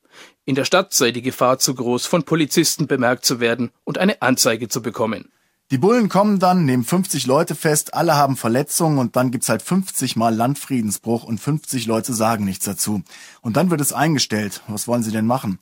In 0.44 0.54
der 0.54 0.64
Stadt 0.64 0.92
sei 0.92 1.10
die 1.10 1.22
Gefahr 1.22 1.58
zu 1.58 1.74
groß, 1.74 2.06
von 2.06 2.24
Polizisten 2.24 2.86
bemerkt 2.86 3.24
zu 3.24 3.40
werden 3.40 3.70
und 3.84 3.98
eine 3.98 4.22
Anzeige 4.22 4.68
zu 4.68 4.82
bekommen. 4.82 5.30
Die 5.70 5.78
Bullen 5.78 6.10
kommen 6.10 6.38
dann, 6.38 6.66
nehmen 6.66 6.84
50 6.84 7.26
Leute 7.26 7.54
fest, 7.54 7.94
alle 7.94 8.14
haben 8.14 8.36
Verletzungen 8.36 8.98
und 8.98 9.16
dann 9.16 9.30
gibt's 9.30 9.48
halt 9.48 9.62
50 9.62 10.16
mal 10.16 10.34
Landfriedensbruch 10.34 11.24
und 11.24 11.38
50 11.38 11.86
Leute 11.86 12.12
sagen 12.12 12.44
nichts 12.44 12.66
dazu. 12.66 13.02
Und 13.40 13.56
dann 13.56 13.70
wird 13.70 13.80
es 13.80 13.94
eingestellt. 13.94 14.60
Was 14.68 14.86
wollen 14.86 15.02
sie 15.02 15.12
denn 15.12 15.26
machen? 15.26 15.60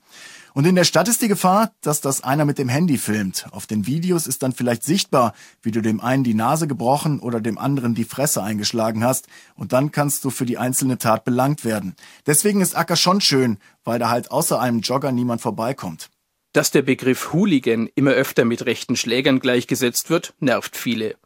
Und 0.54 0.66
in 0.66 0.74
der 0.74 0.84
Stadt 0.84 1.08
ist 1.08 1.22
die 1.22 1.28
Gefahr, 1.28 1.72
dass 1.80 2.00
das 2.00 2.24
einer 2.24 2.44
mit 2.44 2.58
dem 2.58 2.68
Handy 2.68 2.98
filmt. 2.98 3.46
Auf 3.52 3.66
den 3.66 3.86
Videos 3.86 4.26
ist 4.26 4.42
dann 4.42 4.52
vielleicht 4.52 4.82
sichtbar, 4.82 5.34
wie 5.62 5.70
du 5.70 5.80
dem 5.80 6.00
einen 6.00 6.24
die 6.24 6.34
Nase 6.34 6.66
gebrochen 6.66 7.20
oder 7.20 7.40
dem 7.40 7.58
anderen 7.58 7.94
die 7.94 8.04
Fresse 8.04 8.42
eingeschlagen 8.42 9.04
hast. 9.04 9.28
Und 9.54 9.72
dann 9.72 9.92
kannst 9.92 10.24
du 10.24 10.30
für 10.30 10.46
die 10.46 10.58
einzelne 10.58 10.98
Tat 10.98 11.24
belangt 11.24 11.64
werden. 11.64 11.94
Deswegen 12.26 12.60
ist 12.60 12.76
Acker 12.76 12.96
schon 12.96 13.20
schön, 13.20 13.58
weil 13.84 13.98
da 13.98 14.10
halt 14.10 14.30
außer 14.30 14.60
einem 14.60 14.80
Jogger 14.80 15.12
niemand 15.12 15.40
vorbeikommt. 15.40 16.10
Dass 16.52 16.72
der 16.72 16.82
Begriff 16.82 17.32
Hooligan 17.32 17.88
immer 17.94 18.10
öfter 18.10 18.44
mit 18.44 18.66
rechten 18.66 18.96
Schlägern 18.96 19.38
gleichgesetzt 19.38 20.10
wird, 20.10 20.34
nervt 20.40 20.76
viele. 20.76 21.16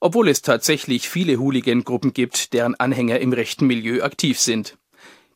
Obwohl 0.00 0.28
es 0.28 0.42
tatsächlich 0.42 1.08
viele 1.08 1.38
Hooligan-Gruppen 1.38 2.12
gibt, 2.12 2.54
deren 2.54 2.74
Anhänger 2.74 3.20
im 3.20 3.32
rechten 3.32 3.66
Milieu 3.66 4.02
aktiv 4.02 4.40
sind. 4.40 4.78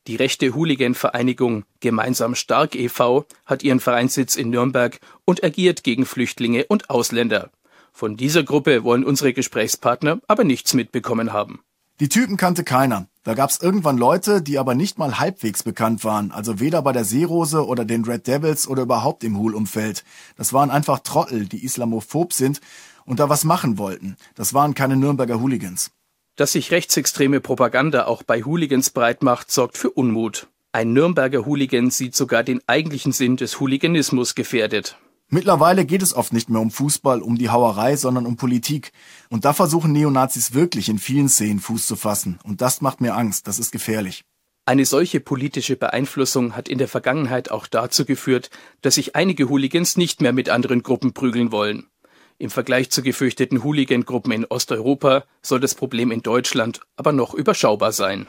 Die 0.06 0.16
rechte 0.16 0.54
Hooligan-Vereinigung 0.54 1.64
Gemeinsam 1.80 2.36
Stark 2.36 2.76
e.V. 2.76 3.26
hat 3.44 3.64
ihren 3.64 3.80
Vereinssitz 3.80 4.36
in 4.36 4.50
Nürnberg 4.50 5.00
und 5.24 5.42
agiert 5.42 5.82
gegen 5.82 6.06
Flüchtlinge 6.06 6.64
und 6.66 6.90
Ausländer. 6.90 7.50
Von 7.92 8.16
dieser 8.16 8.44
Gruppe 8.44 8.84
wollen 8.84 9.04
unsere 9.04 9.32
Gesprächspartner 9.32 10.20
aber 10.28 10.44
nichts 10.44 10.74
mitbekommen 10.74 11.32
haben. 11.32 11.60
Die 11.98 12.08
Typen 12.08 12.36
kannte 12.36 12.62
keiner. 12.62 13.08
Da 13.24 13.34
gab's 13.34 13.58
irgendwann 13.60 13.98
Leute, 13.98 14.42
die 14.42 14.58
aber 14.58 14.76
nicht 14.76 14.98
mal 14.98 15.18
halbwegs 15.18 15.64
bekannt 15.64 16.04
waren, 16.04 16.30
also 16.30 16.60
weder 16.60 16.82
bei 16.82 16.92
der 16.92 17.04
Seerose 17.04 17.66
oder 17.66 17.84
den 17.84 18.04
Red 18.04 18.28
Devils 18.28 18.68
oder 18.68 18.82
überhaupt 18.82 19.24
im 19.24 19.38
Hool-Umfeld. 19.38 20.04
Das 20.36 20.52
waren 20.52 20.70
einfach 20.70 21.00
Trottel, 21.00 21.46
die 21.46 21.64
islamophob 21.64 22.32
sind 22.32 22.60
und 23.06 23.18
da 23.18 23.28
was 23.28 23.44
machen 23.44 23.78
wollten. 23.78 24.16
Das 24.36 24.54
waren 24.54 24.74
keine 24.74 24.96
Nürnberger 24.96 25.40
Hooligans. 25.40 25.90
Dass 26.36 26.52
sich 26.52 26.70
rechtsextreme 26.70 27.40
Propaganda 27.40 28.04
auch 28.04 28.22
bei 28.22 28.42
Hooligans 28.42 28.90
breit 28.90 29.22
macht, 29.22 29.50
sorgt 29.50 29.78
für 29.78 29.90
Unmut. 29.90 30.48
Ein 30.70 30.92
Nürnberger 30.92 31.46
Hooligan 31.46 31.90
sieht 31.90 32.14
sogar 32.14 32.42
den 32.42 32.60
eigentlichen 32.66 33.12
Sinn 33.12 33.38
des 33.38 33.58
Hooliganismus 33.58 34.34
gefährdet. 34.34 34.98
Mittlerweile 35.28 35.86
geht 35.86 36.02
es 36.02 36.14
oft 36.14 36.34
nicht 36.34 36.50
mehr 36.50 36.60
um 36.60 36.70
Fußball, 36.70 37.22
um 37.22 37.38
die 37.38 37.48
Hauerei, 37.48 37.96
sondern 37.96 38.26
um 38.26 38.36
Politik. 38.36 38.92
Und 39.30 39.46
da 39.46 39.54
versuchen 39.54 39.92
Neonazis 39.92 40.52
wirklich 40.52 40.90
in 40.90 40.98
vielen 40.98 41.30
Szenen 41.30 41.58
Fuß 41.58 41.86
zu 41.86 41.96
fassen. 41.96 42.38
Und 42.44 42.60
das 42.60 42.82
macht 42.82 43.00
mir 43.00 43.14
Angst, 43.14 43.48
das 43.48 43.58
ist 43.58 43.72
gefährlich. 43.72 44.22
Eine 44.66 44.84
solche 44.84 45.20
politische 45.20 45.76
Beeinflussung 45.76 46.54
hat 46.54 46.68
in 46.68 46.76
der 46.76 46.88
Vergangenheit 46.88 47.50
auch 47.50 47.66
dazu 47.66 48.04
geführt, 48.04 48.50
dass 48.82 48.96
sich 48.96 49.16
einige 49.16 49.48
Hooligans 49.48 49.96
nicht 49.96 50.20
mehr 50.20 50.32
mit 50.34 50.50
anderen 50.50 50.82
Gruppen 50.82 51.14
prügeln 51.14 51.50
wollen. 51.50 51.86
Im 52.38 52.50
Vergleich 52.50 52.90
zu 52.90 53.02
gefürchteten 53.02 53.64
Hooligan-Gruppen 53.64 54.30
in 54.30 54.44
Osteuropa 54.44 55.24
soll 55.40 55.60
das 55.60 55.74
Problem 55.74 56.10
in 56.10 56.22
Deutschland 56.22 56.80
aber 56.96 57.12
noch 57.12 57.32
überschaubar 57.32 57.92
sein. 57.92 58.26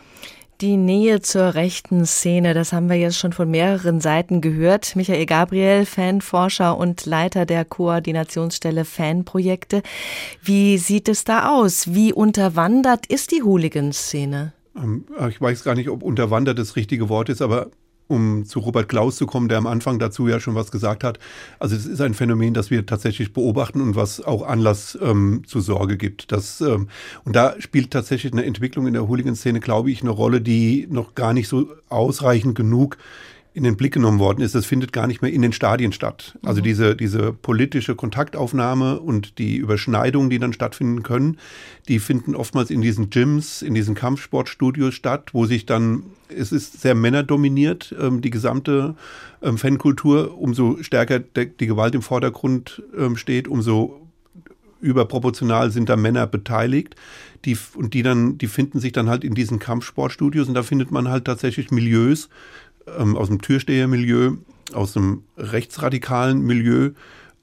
Die 0.61 0.77
Nähe 0.77 1.21
zur 1.21 1.53
rechten 1.53 2.05
Szene, 2.05 2.55
das 2.55 2.73
haben 2.73 2.89
wir 2.89 2.95
jetzt 2.95 3.19
schon 3.19 3.33
von 3.33 3.51
mehreren 3.51 3.99
Seiten 4.01 4.41
gehört. 4.41 4.95
Michael 4.95 5.27
Gabriel, 5.27 5.85
Fanforscher 5.85 6.77
und 6.77 7.05
Leiter 7.05 7.45
der 7.45 7.63
Koordinationsstelle 7.63 8.83
Fanprojekte. 8.83 9.83
Wie 10.41 10.79
sieht 10.79 11.09
es 11.09 11.25
da 11.25 11.51
aus? 11.51 11.93
Wie 11.93 12.11
unterwandert 12.11 13.05
ist 13.05 13.31
die 13.31 13.43
Hooligan-Szene? 13.43 14.53
Ähm, 14.75 15.05
ich 15.29 15.39
weiß 15.39 15.63
gar 15.63 15.75
nicht, 15.75 15.89
ob 15.89 16.01
unterwandert 16.01 16.57
das 16.57 16.75
richtige 16.75 17.07
Wort 17.09 17.29
ist, 17.29 17.41
aber 17.41 17.69
um 18.07 18.45
zu 18.45 18.59
Robert 18.59 18.89
Klaus 18.89 19.15
zu 19.17 19.25
kommen, 19.25 19.49
der 19.49 19.57
am 19.57 19.67
Anfang 19.67 19.99
dazu 19.99 20.27
ja 20.27 20.39
schon 20.39 20.55
was 20.55 20.71
gesagt 20.71 21.03
hat. 21.03 21.19
Also 21.59 21.75
es 21.75 21.85
ist 21.85 22.01
ein 22.01 22.13
Phänomen, 22.13 22.53
das 22.53 22.71
wir 22.71 22.85
tatsächlich 22.85 23.33
beobachten 23.33 23.81
und 23.81 23.95
was 23.95 24.21
auch 24.21 24.47
Anlass 24.47 24.97
ähm, 25.01 25.43
zur 25.45 25.61
Sorge 25.61 25.97
gibt. 25.97 26.31
Das, 26.31 26.61
ähm, 26.61 26.87
und 27.23 27.35
da 27.35 27.55
spielt 27.59 27.91
tatsächlich 27.91 28.33
eine 28.33 28.45
Entwicklung 28.45 28.87
in 28.87 28.93
der 28.93 29.07
Hooligan-Szene, 29.07 29.59
glaube 29.59 29.91
ich, 29.91 30.01
eine 30.01 30.11
Rolle, 30.11 30.41
die 30.41 30.87
noch 30.89 31.15
gar 31.15 31.33
nicht 31.33 31.47
so 31.47 31.67
ausreichend 31.89 32.55
genug 32.55 32.97
in 33.57 33.63
den 33.63 33.75
Blick 33.75 33.95
genommen 33.95 34.19
worden 34.19 34.41
ist, 34.41 34.53
das 34.53 34.67
findet 34.67 34.93
gar 34.93 35.07
nicht 35.07 35.23
mehr 35.23 35.33
in 35.33 35.41
den 35.41 35.51
Stadien 35.51 35.91
statt. 35.91 36.37
Also 36.43 36.61
mhm. 36.61 36.65
diese, 36.65 36.95
diese 36.95 37.33
politische 37.33 37.95
Kontaktaufnahme 37.95 38.99
und 38.99 39.39
die 39.39 39.57
Überschneidungen, 39.57 40.29
die 40.29 40.37
dann 40.37 40.53
stattfinden 40.53 41.01
können, 41.01 41.39
die 41.87 41.97
finden 41.97 42.35
oftmals 42.35 42.69
in 42.69 42.81
diesen 42.81 43.09
Gyms, 43.09 43.63
in 43.63 43.73
diesen 43.73 43.95
Kampfsportstudios 43.95 44.93
statt, 44.93 45.29
wo 45.33 45.47
sich 45.47 45.65
dann, 45.65 46.03
es 46.29 46.51
ist 46.51 46.81
sehr 46.81 46.93
männerdominiert, 46.93 47.95
ähm, 47.99 48.21
die 48.21 48.29
gesamte 48.29 48.93
ähm, 49.41 49.57
Fankultur, 49.57 50.37
umso 50.37 50.77
stärker 50.81 51.17
die 51.17 51.65
Gewalt 51.65 51.95
im 51.95 52.03
Vordergrund 52.03 52.83
ähm, 52.95 53.17
steht, 53.17 53.47
umso 53.47 54.07
überproportional 54.81 55.71
sind 55.71 55.89
da 55.89 55.95
Männer 55.95 56.27
beteiligt, 56.27 56.95
die, 57.45 57.57
und 57.75 57.95
die 57.95 58.03
dann, 58.03 58.37
die 58.37 58.47
finden 58.47 58.79
sich 58.79 58.91
dann 58.91 59.09
halt 59.09 59.23
in 59.23 59.33
diesen 59.33 59.57
Kampfsportstudios 59.57 60.47
und 60.47 60.53
da 60.53 60.61
findet 60.61 60.91
man 60.91 61.07
halt 61.07 61.25
tatsächlich 61.25 61.71
Milieus 61.71 62.29
ähm, 62.97 63.15
aus 63.15 63.27
dem 63.27 63.41
Türstehermilieu, 63.41 64.37
aus 64.73 64.93
dem 64.93 65.23
rechtsradikalen 65.37 66.41
Milieu, 66.41 66.91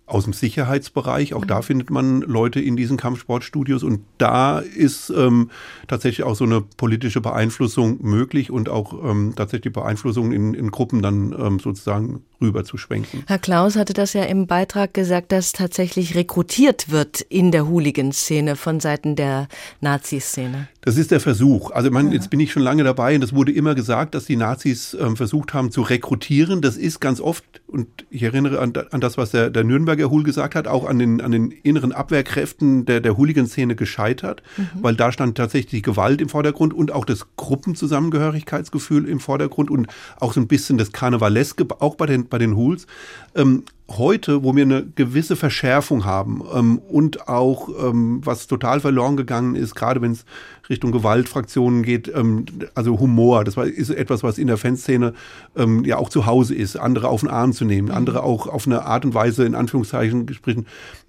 aus 0.07 0.25
dem 0.25 0.33
Sicherheitsbereich. 0.33 1.35
Auch 1.35 1.45
da 1.45 1.63
findet 1.63 1.91
man 1.91 2.21
Leute 2.21 2.61
in 2.61 2.77
diesen 2.77 2.97
Kampfsportstudios 2.97 3.83
und 3.83 4.01
da 4.19 4.59
ist 4.59 5.11
ähm, 5.11 5.51
tatsächlich 5.89 6.25
auch 6.25 6.35
so 6.35 6.45
eine 6.45 6.61
politische 6.61 7.21
Beeinflussung 7.21 7.99
möglich 8.03 8.51
und 8.51 8.69
auch 8.69 8.93
ähm, 9.03 9.33
tatsächlich 9.35 9.73
Beeinflussung 9.73 10.33
in, 10.33 10.55
in 10.55 10.71
Gruppen 10.71 11.01
dann 11.01 11.35
ähm, 11.39 11.59
sozusagen 11.59 12.23
rüber 12.41 12.65
zu 12.65 12.77
schwenken. 12.77 13.25
Herr 13.27 13.39
Klaus 13.39 13.77
hatte 13.77 13.95
das 13.95 14.13
ja 14.13 14.25
im 14.25 14.47
Beitrag 14.47 14.93
gesagt, 14.93 15.33
dass 15.33 15.53
tatsächlich 15.53 16.15
rekrutiert 16.15 16.91
wird 16.91 17.23
in 17.23 17.51
der 17.51 17.67
Hooligan-Szene 17.67 18.57
von 18.57 18.81
Seiten 18.81 19.17
der 19.17 19.49
Nazi-Szene. 19.81 20.69
Das 20.83 20.99
ist 20.99 21.11
der 21.11 21.21
Versuch. 21.21 21.71
Also 21.71 21.91
man, 21.91 22.13
jetzt 22.13 22.29
bin 22.29 22.41
ich 22.41 22.53
schon 22.53 22.63
lange 22.63 22.85
dabei 22.85 23.15
und 23.15 23.25
es 23.25 23.35
wurde 23.35 23.53
immer 23.53 23.75
gesagt, 23.75 24.15
dass 24.15 24.27
die 24.27 24.37
Nazis 24.37 24.95
ähm, 25.01 25.17
versucht 25.17 25.55
haben 25.55 25.71
zu 25.71 25.81
rekrutieren. 25.81 26.61
Das 26.61 26.77
ist 26.77 27.01
ganz 27.01 27.21
oft, 27.21 27.45
und 27.67 27.89
ich 28.11 28.23
erinnere 28.23 28.61
an, 28.61 28.75
an 28.91 29.01
das, 29.01 29.17
was 29.17 29.31
der, 29.31 29.49
der 29.49 29.65
Nürnberger 29.95 30.11
Hul 30.11 30.25
gesagt 30.25 30.55
hat, 30.55 30.67
auch 30.67 30.87
an 30.87 30.99
den, 30.99 31.21
an 31.21 31.33
den 31.33 31.51
inneren 31.51 31.93
Abwehrkräften 31.93 32.85
der, 32.85 33.01
der 33.01 33.17
Hooligan-Szene 33.17 33.77
gescheitert, 33.77 34.43
mhm. 34.57 34.69
weil 34.83 34.97
da 34.97 35.13
stand 35.13 35.37
tatsächlich 35.37 35.71
die 35.71 35.83
Gewalt 35.83 36.21
im 36.21 36.29
Vordergrund 36.29 36.75
und 36.75 36.93
auch 36.93 37.05
das 37.05 37.27
Gruppenzusammengehörigkeitsgefühl 37.37 39.09
im 39.09 39.21
Vordergrund 39.21 39.71
und 39.71 39.87
auch 40.19 40.33
so 40.33 40.41
ein 40.41 40.49
bisschen 40.49 40.79
das 40.79 40.93
Karnevaleske, 40.93 41.67
auch 41.79 41.95
bei 41.95 42.07
den, 42.07 42.29
bei 42.29 42.39
den 42.39 42.57
Hools. 42.57 42.87
Ähm, 43.35 43.65
heute, 43.91 44.43
wo 44.43 44.57
wir 44.57 44.63
eine 44.63 44.87
gewisse 44.95 45.37
Verschärfung 45.37 46.05
haben 46.05 46.43
ähm, 46.55 46.79
und 46.79 47.29
auch 47.29 47.69
ähm, 47.69 48.21
was 48.25 48.47
total 48.47 48.81
verloren 48.81 49.17
gegangen 49.17 49.57
ist, 49.57 49.75
gerade 49.75 50.01
wenn 50.01 50.13
es 50.13 50.25
Richtung 50.71 50.91
Gewaltfraktionen 50.91 51.83
geht, 51.83 52.11
ähm, 52.15 52.47
also 52.75 52.99
Humor, 52.99 53.45
das 53.45 53.57
war, 53.57 53.67
ist 53.67 53.91
etwas, 53.91 54.23
was 54.23 54.39
in 54.39 54.47
der 54.47 54.57
Fanszene 54.57 55.13
ähm, 55.55 55.85
ja 55.85 55.99
auch 55.99 56.09
zu 56.09 56.25
Hause 56.25 56.55
ist, 56.55 56.77
andere 56.77 57.09
auf 57.09 57.21
den 57.21 57.29
Arm 57.29 57.53
zu 57.53 57.67
nehmen, 57.67 57.89
mhm. 57.89 57.95
andere 57.95 58.23
auch 58.23 58.47
auf 58.47 58.67
eine 58.67 58.87
Art 58.87 59.05
und 59.05 59.13
Weise, 59.13 59.45
in 59.45 59.55
Anführungszeichen 59.55 60.25
gesprochen, 60.25 60.67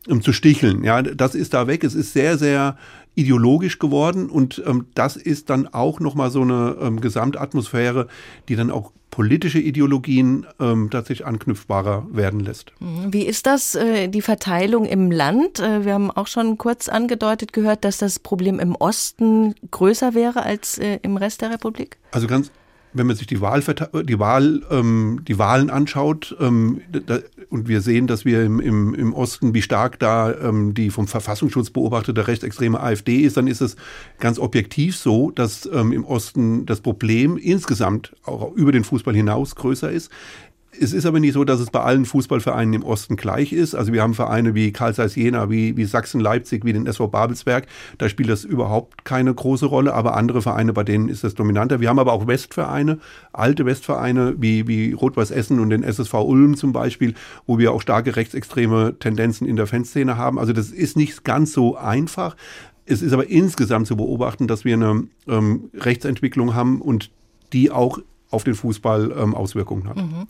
ähm, 0.09 0.21
zu 0.21 0.34
sticheln. 0.34 0.84
Ja, 0.84 1.01
das 1.01 1.34
ist 1.34 1.53
da 1.53 1.67
weg. 1.67 1.84
Es 1.86 1.95
ist 1.95 2.11
sehr, 2.11 2.38
sehr 2.38 2.78
ideologisch 3.16 3.80
geworden 3.80 4.30
und 4.30 4.61
ähm, 4.66 4.88
das 4.93 5.16
ist 5.16 5.49
dann 5.49 5.68
auch 5.68 5.99
nochmal 5.99 6.30
so 6.30 6.41
eine 6.41 6.78
ähm, 6.82 7.01
Gesamtatmosphäre, 7.01 8.07
die 8.49 8.55
dann 8.55 8.72
auch 8.72 8.91
politische 9.16 9.59
Ideologien 9.59 10.45
ähm, 10.59 10.89
tatsächlich 10.89 11.26
anknüpfbarer 11.26 12.05
werden 12.11 12.41
lässt. 12.41 12.74
Mhm. 12.82 13.13
Wie 13.13 13.26
ist 13.26 13.45
das, 13.45 13.74
äh, 13.76 14.09
die 14.09 14.22
Verteilung 14.22 14.84
im 14.84 15.09
Land? 15.09 15.59
Äh, 15.59 15.86
wir 15.86 15.93
haben 15.93 16.11
auch 16.11 16.28
schon 16.28 16.57
kurz 16.57 16.89
angedeutet 16.89 17.53
gehört, 17.53 17.86
dass 17.86 17.97
das 17.97 18.20
Problem 18.20 18.59
im 18.59 18.76
Osten 18.76 19.55
größer 19.72 20.16
wäre 20.16 20.43
als 20.43 20.78
äh, 20.78 20.99
im 21.01 21.16
Rest 21.16 21.41
der 21.41 21.51
Republik? 21.51 21.97
Also 22.11 22.28
ganz 22.28 22.51
wenn 22.96 23.08
man 23.08 23.16
sich 23.16 23.28
die, 23.28 23.41
Wahl, 23.41 23.62
die, 23.62 24.20
Wahl, 24.20 24.62
ähm, 24.72 25.22
die 25.28 25.38
Wahlen 25.38 25.70
anschaut 25.70 26.36
ähm, 26.39 26.82
da, 26.91 27.20
und 27.50 27.68
wir 27.68 27.82
sehen, 27.82 28.08
dass 28.08 28.26
wir 28.26 28.43
im, 28.43 28.60
im, 28.60 28.96
im 28.96 29.14
Osten, 29.14 29.54
wie 29.54 29.62
stark 29.62 30.00
da 30.00 30.34
ähm, 30.34 30.74
die 30.74 30.89
vom 30.89 31.08
Verfassungsschutz 31.08 31.70
beobachtete 31.70 32.28
rechtsextreme 32.28 32.80
AfD 32.80 33.18
ist, 33.18 33.38
dann 33.38 33.48
ist 33.48 33.62
es 33.62 33.76
ganz 34.20 34.39
objektiv 34.39 34.98
so, 34.98 35.32
dass 35.32 35.70
ähm, 35.72 35.91
im 35.91 36.06
Osten 36.06 36.66
das 36.66 36.82
Problem 36.82 37.38
insgesamt 37.38 38.16
auch 38.24 38.54
über 38.54 38.72
den 38.72 38.84
Fußball 38.84 39.14
hinaus 39.14 39.56
größer 39.56 39.91
ist. 39.91 40.10
Es 40.80 40.93
ist 40.93 41.05
aber 41.05 41.19
nicht 41.19 41.34
so, 41.34 41.43
dass 41.43 41.59
es 41.59 41.69
bei 41.69 41.82
allen 41.82 42.05
Fußballvereinen 42.05 42.73
im 42.73 42.84
Osten 42.84 43.15
gleich 43.15 43.53
ist. 43.53 43.76
Also 43.76 43.93
wir 43.93 44.01
haben 44.01 44.13
Vereine 44.13 44.55
wie 44.55 44.71
Karl 44.71 44.93
Zeiss 44.93 45.15
Jena, 45.15 45.49
wie, 45.49 45.78
wie 45.78 45.86
Sachsen-Leipzig, 45.86 46.65
wie 46.65 46.73
den 46.73 46.88
SV 46.88 47.07
Babelsberg. 47.07 47.67
Da 47.97 48.09
spielt 48.09 48.30
das 48.30 48.43
überhaupt 48.43 49.05
keine 49.05 49.34
große 49.34 49.65
Rolle. 49.65 49.93
Aber 49.93 50.15
andere 50.15 50.41
Vereine, 50.41 50.73
bei 50.73 50.84
denen 50.84 51.09
ist 51.09 51.23
das 51.23 51.36
dominanter. 51.36 51.80
Wir 51.82 51.89
haben 51.89 51.99
aber 51.99 52.13
auch 52.13 52.28
Westvereine, 52.28 52.99
alte 53.34 53.65
Westvereine 53.65 54.36
wie, 54.38 54.67
wie 54.67 54.93
Rot-Weiß 54.93 55.32
Essen 55.32 55.59
und 55.59 55.69
den 55.69 55.84
SSV 55.84 56.13
Ulm 56.13 56.55
zum 56.55 56.73
Beispiel, 56.73 57.13
wo 57.45 57.57
wir 57.57 57.71
auch 57.71 57.82
starke 57.82 58.15
rechtsextreme 58.15 58.95
Tendenzen 58.99 59.47
in 59.47 59.55
der 59.55 59.67
Fanszene 59.67 60.17
haben. 60.17 60.39
Also 60.39 60.53
das 60.53 60.71
ist 60.71 60.97
nicht 60.97 61.23
ganz 61.23 61.53
so 61.53 61.76
einfach. 61.76 62.36
Es 62.86 63.01
ist 63.01 63.13
aber 63.13 63.30
insgesamt 63.30 63.88
zu 63.88 63.95
beobachten, 63.95 64.47
dass 64.47 64.63
wir 64.63 64.76
eine 64.76 65.07
ähm, 65.28 65.69
Rechtsentwicklung 65.73 66.53
haben 66.53 66.82
und 66.82 67.09
die 67.53 67.71
auch 67.71 67.99
auf 68.32 68.43
den 68.43 68.55
Fußball 68.55 69.13
ähm, 69.17 69.36
Auswirkungen 69.36 69.88
hat. 69.88 69.97
Mhm. 69.97 70.28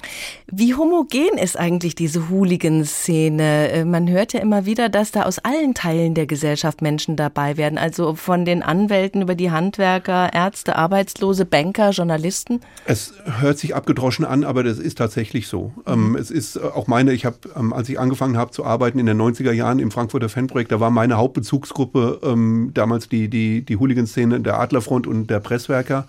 Wie 0.51 0.75
homogen 0.75 1.37
ist 1.41 1.57
eigentlich 1.57 1.95
diese 1.95 2.29
Hooligan-Szene? 2.29 3.71
Äh, 3.71 3.85
man 3.85 4.09
hört 4.09 4.33
ja 4.33 4.41
immer 4.41 4.65
wieder, 4.65 4.89
dass 4.89 5.11
da 5.11 5.23
aus 5.23 5.39
allen 5.39 5.73
Teilen 5.73 6.13
der 6.13 6.27
Gesellschaft 6.27 6.81
Menschen 6.81 7.15
dabei 7.15 7.57
werden. 7.57 7.77
Also 7.77 8.15
von 8.15 8.45
den 8.45 8.63
Anwälten 8.63 9.21
über 9.21 9.35
die 9.35 9.49
Handwerker, 9.49 10.33
Ärzte, 10.33 10.75
Arbeitslose, 10.75 11.45
Banker, 11.45 11.91
Journalisten. 11.91 12.59
Es 12.85 13.13
hört 13.39 13.57
sich 13.57 13.75
abgedroschen 13.75 14.25
an, 14.25 14.43
aber 14.43 14.63
das 14.63 14.77
ist 14.77 14.97
tatsächlich 14.97 15.47
so. 15.47 15.73
Ähm, 15.87 16.09
mhm. 16.09 16.15
Es 16.15 16.31
ist 16.31 16.57
äh, 16.57 16.59
auch 16.59 16.87
meine, 16.87 17.13
ich 17.13 17.25
habe, 17.25 17.37
ähm, 17.55 17.73
als 17.73 17.89
ich 17.89 17.99
angefangen 17.99 18.37
habe 18.37 18.51
zu 18.51 18.65
arbeiten 18.65 18.99
in 18.99 19.05
den 19.05 19.19
90er 19.19 19.51
Jahren 19.51 19.79
im 19.79 19.91
Frankfurter 19.91 20.29
Fanprojekt, 20.29 20.71
da 20.71 20.79
war 20.79 20.91
meine 20.91 21.17
Hauptbezugsgruppe 21.17 22.19
ähm, 22.23 22.71
damals 22.73 23.09
die, 23.09 23.29
die, 23.29 23.63
die 23.63 23.77
Hooligan-Szene 23.77 24.41
der 24.41 24.59
Adlerfront 24.59 25.07
und 25.07 25.29
der 25.29 25.39
Presswerker. 25.39 26.07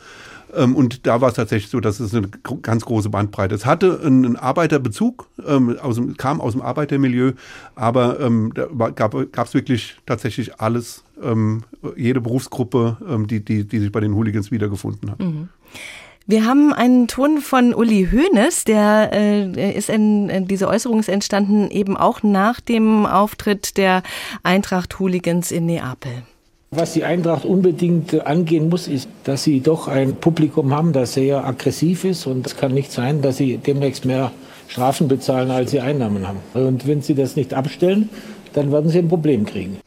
Ähm, 0.56 0.74
und 0.74 1.06
da 1.06 1.20
war 1.20 1.28
es 1.28 1.34
tatsächlich 1.34 1.70
so, 1.70 1.80
dass 1.80 2.00
es 2.00 2.14
eine 2.14 2.28
ganz 2.62 2.84
große 2.84 3.10
Bandbreite. 3.10 3.54
Es 3.54 3.66
hatte 3.66 4.00
einen 4.04 4.36
Arbeiterbezug, 4.36 5.28
ähm, 5.46 5.76
aus 5.80 5.96
dem, 5.96 6.16
kam 6.16 6.40
aus 6.40 6.52
dem 6.52 6.62
Arbeitermilieu, 6.62 7.32
aber 7.74 8.20
ähm, 8.20 8.52
da 8.54 8.66
gab 8.90 9.14
es 9.14 9.54
wirklich 9.54 9.96
tatsächlich 10.06 10.60
alles, 10.60 11.02
jede 11.96 12.20
Berufsgruppe, 12.20 12.98
die, 13.30 13.42
die, 13.42 13.64
die 13.64 13.78
sich 13.78 13.90
bei 13.90 14.00
den 14.00 14.14
Hooligans 14.14 14.50
wiedergefunden 14.50 15.10
hat. 15.10 15.18
Mhm. 15.18 15.48
Wir 16.28 16.44
haben 16.44 16.72
einen 16.72 17.06
Ton 17.06 17.38
von 17.38 17.72
Uli 17.72 18.08
Hoeneß, 18.10 18.64
der 18.64 19.10
äh, 19.12 19.72
ist 19.78 19.88
in, 19.88 20.28
in, 20.28 20.48
diese 20.48 20.66
Äußerung 20.66 20.98
ist 20.98 21.08
entstanden 21.08 21.70
eben 21.70 21.96
auch 21.96 22.24
nach 22.24 22.60
dem 22.60 23.06
Auftritt 23.06 23.76
der 23.76 24.02
Eintracht 24.42 24.98
Hooligans 24.98 25.52
in 25.52 25.66
Neapel. 25.66 26.24
Was 26.70 26.94
die 26.94 27.04
Eintracht 27.04 27.44
unbedingt 27.44 28.26
angehen 28.26 28.68
muss, 28.68 28.88
ist, 28.88 29.08
dass 29.24 29.44
sie 29.44 29.60
doch 29.60 29.86
ein 29.86 30.16
Publikum 30.16 30.74
haben, 30.74 30.92
das 30.92 31.14
sehr 31.14 31.44
aggressiv 31.44 32.04
ist. 32.04 32.26
Und 32.26 32.46
es 32.46 32.56
kann 32.56 32.74
nicht 32.74 32.90
sein, 32.90 33.22
dass 33.22 33.36
sie 33.36 33.58
demnächst 33.58 34.04
mehr 34.04 34.32
Strafen 34.68 35.06
bezahlen, 35.06 35.50
als 35.50 35.70
sie 35.70 35.80
Einnahmen 35.80 36.26
haben. 36.26 36.40
Und 36.54 36.86
wenn 36.86 37.02
sie 37.02 37.14
das 37.14 37.36
nicht 37.36 37.54
abstellen, 37.54 38.08
dann 38.52 38.72
werden 38.72 38.90
sie 38.90 38.98
ein 38.98 39.08
Problem 39.08 39.46
kriegen. 39.46 39.78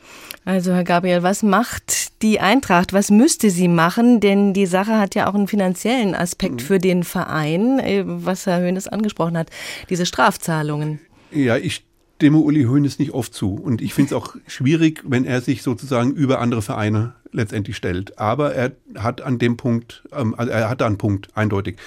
Also 0.45 0.73
Herr 0.73 0.85
Gabriel, 0.85 1.21
was 1.21 1.43
macht 1.43 2.21
die 2.21 2.39
Eintracht? 2.39 2.93
Was 2.93 3.11
müsste 3.11 3.49
sie 3.49 3.67
machen? 3.67 4.19
Denn 4.19 4.53
die 4.53 4.65
Sache 4.65 4.97
hat 4.97 5.15
ja 5.15 5.29
auch 5.29 5.35
einen 5.35 5.47
finanziellen 5.47 6.15
Aspekt 6.15 6.55
mhm. 6.55 6.59
für 6.59 6.79
den 6.79 7.03
Verein, 7.03 7.79
äh, 7.79 8.03
was 8.05 8.45
Herr 8.45 8.61
Höhnes 8.61 8.87
angesprochen 8.87 9.37
hat, 9.37 9.49
diese 9.89 10.05
Strafzahlungen. 10.05 11.01
Ja, 11.31 11.57
ich 11.57 11.83
stimme 12.19 12.39
Uli 12.39 12.65
Hoeneß 12.65 12.99
nicht 12.99 13.13
oft 13.13 13.33
zu. 13.33 13.53
Und 13.53 13.81
ich 13.81 13.93
finde 13.93 14.13
es 14.13 14.21
auch 14.21 14.35
schwierig, 14.45 15.03
wenn 15.07 15.23
er 15.23 15.39
sich 15.39 15.63
sozusagen 15.63 16.11
über 16.11 16.41
andere 16.41 16.61
Vereine 16.61 17.13
letztendlich 17.31 17.77
stellt. 17.77 18.19
Aber 18.19 18.53
er 18.53 18.73
hat 18.97 19.21
an 19.21 19.39
dem 19.39 19.55
Punkt, 19.55 20.03
ähm, 20.11 20.35
also 20.37 20.51
er 20.51 20.69
hat 20.69 20.81
da 20.81 20.85
einen 20.85 20.97
Punkt, 20.97 21.29
eindeutig. 21.37 21.77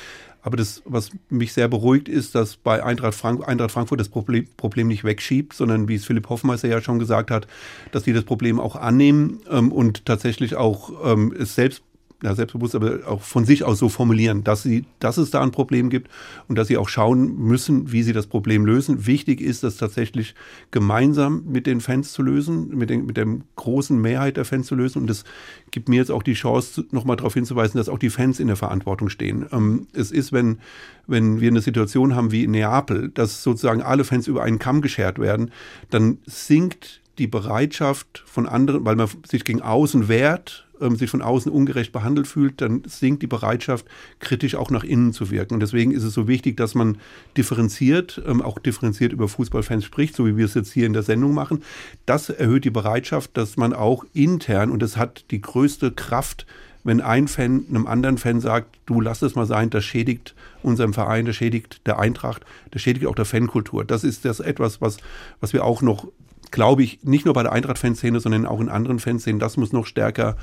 Aber 0.41 0.57
das, 0.57 0.80
was 0.87 1.11
mich 1.28 1.53
sehr 1.53 1.68
beruhigt, 1.68 2.09
ist, 2.09 2.35
dass 2.35 2.57
bei 2.57 2.83
Eintracht, 2.83 3.14
Frank 3.14 3.47
Eintracht 3.47 3.72
Frankfurt 3.72 4.01
das 4.01 4.09
Problem, 4.09 4.49
Problem, 4.57 4.89
nicht 4.89 5.05
wegschiebt, 5.05 5.53
sondern 5.53 5.87
wie 5.87 5.97
es 5.97 6.07
Philipp 6.07 6.30
Hoffmeister 6.30 6.66
ja 6.66 6.80
schon 6.80 6.99
gesagt 6.99 7.30
hat, 7.30 7.47
dass 7.93 8.05
die 8.05 8.14
das 8.14 8.24
Problem 8.24 8.59
auch 8.59 8.74
annehmen 8.74 9.41
ähm, 9.51 9.70
und 9.70 10.07
tatsächlich 10.07 10.57
auch 10.57 11.12
ähm, 11.12 11.35
es 11.39 11.55
selbst 11.55 11.83
ja, 12.23 12.35
selbstbewusst, 12.35 12.75
aber 12.75 13.01
auch 13.07 13.20
von 13.20 13.45
sich 13.45 13.64
aus 13.64 13.79
so 13.79 13.89
formulieren, 13.89 14.45
dass 14.45 14.62
sie, 14.62 14.85
dass 15.01 15.16
es 15.16 15.31
da 15.31 15.43
ein 15.43 15.51
Problem 15.51 15.91
gibt 15.91 16.11
und 16.49 16.57
dass 16.57 16.68
sie 16.68 16.77
auch 16.77 16.89
schauen 16.89 17.37
müssen, 17.37 17.91
wie 17.91 18.03
sie 18.03 18.12
das 18.12 18.27
Problem 18.27 18.64
lösen. 18.64 19.07
Wichtig 19.07 19.41
ist, 19.41 19.64
das 19.64 19.77
tatsächlich 19.77 20.35
gemeinsam 20.70 21.45
mit 21.47 21.66
den 21.66 21.81
Fans 21.81 22.12
zu 22.12 22.23
lösen, 22.23 22.77
mit, 22.77 22.91
den, 22.91 23.07
mit 23.07 23.16
der 23.16 23.27
großen 23.57 24.01
Mehrheit 24.01 24.37
der 24.37 24.45
Fans 24.45 24.68
zu 24.68 24.75
lösen. 24.75 25.01
Und 25.01 25.11
das 25.11 25.25
gibt 25.70 25.89
mir 25.89 25.97
jetzt 25.97 26.11
auch 26.11 26.23
die 26.23 26.35
Chance, 26.35 26.85
nochmal 26.93 27.16
darauf 27.16 27.35
hinzuweisen, 27.35 27.79
dass 27.79 27.89
auch 27.89 27.99
die 27.99 28.11
Fans 28.11 28.39
in 28.39 28.47
der 28.47 28.57
Verantwortung 28.57 29.09
stehen. 29.09 29.47
Ähm, 29.53 29.89
es 29.93 30.12
ist, 30.12 30.33
wenn, 30.33 30.59
wenn 31.07 31.41
wir 31.41 31.51
eine 31.51 31.61
Situation 31.61 32.14
haben 32.14 32.31
wie 32.31 32.45
in 32.45 32.53
Neapel, 32.53 33.11
dass 33.11 33.43
sozusagen 33.43 33.83
alle 33.83 34.05
Fans 34.05 34.29
über 34.29 34.43
einen 34.45 34.61
Kamm 34.61 34.81
geschert 34.81 35.18
werden, 35.18 35.51
dann 35.91 36.18
sinkt 36.27 37.01
die 37.18 37.27
Bereitschaft 37.27 38.23
von 38.27 38.47
anderen, 38.47 38.85
weil 38.85 38.97
man 38.97 39.09
sich 39.29 39.45
gegen 39.45 39.61
außen 39.61 40.09
wehrt, 40.09 40.66
ähm, 40.83 40.97
sich 40.97 41.11
von 41.11 41.22
außen 41.22 41.51
ungerecht 41.51 41.93
behandelt 41.93 42.26
fühlt, 42.26 42.61
dann 42.61 42.83
sinkt 42.87 43.22
die 43.22 43.26
Bereitschaft, 43.26 43.87
kritisch 44.18 44.55
auch 44.55 44.70
nach 44.70 44.85
innen 44.85 45.12
zu 45.12 45.30
wirken. 45.30 45.55
Und 45.55 45.61
deswegen 45.61 45.93
ist 45.93 46.03
es 46.03 46.14
so 46.14 46.28
wichtig, 46.28 46.57
dass 46.57 46.74
man 46.74 46.99
differenziert, 47.37 48.20
ähm, 48.26 48.43
auch 48.43 48.59
differenziert 48.59 49.12
über 49.12 49.28
Fußballfans 49.28 49.85
spricht, 49.85 50.14
so 50.14 50.26
wie 50.26 50.37
wir 50.37 50.45
es 50.45 50.55
jetzt 50.55 50.72
hier 50.72 50.87
in 50.87 50.93
der 50.93 51.03
Sendung 51.03 51.35
machen. 51.35 51.62
Das 52.07 52.28
erhöht 52.28 52.64
die 52.64 52.70
Bereitschaft, 52.70 53.37
dass 53.37 53.57
man 53.57 53.72
auch 53.72 54.05
intern, 54.12 54.70
und 54.70 54.83
das 54.83 54.97
hat 54.97 55.24
die 55.30 55.41
größte 55.41 55.93
Kraft, 55.93 56.47
wenn 56.85 57.01
ein 57.01 57.28
Fan 57.28 57.64
einem 57.68 57.87
anderen 57.87 58.18
Fan 58.18 58.41
sagt, 58.41 58.76
du 58.87 59.01
lass 59.01 59.22
es 59.22 59.35
mal 59.35 59.47
sein, 59.47 59.70
das 59.70 59.85
schädigt 59.85 60.35
unserem 60.62 60.93
Verein, 60.93 61.26
das 61.26 61.37
schädigt 61.37 61.87
der 61.87 61.99
Eintracht, 61.99 62.45
das 62.70 62.83
schädigt 62.83 63.07
auch 63.07 63.14
der 63.14 63.24
Fankultur. 63.24 63.85
Das 63.85 64.05
ist 64.05 64.24
das 64.24 64.41
etwas, 64.41 64.80
was, 64.80 64.97
was 65.41 65.53
wir 65.53 65.64
auch 65.64 65.83
noch 65.83 66.09
glaube 66.53 66.84
ich, 66.84 67.00
nicht 67.03 67.24
nur 67.24 67.34
bei 67.34 67.42
der 67.42 67.53
Eintracht-Fanszene, 67.53 68.20
sondern 68.20 68.46
auch 68.46 68.61
in 68.61 68.68
anderen 68.68 69.00
Fanszenen, 69.00 69.40
das 69.40 69.57
muss 69.57 69.72
noch 69.72 69.86
stärker 69.86 70.36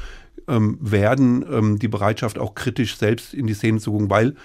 ähm, 0.50 0.78
werden, 0.82 1.46
ähm, 1.50 1.80
die 1.80 1.88
Bereitschaft 1.88 2.38
auch 2.38 2.56
kritisch 2.56 2.98
selbst 2.98 3.34
in 3.34 3.48
die 3.48 3.54
Szene 3.54 3.80
zu 3.80 3.92
gucken, 3.92 4.10
weil 4.10 4.36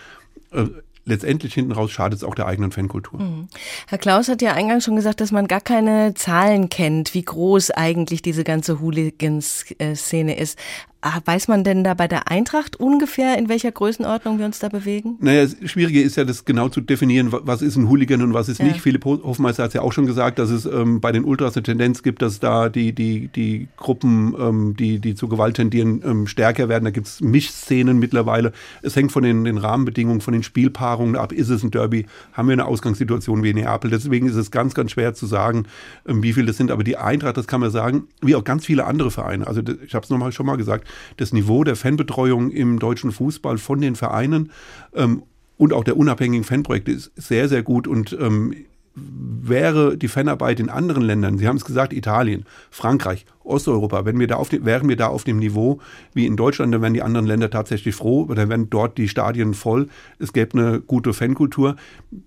äh, 0.53 0.67
letztendlich 1.07 1.55
hinten 1.55 1.73
raus 1.73 1.91
schadet 1.91 2.19
es 2.19 2.25
auch 2.25 2.35
der 2.35 2.47
eigenen 2.47 2.71
Fankultur. 2.71 3.21
Mhm. 3.21 3.49
Herr 3.89 3.99
Klaus 3.99 4.29
hat 4.29 4.43
ja 4.43 4.53
eingangs 4.53 4.85
schon 4.85 4.97
gesagt, 4.97 5.21
dass 5.21 5.33
man 5.33 5.49
gar 5.49 5.61
keine 5.61 6.15
Zahlen 6.15 6.69
kennt, 6.69 7.15
wie 7.15 7.23
groß 7.23 7.73
eigentlich 7.73 8.23
diese 8.23 8.45
ganze 8.45 8.81
Hooligans-Szene 8.81 10.37
ist. 10.37 10.59
Ah, 11.07 11.21
weiß 11.23 11.49
man 11.49 11.65
denn 11.65 11.85
da 11.85 11.93
bei 11.93 12.09
der 12.09 12.31
Eintracht 12.31 12.77
ungefähr, 12.81 13.37
in 13.37 13.51
welcher 13.51 13.71
Größenordnung 13.71 14.39
wir 14.39 14.47
uns 14.47 14.59
da 14.59 14.71
bewegen? 14.71 15.19
Naja, 15.21 15.45
das 15.45 15.71
Schwierige 15.71 16.01
ist 16.01 16.17
ja, 16.17 16.25
das 16.25 16.47
genau 16.47 16.71
zu 16.71 16.81
definieren, 16.81 17.29
was 17.31 17.61
ist 17.61 17.77
ein 17.77 17.91
Hooligan 17.91 18.23
und 18.23 18.33
was 18.33 18.49
ist 18.49 18.61
ja. 18.61 18.65
nicht. 18.65 18.81
Philipp 18.81 19.05
Hofmeister 19.05 19.65
hat 19.65 19.69
es 19.69 19.75
ja 19.75 19.83
auch 19.83 19.93
schon 19.93 20.07
gesagt, 20.07 20.39
dass 20.39 20.49
es 20.49 20.65
ähm, 20.65 21.03
bei 21.03 21.13
den 21.13 21.25
Ultras 21.25 21.57
eine 21.57 21.63
Tendenz 21.63 22.03
gibt, 22.03 22.23
dass 22.23 22.41
da 22.41 22.71
die, 22.71 22.95
die, 22.95 23.29
die 23.29 23.69
Gruppen, 23.77 24.35
ähm, 24.41 24.77
die, 24.79 24.99
die 24.99 25.15
zu 25.15 25.29
Gewalt 25.29 25.57
tendieren, 25.57 26.01
ähm, 26.07 26.27
stärker 26.27 26.71
werden. 26.71 26.85
Da 26.85 26.91
gibt 26.91 27.07
es 27.07 27.21
Mischszenen 27.21 27.99
mittlerweile. 27.99 28.53
Es 28.81 28.97
hängt 28.97 29.13
von 29.13 29.25
den, 29.25 29.45
den 29.45 29.59
Rahmenbedingungen, 29.59 30.23
von 30.23 30.33
den 30.33 30.43
Spielpaarungen 30.43 31.17
ab. 31.17 31.33
Ist 31.33 31.51
es 31.51 31.63
ein 31.63 31.71
Derby? 31.71 32.07
Haben 32.33 32.49
wir 32.49 32.55
eine 32.55 32.65
Ausgangssituation 32.65 33.43
wie 33.43 33.51
in 33.51 33.57
Neapel? 33.57 33.91
Deswegen 33.91 34.27
ist 34.27 34.37
es 34.37 34.51
ganz, 34.51 34.73
ganz 34.73 34.93
schwer 34.93 35.13
zu 35.13 35.27
sagen, 35.27 35.67
ähm, 36.09 36.23
wie 36.23 36.33
viele 36.33 36.47
das 36.47 36.57
sind. 36.57 36.71
Aber 36.71 36.83
die 36.83 36.97
Eintracht, 36.97 37.37
das 37.37 37.47
kann 37.47 37.61
man 37.61 37.71
sagen, 37.71 38.05
wie 38.23 38.35
auch 38.37 38.45
ganz 38.45 38.65
viele 38.65 38.87
andere 38.87 39.11
Vereine. 39.11 39.47
Also 39.47 39.61
ich 39.87 39.95
habe 39.95 40.05
es 40.05 40.09
nochmal 40.09 40.33
schon 40.33 40.47
mal 40.47 40.57
gesagt, 40.57 40.89
das 41.17 41.33
Niveau 41.33 41.65
der 41.65 41.77
Fanbetreuung 41.77 42.51
im 42.51 42.79
deutschen 42.79 43.13
Fußball 43.13 43.59
von 43.59 43.81
den 43.81 43.97
Vereinen 43.97 44.51
ähm, 44.95 45.23
und 45.57 45.73
auch 45.73 45.85
der 45.85 45.97
unabhängigen 45.97 46.45
Fanprojekte 46.45 46.93
ist 46.93 47.13
sehr, 47.17 47.49
sehr 47.49 47.63
gut. 47.63 47.87
Und 47.87 48.17
ähm, 48.21 48.55
wäre 48.97 49.97
die 49.99 50.09
Fanarbeit 50.09 50.61
in 50.61 50.71
anderen 50.71 51.03
Ländern, 51.03 51.39
Sie 51.39 51.49
haben 51.49 51.57
es 51.57 51.65
gesagt, 51.65 51.93
Italien, 51.93 52.45
Frankreich, 52.71 53.27
Osteuropa, 53.43 54.05
wenn 54.05 54.19
wir 54.19 54.27
da 54.27 54.37
auf 54.37 54.53
wären 54.53 54.89
wir 54.89 54.97
da 54.97 55.09
auf 55.09 55.25
dem 55.25 55.39
Niveau 55.39 55.81
wie 56.15 56.27
in 56.27 56.37
Deutschland, 56.37 56.73
dann 56.73 56.81
wären 56.81 56.95
die 56.95 57.03
anderen 57.03 57.27
Länder 57.27 57.51
tatsächlich 57.51 57.95
froh, 57.95 58.25
dann 58.27 58.49
wären 58.49 58.71
dort 58.71 58.97
die 58.97 59.09
Stadien 59.09 59.53
voll, 59.55 59.89
es 60.19 60.33
gäbe 60.33 60.59
eine 60.59 60.81
gute 60.81 61.13
Fankultur. 61.13 61.77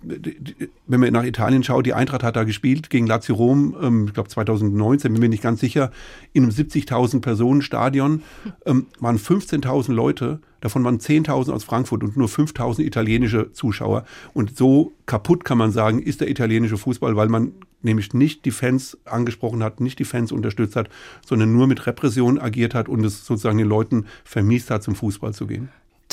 Wenn 0.04 1.00
man 1.00 1.14
nach 1.14 1.24
Italien 1.24 1.64
schaut, 1.64 1.86
die 1.86 1.94
Eintracht 1.94 2.24
hat 2.24 2.36
da 2.36 2.44
gespielt 2.44 2.90
gegen 2.90 3.08
Lazio 3.08 3.36
Rom, 3.36 3.76
ähm, 3.82 4.06
ich 4.08 4.14
glaube 4.14 4.30
2019, 4.30 5.14
bin 5.14 5.22
mir 5.22 5.30
nicht 5.30 5.44
ganz 5.44 5.62
sicher, 5.62 5.92
in 6.34 6.44
einem 6.44 6.52
70.000 6.52 7.22
Personen 7.22 7.62
Stadion 7.62 8.24
ähm, 8.66 8.88
waren 9.00 9.18
15.000 9.18 9.94
Leute 9.94 10.40
Davon 10.62 10.84
waren 10.84 11.00
10.000 11.00 11.52
aus 11.52 11.64
Frankfurt 11.64 12.04
und 12.04 12.18
nur 12.18 12.28
5.000 12.28 12.82
italienische 12.82 13.52
Zuschauer. 13.52 14.06
Und 14.34 14.58
so 14.58 14.94
kaputt 15.06 15.46
kann 15.46 15.58
man 15.58 15.72
sagen, 15.72 16.02
ist 16.02 16.22
der 16.22 16.30
italienische 16.30 16.78
Fußball, 16.78 17.16
weil 17.16 17.30
man 17.30 17.54
nämlich 17.82 18.14
nicht 18.14 18.46
die 18.46 18.52
Fans 18.52 18.98
angesprochen 19.06 19.64
hat, 19.64 19.80
nicht 19.80 20.00
die 20.00 20.06
Fans 20.06 20.32
unterstützt 20.32 20.76
hat, 20.76 20.90
sondern 21.26 21.54
nur 21.54 21.68
mit 21.68 21.86
Repression 21.86 22.40
agiert 22.40 22.74
hat 22.74 22.90
und 22.90 23.04
es 23.06 23.26
sozusagen 23.26 23.58
den 23.58 23.68
Leuten 23.68 24.06
vermiest 24.24 24.72
hat, 24.72 24.84
zum 24.84 24.96
Fußball 24.96 25.34
zu 25.34 25.48
gehen. 25.48 25.70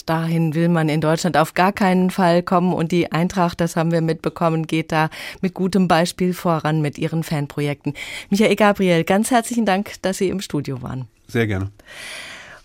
Dahin 0.06 0.54
will 0.54 0.68
man 0.68 0.88
in 0.88 1.00
Deutschland 1.00 1.36
auf 1.36 1.54
gar 1.54 1.72
keinen 1.72 2.10
Fall 2.10 2.42
kommen 2.42 2.74
und 2.74 2.92
die 2.92 3.12
Eintracht, 3.12 3.60
das 3.60 3.76
haben 3.76 3.90
wir 3.92 4.02
mitbekommen, 4.02 4.66
geht 4.66 4.92
da 4.92 5.08
mit 5.40 5.54
gutem 5.54 5.88
Beispiel 5.88 6.34
voran 6.34 6.82
mit 6.82 6.98
ihren 6.98 7.22
Fanprojekten. 7.22 7.94
Michael 8.28 8.56
Gabriel, 8.56 9.04
ganz 9.04 9.30
herzlichen 9.30 9.64
Dank, 9.64 10.02
dass 10.02 10.18
Sie 10.18 10.28
im 10.28 10.40
Studio 10.40 10.82
waren. 10.82 11.06
Sehr 11.28 11.46
gerne. 11.46 11.70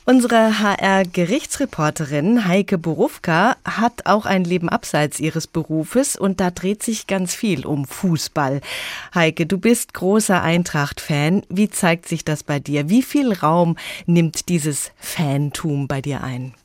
Unsere 0.09 0.57
HR-Gerichtsreporterin 0.59 2.47
Heike 2.47 2.79
Borufka 2.79 3.57
hat 3.63 4.07
auch 4.07 4.25
ein 4.25 4.43
Leben 4.43 4.67
abseits 4.67 5.19
ihres 5.19 5.45
Berufes 5.45 6.15
und 6.15 6.39
da 6.39 6.49
dreht 6.49 6.81
sich 6.81 7.05
ganz 7.05 7.35
viel 7.35 7.63
um 7.63 7.85
Fußball. 7.85 8.61
Heike, 9.13 9.45
du 9.45 9.59
bist 9.59 9.93
großer 9.93 10.41
Eintracht-Fan. 10.41 11.43
Wie 11.49 11.69
zeigt 11.69 12.07
sich 12.07 12.25
das 12.25 12.41
bei 12.41 12.59
dir? 12.59 12.89
Wie 12.89 13.03
viel 13.03 13.33
Raum 13.33 13.77
nimmt 14.07 14.49
dieses 14.49 14.93
Fantum 14.97 15.87
bei 15.87 16.01
dir 16.01 16.23
ein? 16.23 16.55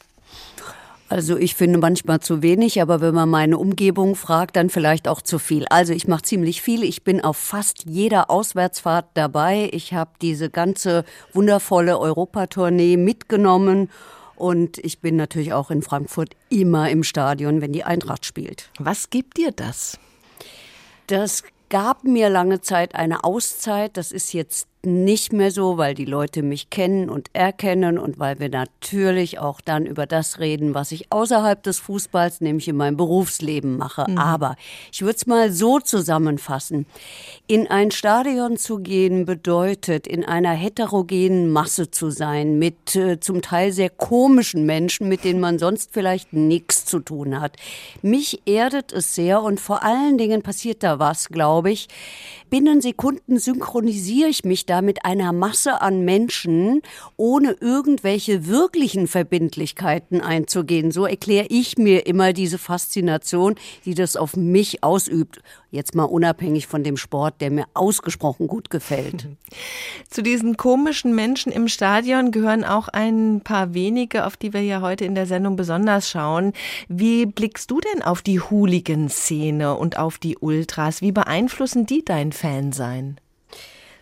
Also 1.09 1.37
ich 1.37 1.55
finde 1.55 1.79
manchmal 1.79 2.21
zu 2.21 2.43
wenig, 2.43 2.81
aber 2.81 3.01
wenn 3.01 3.15
man 3.15 3.29
meine 3.29 3.59
Umgebung 3.59 4.17
fragt, 4.17 4.57
dann 4.57 4.71
vielleicht 4.71 5.07
auch 5.07 5.21
zu 5.21 5.39
viel. 5.39 5.67
Also 5.69 5.93
ich 5.93 6.09
mache 6.09 6.23
ziemlich 6.23 6.63
viel. 6.63 6.83
Ich 6.83 7.05
bin 7.05 7.21
auf 7.21 7.37
fast 7.37 7.85
jeder 7.85 8.31
Auswärtsfahrt 8.31 9.07
dabei. 9.15 9.69
Ich 9.73 9.93
habe 9.93 10.11
diese 10.23 10.49
ganze 10.49 11.05
wundervolle 11.33 11.99
Europatournee 11.99 12.97
mitgenommen. 12.97 13.91
Und 14.37 14.79
ich 14.79 15.01
bin 15.01 15.17
natürlich 15.17 15.53
auch 15.53 15.71
in 15.71 15.83
Frankfurt 15.83 16.35
immer 16.49 16.91
im 16.91 17.05
Stadion, 17.05 17.61
wenn 17.61 17.73
die 17.73 17.85
Eintracht 17.85 18.25
spielt. 18.25 18.71
Was 18.79 19.11
gibt 19.11 19.37
dir 19.37 19.53
das? 19.53 19.99
Das 21.07 21.45
gab 21.69 22.05
mir 22.05 22.31
lange 22.31 22.61
Zeit 22.61 22.95
eine 22.95 23.25
Auszeit. 23.25 23.97
Das 23.97 24.11
ist 24.11 24.33
jetzt 24.33 24.69
nicht 24.87 25.33
mehr 25.33 25.51
so, 25.51 25.79
weil 25.79 25.95
die 25.95 26.05
Leute 26.05 26.43
mich 26.43 26.71
kennen 26.71 27.09
und 27.09 27.31
erkennen 27.33 27.99
und 27.99 28.19
weil 28.19 28.39
wir 28.41 28.49
natürlich 28.49 29.39
auch 29.39 29.61
dann 29.61 29.87
über 29.87 30.07
das 30.07 30.39
reden, 30.39 30.75
was 30.75 30.93
ich 30.93 31.11
außerhalb 31.11 31.63
des 31.63 31.79
Fußballs, 31.79 32.41
nämlich 32.41 32.69
in 32.69 32.77
meinem 32.77 32.97
Berufsleben 32.97 33.77
mache. 33.77 34.05
Mhm. 34.09 34.19
Aber 34.19 34.57
ich 34.93 35.03
würde 35.03 35.17
es 35.17 35.27
mal 35.27 35.53
so 35.53 35.81
zusammenfassen. 35.81 36.87
In 37.47 37.67
ein 37.67 37.91
Stadion 37.91 38.57
zu 38.57 38.79
gehen 38.79 39.25
bedeutet, 39.25 40.07
in 40.07 40.25
einer 40.25 40.53
heterogenen 40.53 41.51
Masse 41.51 41.91
zu 41.91 42.11
sein, 42.11 42.59
mit 42.59 42.97
äh, 42.97 43.21
zum 43.21 43.43
Teil 43.43 43.73
sehr 43.73 43.91
komischen 43.91 44.67
Menschen, 44.67 45.09
mit 45.09 45.25
denen 45.25 45.41
man 45.41 45.59
sonst 45.59 45.91
vielleicht 45.93 46.33
nichts 46.33 46.85
zu 46.85 47.01
tun 47.01 47.41
hat. 47.41 47.57
Mich 48.03 48.43
erdet 48.47 48.93
es 48.93 49.15
sehr 49.15 49.43
und 49.43 49.61
vor 49.61 49.83
allen 49.83 50.19
Dingen 50.19 50.43
passiert 50.43 50.83
da 50.83 50.99
was, 50.99 51.29
glaube 51.29 51.71
ich. 51.71 51.89
Binnen 52.55 52.81
Sekunden 52.81 53.41
synchronisiere 53.41 54.29
ich 54.29 54.45
mich 54.45 54.65
da 54.65 54.81
mit 54.81 55.05
einer 55.05 55.33
Masse 55.33 55.83
an 55.83 56.05
Menschen, 56.05 56.83
ohne 57.17 57.57
irgendwelche 57.61 58.47
wirklichen 58.47 59.09
Verbindlichkeiten 59.09 60.21
einzugehen. 60.21 60.93
So 60.93 61.05
erkläre 61.05 61.47
ich 61.49 61.79
mir 61.79 62.07
immer 62.07 62.33
diese 62.33 62.59
Faszination, 62.59 63.57
die 63.85 63.95
das 63.95 64.15
auf 64.15 64.37
mich 64.37 64.85
ausübt. 64.85 65.41
Jetzt 65.75 65.97
mal 65.97 66.05
unabhängig 66.05 66.69
von 66.69 66.85
dem 66.85 66.97
Sport, 66.97 67.41
der 67.41 67.51
mir 67.51 67.65
ausgesprochen 67.75 68.47
gut 68.47 68.71
gefällt. 68.71 69.27
Zu 70.09 70.23
diesen 70.23 70.57
komischen 70.57 71.17
Menschen 71.17 71.51
im 71.51 71.67
Stadion 71.67 72.31
gehören 72.31 72.63
auch 72.63 72.87
ein 72.87 73.41
paar 73.43 73.75
wenige, 73.75 74.25
auf 74.25 74.37
die 74.37 74.53
wir 74.53 74.63
ja 74.63 74.83
heute 74.83 75.05
in 75.05 75.17
der 75.17 75.27
Sendung 75.27 75.57
besonders 75.57 76.09
schauen. 76.09 76.53
Wie 76.87 77.27
blickst 77.27 77.73
du 77.73 77.81
denn 77.81 78.03
auf 78.03 78.23
die 78.23 78.39
Hooligan-Szene 78.39 79.75
und 79.75 79.99
auf 79.99 80.19
die 80.19 80.39
Ultras? 80.39 81.03
Wie 81.03 81.11
beeinflussen 81.11 81.87
die 81.87 82.05
dein 82.05 82.31
Fansein? 82.31 83.19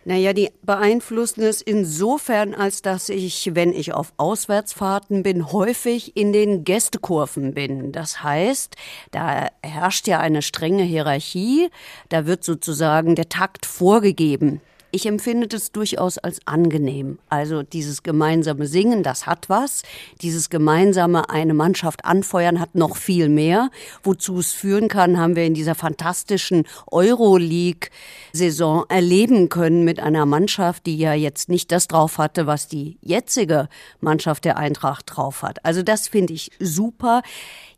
Naja, 0.05 0.33
die 0.33 0.51
beeinflussen 0.63 1.43
es 1.43 1.63
insofern, 1.63 2.55
als 2.55 2.83
dass 2.83 3.09
ich, 3.09 3.55
wenn 3.55 3.73
ich 3.73 3.95
auf 3.95 4.13
Auswärtsfahrten 4.17 5.23
bin, 5.23 5.53
häufig 5.53 6.17
in 6.17 6.33
den 6.33 6.65
Gästekurven 6.65 7.55
bin. 7.55 7.93
Das 7.93 8.23
heißt, 8.23 8.75
da 9.13 9.49
herrscht 9.63 10.09
ja 10.09 10.19
eine 10.19 10.43
strenge 10.43 10.83
Hierarchie, 10.83 11.71
da 12.09 12.27
wird 12.27 12.43
sozusagen 12.43 13.15
der 13.15 13.29
Takt 13.29 13.65
vorgegeben. 13.65 14.61
Ich 14.95 15.07
empfinde 15.07 15.49
das 15.49 15.73
durchaus 15.73 16.19
als 16.19 16.47
angenehm. 16.47 17.19
Also 17.31 17.63
dieses 17.63 18.03
gemeinsame 18.03 18.67
Singen, 18.67 19.03
das 19.03 19.25
hat 19.25 19.49
was. 19.49 19.85
Dieses 20.21 20.51
gemeinsame 20.51 21.31
eine 21.31 21.55
Mannschaft 21.55 22.05
anfeuern 22.05 22.61
hat 22.61 22.75
noch 22.75 22.97
viel 22.97 23.31
mehr. 23.31 23.71
Wozu 24.03 24.39
es 24.41 24.53
führen 24.53 24.89
kann, 24.89 25.19
haben 25.19 25.35
wir 25.35 25.47
in 25.47 25.55
dieser 25.55 25.75
fantastischen 25.75 26.65
Euroleague-Saison 26.91 28.85
erleben 28.91 29.49
können 29.49 29.83
mit 29.85 29.99
einer 29.99 30.27
Mannschaft, 30.27 30.85
die 30.85 30.99
ja 30.99 31.15
jetzt 31.15 31.49
nicht 31.49 31.73
das 31.73 31.89
drauf 31.89 32.19
hatte, 32.19 32.47
was 32.47 32.69
die 32.69 32.99
jetzige 33.01 33.71
Mannschaft 34.03 34.45
der 34.45 34.59
Eintracht 34.59 35.05
drauf 35.07 35.41
hat. 35.41 35.65
Also 35.65 35.83
das 35.83 36.07
finde 36.07 36.35
ich 36.35 36.51
super. 36.61 37.23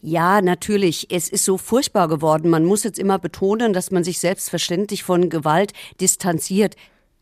Ja, 0.02 0.42
natürlich. 0.42 1.12
Es 1.12 1.28
ist 1.28 1.44
so 1.44 1.58
furchtbar 1.58 2.08
geworden. 2.08 2.50
Man 2.50 2.64
muss 2.64 2.82
jetzt 2.82 2.98
immer 2.98 3.20
betonen, 3.20 3.72
dass 3.72 3.92
man 3.92 4.02
sich 4.02 4.18
selbstverständlich 4.18 5.04
von 5.04 5.30
Gewalt 5.30 5.72
distanziert. 6.00 6.74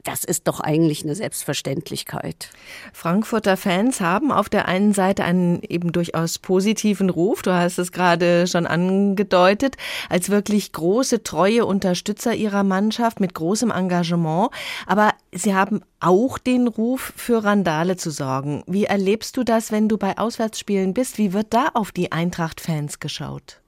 Das 0.04 0.24
ist 0.24 0.48
doch 0.48 0.58
eigentlich 0.58 1.04
eine 1.04 1.14
Selbstverständlichkeit. 1.14 2.50
Frankfurter 2.92 3.56
Fans 3.56 4.00
haben 4.00 4.32
auf 4.32 4.48
der 4.48 4.66
einen 4.66 4.94
Seite 4.94 5.22
einen 5.22 5.62
eben 5.62 5.92
durchaus 5.92 6.40
positiven 6.40 7.08
Ruf, 7.08 7.42
du 7.42 7.52
hast 7.52 7.78
es 7.78 7.92
gerade 7.92 8.48
schon 8.48 8.66
angedeutet, 8.66 9.76
als 10.08 10.28
wirklich 10.28 10.72
große, 10.72 11.22
treue 11.22 11.64
Unterstützer 11.66 12.34
ihrer 12.34 12.64
Mannschaft 12.64 13.20
mit 13.20 13.34
großem 13.34 13.70
Engagement. 13.70 14.50
Aber 14.86 15.12
sie 15.30 15.54
haben 15.54 15.82
auch 16.00 16.38
den 16.38 16.66
Ruf, 16.66 17.12
für 17.16 17.44
Randale 17.44 17.96
zu 17.96 18.10
sorgen. 18.10 18.64
Wie 18.66 18.84
erlebst 18.84 19.36
du 19.36 19.44
das, 19.44 19.70
wenn 19.70 19.88
du 19.88 19.98
bei 19.98 20.18
Auswärtsspielen 20.18 20.94
bist? 20.94 21.18
Wie 21.18 21.32
wird 21.32 21.54
da 21.54 21.68
auf 21.74 21.92
die 21.92 22.10
Eintracht-Fans 22.10 22.98
geschaut? 22.98 23.61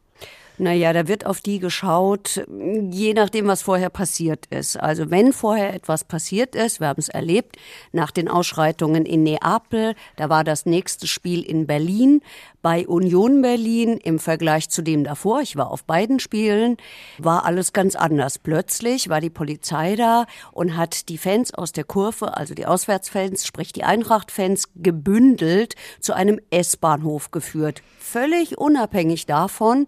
Naja, 0.57 0.93
da 0.93 1.09
wird 1.09 1.27
auf 1.27 1.41
die 1.41 1.59
geschaut, 1.59 2.47
je 2.91 3.13
nachdem, 3.13 3.49
was 3.49 3.63
vorher 3.63 3.91
passiert 3.91 4.47
ist. 4.47 4.77
Also 4.77 5.11
wenn 5.11 5.33
vorher 5.33 5.75
etwas 5.75 6.05
passiert 6.05 6.55
ist, 6.55 6.79
wir 6.79 6.87
haben 6.89 7.01
es 7.01 7.09
erlebt, 7.09 7.57
nach 7.93 8.13
den 8.13 8.29
Ausschreitungen 8.29 9.05
in 9.05 9.25
Neapel, 9.25 9.97
da 10.17 10.29
war 10.29 10.45
das 10.45 10.65
nächste 10.65 11.09
Spiel 11.09 11.43
in 11.43 11.67
Berlin, 11.67 12.21
Bei 12.65 12.89
Union 12.89 13.43
Berlin 13.43 13.99
im 13.99 14.19
Vergleich 14.19 14.71
zu 14.71 14.81
dem 14.81 15.05
davor, 15.05 15.43
ich 15.43 15.55
war 15.55 15.71
auf 15.71 15.85
beiden 15.85 16.19
Spielen, 16.19 16.79
war 17.19 17.45
alles 17.45 17.75
ganz 17.75 17.95
anders. 17.95 18.39
Plötzlich 18.39 19.11
war 19.11 19.21
die 19.21 19.29
Polizei 19.29 19.97
da 19.97 20.25
und 20.51 20.75
hat 20.75 21.11
die 21.11 21.19
Fans 21.19 21.53
aus 21.53 21.73
der 21.73 21.85
Kurve, 21.85 22.39
also 22.39 22.55
die 22.55 22.65
Auswärtsfans, 22.65 23.45
sprich 23.45 23.75
die 23.75 23.85
Eintracht-Fans, 23.85 24.71
gebündelt 24.77 25.75
zu 26.01 26.15
einem 26.15 26.41
S-Bahnhof 26.49 27.33
geführt. 27.33 27.83
Völlig 27.99 28.57
unabhängig 28.57 29.27
davon, 29.27 29.85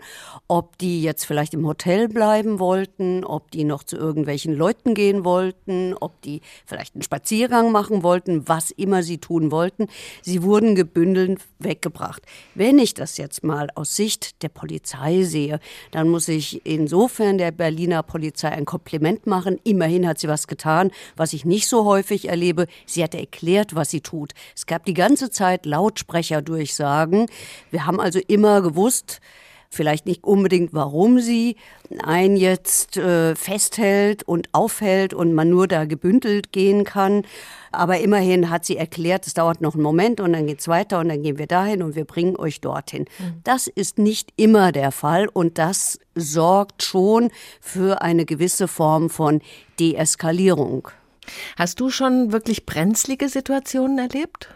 ob 0.47 0.77
die 0.77 1.01
jetzt 1.01 1.25
vielleicht 1.25 1.55
im 1.55 1.67
Hotel 1.67 2.09
bleiben 2.09 2.59
wollten, 2.59 3.25
ob 3.25 3.51
die 3.53 3.65
noch 3.65 3.85
zu 3.85 3.97
irgendwelchen 3.97 4.53
Leuten 4.53 4.93
gehen 4.93 5.25
wollten, 5.25 5.95
ob 5.99 6.21
die 6.21 6.43
vielleicht 6.67 6.95
einen 6.95 7.03
Spaziergang 7.03 7.73
machen 7.73 8.03
wollten, 8.03 8.47
was 8.49 8.71
immer 8.71 9.03
sie 9.03 9.17
tun 9.17 9.51
wollten. 9.51 9.87
Sie 10.21 10.43
wurden 10.43 10.75
gebündelt 10.75 11.41
weggebracht. 11.59 12.21
Wenn 12.55 12.66
ich 12.75 12.95
das 12.95 13.17
jetzt 13.17 13.45
mal 13.45 13.69
aus 13.75 13.97
Sicht 13.97 14.43
der 14.43 14.49
Polizei 14.49 15.23
sehe, 15.23 15.61
dann 15.91 16.09
muss 16.09 16.29
ich 16.29 16.67
insofern 16.67 17.39
der 17.39 17.51
Berliner 17.51 18.03
Polizei 18.03 18.49
ein 18.49 18.65
Kompliment 18.65 19.27
machen. 19.27 19.61
Immerhin 19.65 20.07
hat 20.07 20.19
sie 20.19 20.29
was 20.29 20.47
getan, 20.47 20.91
was 21.17 21.33
ich 21.33 21.45
nicht 21.45 21.69
so 21.69 21.85
häufig 21.85 22.29
erlebe. 22.29 22.67
Sie 22.85 23.03
hat 23.05 23.15
erklärt, 23.15 23.75
was 23.75 23.91
sie 23.91 24.01
tut. 24.01 24.33
Es 24.55 24.67
gab 24.67 24.85
die 24.85 24.95
ganze 24.95 25.31
Zeit 25.31 25.67
Lautsprecherdurchsagen. 25.67 27.27
Wir 27.71 27.87
haben 27.87 28.01
also 28.01 28.19
immer 28.27 28.63
gewusst, 28.63 29.21
vielleicht 29.71 30.07
nicht 30.07 30.25
unbedingt, 30.25 30.73
warum 30.73 31.21
sie 31.21 31.57
einen 32.03 32.37
jetzt 32.37 32.97
äh, 32.97 33.35
festhält 33.37 34.23
und 34.23 34.49
aufhält 34.53 35.15
und 35.15 35.33
man 35.33 35.49
nur 35.49 35.69
da 35.69 35.85
gebündelt 35.85 36.53
gehen 36.53 36.85
kann. 36.85 37.25
Aber 37.73 37.99
immerhin 37.99 38.51
hat 38.51 38.65
sie 38.65 38.77
erklärt, 38.77 39.27
es 39.27 39.35
dauert 39.35 39.61
noch 39.61 39.75
einen 39.75 39.83
Moment 39.83 40.21
und 40.21 40.33
dann 40.33 40.47
geht's 40.47 40.69
weiter 40.69 40.99
und 41.01 41.09
dann 41.09 41.23
gehen 41.23 41.39
wir 41.39 41.47
dahin 41.47 41.83
und 41.83 41.95
wir 41.95 42.05
bringen 42.05 42.37
euch 42.37 42.61
dorthin. 42.61 43.07
Mhm. 43.19 43.41
Das 43.45 43.67
ist 43.67 43.99
nicht 43.99 44.33
immer 44.37 44.73
der 44.73 44.93
Fall 44.93 45.29
und 45.29 45.59
das 45.59 45.99
sorgt 46.15 46.83
schon 46.83 47.31
für 47.61 48.03
eine 48.03 48.25
gewisse 48.25 48.69
Form 48.69 49.11
von 49.11 49.43
Deeskalierung. 49.79 50.89
Hast 51.57 51.81
du 51.81 51.91
schon 51.91 52.33
wirklich 52.33 52.67
brenzlige 52.67 53.29
Situationen 53.29 53.99
erlebt? 53.99 54.49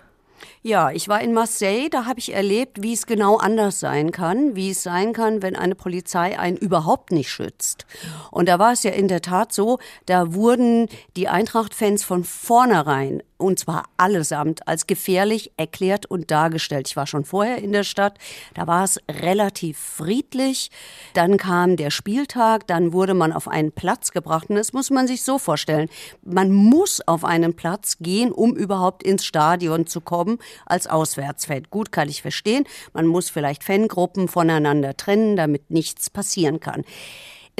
Ja, 0.62 0.90
ich 0.90 1.08
war 1.08 1.20
in 1.20 1.32
Marseille, 1.32 1.88
da 1.88 2.06
habe 2.06 2.18
ich 2.18 2.32
erlebt, 2.32 2.82
wie 2.82 2.92
es 2.92 3.06
genau 3.06 3.36
anders 3.36 3.80
sein 3.80 4.12
kann, 4.12 4.56
wie 4.56 4.70
es 4.70 4.82
sein 4.82 5.12
kann, 5.12 5.42
wenn 5.42 5.56
eine 5.56 5.74
Polizei 5.74 6.38
einen 6.38 6.56
überhaupt 6.56 7.12
nicht 7.12 7.30
schützt. 7.30 7.86
Und 8.30 8.48
da 8.48 8.58
war 8.58 8.72
es 8.72 8.82
ja 8.82 8.90
in 8.90 9.08
der 9.08 9.22
Tat 9.22 9.52
so, 9.52 9.78
da 10.06 10.34
wurden 10.34 10.88
die 11.16 11.28
Eintracht-Fans 11.28 12.04
von 12.04 12.24
vornherein 12.24 13.22
und 13.40 13.58
zwar 13.58 13.84
allesamt 13.96 14.66
als 14.68 14.86
gefährlich 14.86 15.52
erklärt 15.56 16.06
und 16.06 16.30
dargestellt. 16.30 16.88
Ich 16.88 16.96
war 16.96 17.06
schon 17.06 17.24
vorher 17.24 17.58
in 17.58 17.72
der 17.72 17.84
Stadt, 17.84 18.18
da 18.54 18.66
war 18.66 18.84
es 18.84 18.98
relativ 19.08 19.78
friedlich. 19.78 20.70
Dann 21.14 21.36
kam 21.36 21.76
der 21.76 21.90
Spieltag, 21.90 22.66
dann 22.66 22.92
wurde 22.92 23.14
man 23.14 23.32
auf 23.32 23.48
einen 23.48 23.72
Platz 23.72 24.12
gebracht 24.12 24.50
und 24.50 24.56
das 24.56 24.72
muss 24.72 24.90
man 24.90 25.06
sich 25.06 25.22
so 25.22 25.38
vorstellen. 25.38 25.88
Man 26.22 26.52
muss 26.52 27.00
auf 27.06 27.24
einen 27.24 27.54
Platz 27.54 27.98
gehen, 28.00 28.32
um 28.32 28.54
überhaupt 28.54 29.02
ins 29.02 29.24
Stadion 29.24 29.86
zu 29.86 30.00
kommen 30.00 30.38
als 30.66 30.86
Auswärtsfan. 30.86 31.64
Gut 31.70 31.92
kann 31.92 32.08
ich 32.08 32.22
verstehen, 32.22 32.64
man 32.92 33.06
muss 33.06 33.30
vielleicht 33.30 33.64
Fangruppen 33.64 34.28
voneinander 34.28 34.96
trennen, 34.96 35.36
damit 35.36 35.70
nichts 35.70 36.10
passieren 36.10 36.60
kann. 36.60 36.84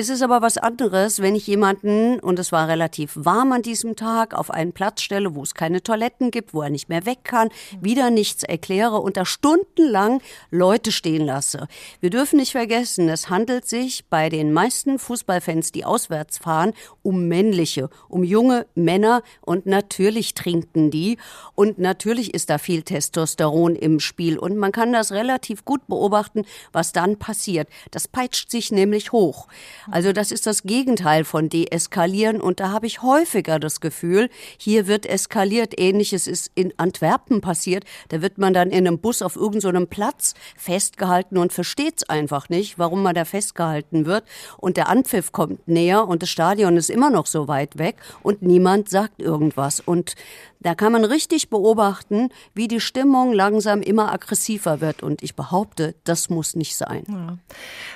Es 0.01 0.09
ist 0.09 0.23
aber 0.23 0.41
was 0.41 0.57
anderes, 0.57 1.21
wenn 1.21 1.35
ich 1.35 1.47
jemanden, 1.47 2.21
und 2.21 2.39
es 2.39 2.53
war 2.53 2.69
relativ 2.69 3.13
warm 3.17 3.53
an 3.53 3.61
diesem 3.61 3.97
Tag, 3.97 4.33
auf 4.33 4.51
einen 4.51 4.73
Platz 4.73 5.03
stelle, 5.03 5.35
wo 5.35 5.43
es 5.43 5.53
keine 5.53 5.83
Toiletten 5.83 6.31
gibt, 6.31 6.55
wo 6.55 6.63
er 6.63 6.71
nicht 6.71 6.89
mehr 6.89 7.05
weg 7.05 7.19
kann, 7.23 7.51
wieder 7.83 8.09
nichts 8.09 8.43
erkläre 8.43 8.97
und 9.01 9.19
da 9.19 9.27
stundenlang 9.27 10.23
Leute 10.51 10.91
stehen 10.91 11.27
lasse. 11.27 11.69
Wir 12.01 12.09
dürfen 12.09 12.39
nicht 12.39 12.53
vergessen, 12.53 13.11
es 13.11 13.29
handelt 13.29 13.69
sich 13.69 14.07
bei 14.09 14.31
den 14.31 14.55
meisten 14.55 14.99
Fußballfans, 14.99 15.71
die 15.71 15.85
auswärts 15.85 16.39
fahren, 16.39 16.73
um 17.03 17.29
männliche, 17.29 17.91
um 18.09 18.25
junge 18.25 18.65
Männer 18.75 19.23
und 19.43 19.67
natürlich 19.67 20.33
trinken 20.33 20.91
die 20.91 21.19
und 21.55 21.79
natürlich 21.79 22.33
ist 22.33 22.49
da 22.49 22.57
viel 22.57 22.85
Testosteron 22.85 23.77
im 23.77 24.01
Spiel 24.01 24.39
und 24.39 24.57
man 24.57 24.73
kann 24.73 24.95
das 24.95 25.13
relativ 25.13 25.67
gut 25.67 25.87
beobachten, 25.89 26.47
was 26.73 26.93
dann 26.93 27.19
passiert. 27.19 27.69
Das 27.91 28.09
peitscht 28.09 28.51
sich 28.51 28.73
nämlich 28.73 29.13
hoch. 29.13 29.47
Also 29.91 30.13
das 30.13 30.33
ist 30.33 30.47
das 30.47 30.63
Gegenteil 30.63 31.25
von 31.25 31.49
deeskalieren 31.49 32.41
und 32.41 32.61
da 32.61 32.71
habe 32.71 32.87
ich 32.87 33.03
häufiger 33.03 33.59
das 33.59 33.81
Gefühl, 33.81 34.29
hier 34.59 34.87
wird 34.87 35.07
eskaliert. 35.07 35.79
Ähnliches 35.79 36.27
ist 36.27 36.51
in 36.55 36.73
Antwerpen 36.77 37.41
passiert. 37.41 37.85
Da 38.09 38.23
wird 38.23 38.39
man 38.39 38.55
dann 38.55 38.71
in 38.71 38.87
einem 38.87 38.99
Bus 38.99 39.23
auf 39.23 39.37
irgendeinem 39.37 39.83
so 39.83 39.87
Platz 39.87 40.35
festgehalten 40.57 41.39
und 41.39 41.53
versteht 41.53 41.95
es 41.99 42.09
einfach 42.09 42.49
nicht, 42.49 42.79
warum 42.79 43.03
man 43.03 43.15
da 43.15 43.25
festgehalten 43.25 44.07
wird. 44.07 44.25
Und 44.57 44.77
der 44.77 44.89
Anpfiff 44.89 45.33
kommt 45.33 45.67
näher 45.69 46.07
und 46.07 46.23
das 46.23 46.31
Stadion 46.31 46.77
ist 46.77 46.91
immer 46.91 47.11
noch 47.11 47.27
so 47.27 47.49
weit 47.49 47.79
weg 47.79 47.97
und 48.23 48.43
niemand 48.43 48.89
sagt 48.89 49.21
irgendwas. 49.21 49.81
Und 49.81 50.15
da 50.63 50.75
kann 50.75 50.93
man 50.93 51.05
richtig 51.07 51.49
beobachten, 51.49 52.29
wie 52.55 52.69
die 52.69 52.81
Stimmung 52.81 53.33
langsam 53.33 53.81
immer 53.81 54.13
aggressiver 54.13 54.83
wird. 54.83 55.03
Und 55.03 55.23
ich 55.23 55.35
behaupte, 55.35 55.95
das 56.05 56.29
muss 56.29 56.55
nicht 56.55 56.77
sein. 56.77 57.05
Ja. 57.09 57.39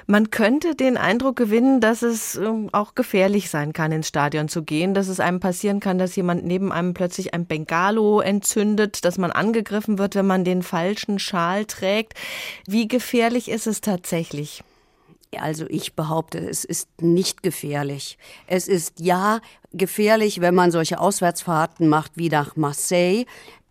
Man 0.06 0.30
könnte 0.30 0.74
den 0.74 0.96
Eindruck 0.96 1.36
gewinnen, 1.36 1.80
dass 1.84 2.00
es 2.00 2.34
ähm, 2.36 2.70
auch 2.72 2.94
gefährlich 2.94 3.50
sein 3.50 3.74
kann, 3.74 3.92
ins 3.92 4.08
Stadion 4.08 4.48
zu 4.48 4.62
gehen, 4.62 4.94
dass 4.94 5.08
es 5.08 5.20
einem 5.20 5.38
passieren 5.38 5.80
kann, 5.80 5.98
dass 5.98 6.16
jemand 6.16 6.42
neben 6.42 6.72
einem 6.72 6.94
plötzlich 6.94 7.34
ein 7.34 7.44
Bengalo 7.44 8.20
entzündet, 8.20 9.04
dass 9.04 9.18
man 9.18 9.30
angegriffen 9.30 9.98
wird, 9.98 10.14
wenn 10.14 10.26
man 10.26 10.44
den 10.44 10.62
falschen 10.62 11.18
Schal 11.18 11.66
trägt. 11.66 12.14
Wie 12.66 12.88
gefährlich 12.88 13.50
ist 13.50 13.66
es 13.66 13.82
tatsächlich? 13.82 14.64
Also 15.38 15.66
ich 15.68 15.94
behaupte, 15.94 16.38
es 16.38 16.64
ist 16.64 16.88
nicht 17.02 17.42
gefährlich. 17.42 18.16
Es 18.46 18.66
ist 18.66 19.00
ja 19.00 19.40
gefährlich, 19.74 20.40
wenn 20.40 20.54
man 20.54 20.70
solche 20.70 20.98
Auswärtsfahrten 20.98 21.86
macht 21.88 22.12
wie 22.14 22.30
nach 22.30 22.56
Marseille. 22.56 23.26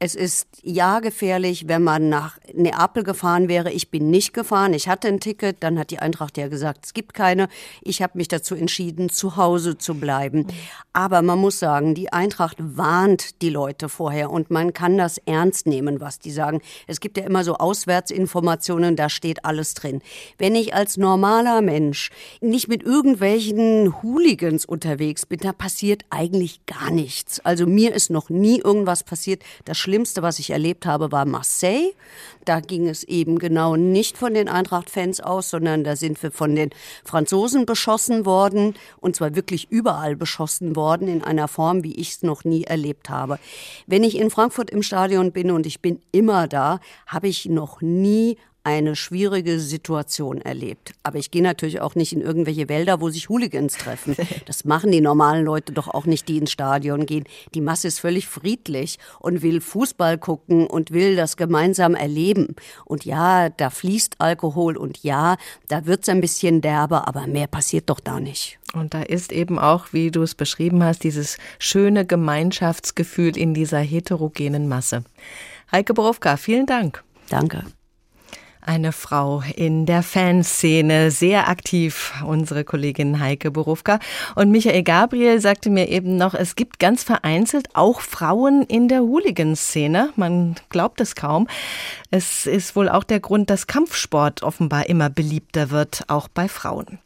Es 0.06 0.16
ist 0.16 0.50
ja 0.64 1.00
gefährlich, 1.00 1.70
wenn 1.70 1.82
man 1.82 2.10
nach 2.10 2.38
Neapel 2.54 3.04
gefahren 3.04 3.48
wäre. 3.48 3.72
Ich 3.72 3.90
bin 3.90 4.10
nicht 4.10 4.34
gefahren. 4.34 4.74
Ich 4.74 4.90
hatte 4.90 5.08
ein 5.08 5.22
Ticket. 5.22 5.64
Dann 5.64 5.80
hat 5.80 5.92
die 5.92 6.00
Eintracht 6.00 6.38
ja 6.38 6.50
gesagt, 6.50 6.84
es 6.84 6.94
gibt 6.94 7.14
keine. 7.14 7.48
Ich 7.82 8.02
habe 8.02 8.18
mich 8.18 8.28
dazu 8.28 8.54
entschieden, 8.54 9.08
zu 9.08 9.38
Hause 9.38 9.78
zu 9.78 9.96
bleiben. 9.96 10.48
Aber 10.92 11.22
man 11.22 11.40
muss 11.40 11.58
sagen, 11.58 11.96
die 11.96 12.12
Eintracht 12.12 12.58
warnt 12.60 13.42
die 13.42 13.50
Leute 13.50 13.88
vorher 13.88 14.30
und 14.30 14.52
man 14.52 14.74
kann 14.74 14.98
das 14.98 15.20
ernst 15.20 15.68
nehmen, 15.68 16.02
was 16.02 16.20
die 16.20 16.32
sagen. 16.32 16.60
Es 16.86 17.00
gibt 17.00 17.18
ja 17.18 17.24
immer 17.24 17.46
so 17.46 17.56
Auswärtsinformationen, 17.56 18.98
da 18.98 19.08
steht 19.08 19.46
alles 19.46 19.74
drin. 19.74 20.02
Wenn 20.38 20.54
ich 20.54 20.76
als 20.76 20.98
normaler 20.98 21.62
Mensch 21.62 22.12
nicht 22.42 22.68
mit 22.68 22.84
irgendwelchen 22.84 24.04
Hooligans 24.04 24.66
unterwegs 24.66 25.26
bin, 25.26 25.40
da 25.40 25.54
passiert 25.54 26.04
eigentlich 26.10 26.66
gar 26.66 26.92
nichts. 26.92 27.40
Also 27.40 27.66
mir 27.66 27.96
ist 27.96 28.10
noch 28.10 28.30
nie 28.30 28.60
irgendwas 28.60 29.06
passiert. 29.06 29.44
Das 29.64 29.78
Schlimmste, 29.94 30.24
was 30.24 30.40
ich 30.40 30.50
erlebt 30.50 30.88
habe, 30.88 31.12
war 31.12 31.24
Marseille. 31.26 31.92
Da 32.46 32.62
ging 32.62 32.90
es 32.90 33.04
eben 33.04 33.38
genau 33.38 33.76
nicht 33.76 34.18
von 34.18 34.34
den 34.34 34.50
Eintracht-Fans 34.50 35.20
aus, 35.20 35.52
sondern 35.52 35.84
da 35.84 35.96
sind 35.96 36.22
wir 36.24 36.32
von 36.32 36.56
den 36.56 36.72
Franzosen 37.06 37.68
beschossen 37.68 38.26
worden 38.26 38.74
und 39.02 39.16
zwar 39.16 39.36
wirklich 39.36 39.70
überall 39.70 40.16
beschossen 40.16 40.76
worden 40.76 41.08
in 41.08 41.24
einer 41.24 41.48
Form, 41.48 41.84
wie 41.84 41.94
ich 41.94 42.10
es 42.10 42.24
noch 42.24 42.44
nie 42.44 42.64
erlebt 42.64 43.12
habe. 43.12 43.38
Wenn 43.86 44.04
ich 44.04 44.18
in 44.18 44.32
Frankfurt 44.32 44.72
im 44.72 44.82
Stadion 44.82 45.32
bin 45.32 45.52
und 45.52 45.68
ich 45.68 45.80
bin 45.80 46.02
immer 46.12 46.48
da, 46.48 46.80
habe 47.06 47.28
ich 47.28 47.46
noch 47.46 47.82
nie 47.82 48.40
eine 48.64 48.96
schwierige 48.96 49.60
Situation 49.60 50.40
erlebt. 50.42 50.94
Aber 51.04 51.18
ich 51.18 51.32
gehe 51.32 51.44
natürlich 51.44 51.82
auch 51.82 51.96
nicht 51.96 52.14
in 52.14 52.22
irgendwelche 52.22 52.70
Wälder, 52.70 53.02
wo 53.02 53.10
sich 53.10 53.30
Hooligans 53.30 53.78
treffen. 53.78 54.16
Das 54.46 54.66
machen 54.66 54.92
die 54.92 55.02
normalen 55.02 55.46
Leute 55.46 55.74
doch 55.74 55.88
auch 55.88 56.06
nicht, 56.06 56.28
die 56.28 56.38
ins 56.38 56.52
Stadion 56.52 57.06
gehen. 57.06 57.24
Die 57.54 57.62
Masse 57.62 57.88
ist 57.88 58.00
völlig 58.00 58.28
friedlich 58.28 59.00
und 59.20 59.42
will 59.42 59.62
Fußball 59.62 60.18
gucken 60.18 60.68
und 60.68 60.92
will 60.92 61.16
das 61.16 61.38
gemeinsam 61.38 61.96
erleben. 61.96 62.56
Und 62.86 63.06
ja, 63.06 63.50
da 63.50 63.70
fließt 63.70 64.16
Alkohol 64.20 64.76
und 64.78 65.04
ja, 65.04 65.38
da 65.68 65.86
wird's 65.86 66.10
ein 66.10 66.22
bisschen 66.22 66.62
derber, 66.62 67.08
aber 67.08 67.28
mehr 67.28 67.48
passiert 67.48 67.90
doch 67.90 68.00
da 68.00 68.20
nicht. 68.20 68.60
Und 68.74 68.94
da 68.94 69.04
ist 69.04 69.32
eben 69.32 69.60
auch, 69.60 69.94
wie 69.94 70.12
du 70.12 70.24
es 70.24 70.36
beschrieben 70.36 70.84
hast, 70.84 71.04
dieses 71.04 71.38
schöne 71.60 72.06
Gemeinschaftsgefühl 72.06 73.38
in 73.38 73.54
dieser 73.54 73.80
heterogenen 73.80 74.68
Masse. 74.68 75.04
Heike 75.72 75.94
Borowka, 75.94 76.38
vielen 76.38 76.66
Dank. 76.66 77.04
Danke. 77.30 77.64
Eine 78.66 78.94
Frau 78.94 79.44
in 79.58 79.86
der 79.86 80.04
Fanszene, 80.04 81.12
sehr 81.12 81.50
aktiv, 81.50 82.14
unsere 82.26 82.64
Kollegin 82.64 83.20
Heike 83.20 83.52
Borufka. 83.52 84.00
Und 84.36 84.52
Michael 84.52 84.84
Gabriel 84.84 85.42
sagte 85.42 85.70
mir 85.70 85.90
eben 85.90 86.16
noch, 86.16 86.34
es 86.34 86.56
gibt 86.56 86.80
ganz 86.80 87.04
vereinzelt 87.04 87.68
auch 87.74 88.00
Frauen 88.00 88.64
in 88.64 88.88
der 88.88 89.02
Hooligan-Szene. 89.02 90.12
Man 90.16 90.56
glaubt 90.70 91.02
es 91.02 91.16
kaum. 91.16 91.48
Es 92.10 92.46
ist 92.46 92.78
wohl 92.78 92.88
auch 92.88 93.04
der 93.04 93.20
Grund, 93.20 93.50
dass 93.50 93.68
Kampfsport 93.68 94.44
offenbar 94.44 94.88
immer 94.88 95.10
beliebter 95.10 95.70
wird, 95.70 96.06
auch 96.08 96.30
bei 96.30 96.48
Frauen. 96.48 97.00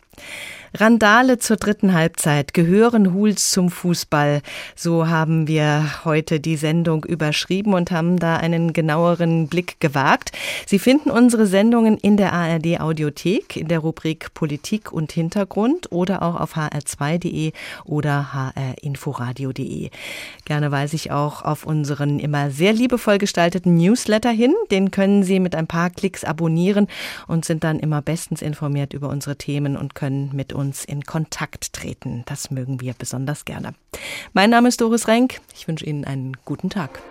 Randale 0.80 1.40
zur 1.40 1.58
dritten 1.58 1.94
Halbzeit. 1.94 2.54
Gehören 2.54 3.14
Huls 3.14 3.50
zum 3.50 3.72
Fußball? 3.72 4.42
So 4.76 5.08
haben 5.08 5.48
wir 5.48 6.06
heute 6.06 6.40
die 6.40 6.56
Sendung 6.56 7.04
überschrieben 7.04 7.74
und 7.74 7.90
haben 7.90 8.20
da 8.20 8.38
einen 8.38 8.74
genaueren 8.74 9.48
Blick 9.48 9.80
gewagt. 9.80 10.34
Sie 10.68 10.78
finden 10.78 11.10
unsere 11.10 11.48
Sendungen 11.48 11.98
in 11.98 12.16
der 12.16 12.32
ARD 12.32 12.80
Audiothek, 12.80 13.58
in 13.58 13.70
der 13.70 13.80
Rubrik 13.80 14.36
Politik 14.36 14.92
und 14.92 15.12
Hintergrund 15.12 15.92
oder 15.92 16.22
auch 16.22 16.40
auf 16.40 16.56
hr2.de 16.56 17.54
oder 17.84 18.54
hrinforadio.de. 18.84 19.90
Gerne 20.46 20.72
weise 20.72 20.96
ich 20.96 21.12
auch 21.12 21.42
auf 21.42 21.66
unseren 21.66 22.20
immer 22.20 22.52
sehr 22.52 22.74
liebevoll 22.74 23.18
gestalteten 23.18 23.78
Newsletter 23.78 24.32
hin. 24.32 24.54
Den 24.70 24.92
können 24.92 25.24
Sie 25.24 25.40
mit 25.40 25.56
ein 25.56 25.66
paar 25.66 25.90
Klicks 25.90 26.24
abonnieren 26.24 26.88
und 27.26 27.46
sind 27.46 27.64
dann 27.64 27.80
immer 27.80 28.04
bestens 28.04 28.44
informiert 28.44 28.94
über 28.94 29.10
unsere 29.10 29.38
Themen 29.38 29.76
und 29.76 29.96
können 29.96 30.30
mit 30.36 30.54
uns 30.68 30.84
in 30.84 31.04
Kontakt 31.04 31.72
treten. 31.72 32.24
Das 32.26 32.52
mögen 32.52 32.82
wir 32.82 32.94
besonders 32.94 33.46
gerne. 33.46 33.74
Mein 34.34 34.50
Name 34.50 34.68
ist 34.68 34.82
Doris 34.82 35.08
Renk. 35.08 35.40
Ich 35.56 35.68
wünsche 35.68 35.86
Ihnen 35.86 36.04
einen 36.04 36.36
guten 36.44 36.70
Tag. 36.70 37.02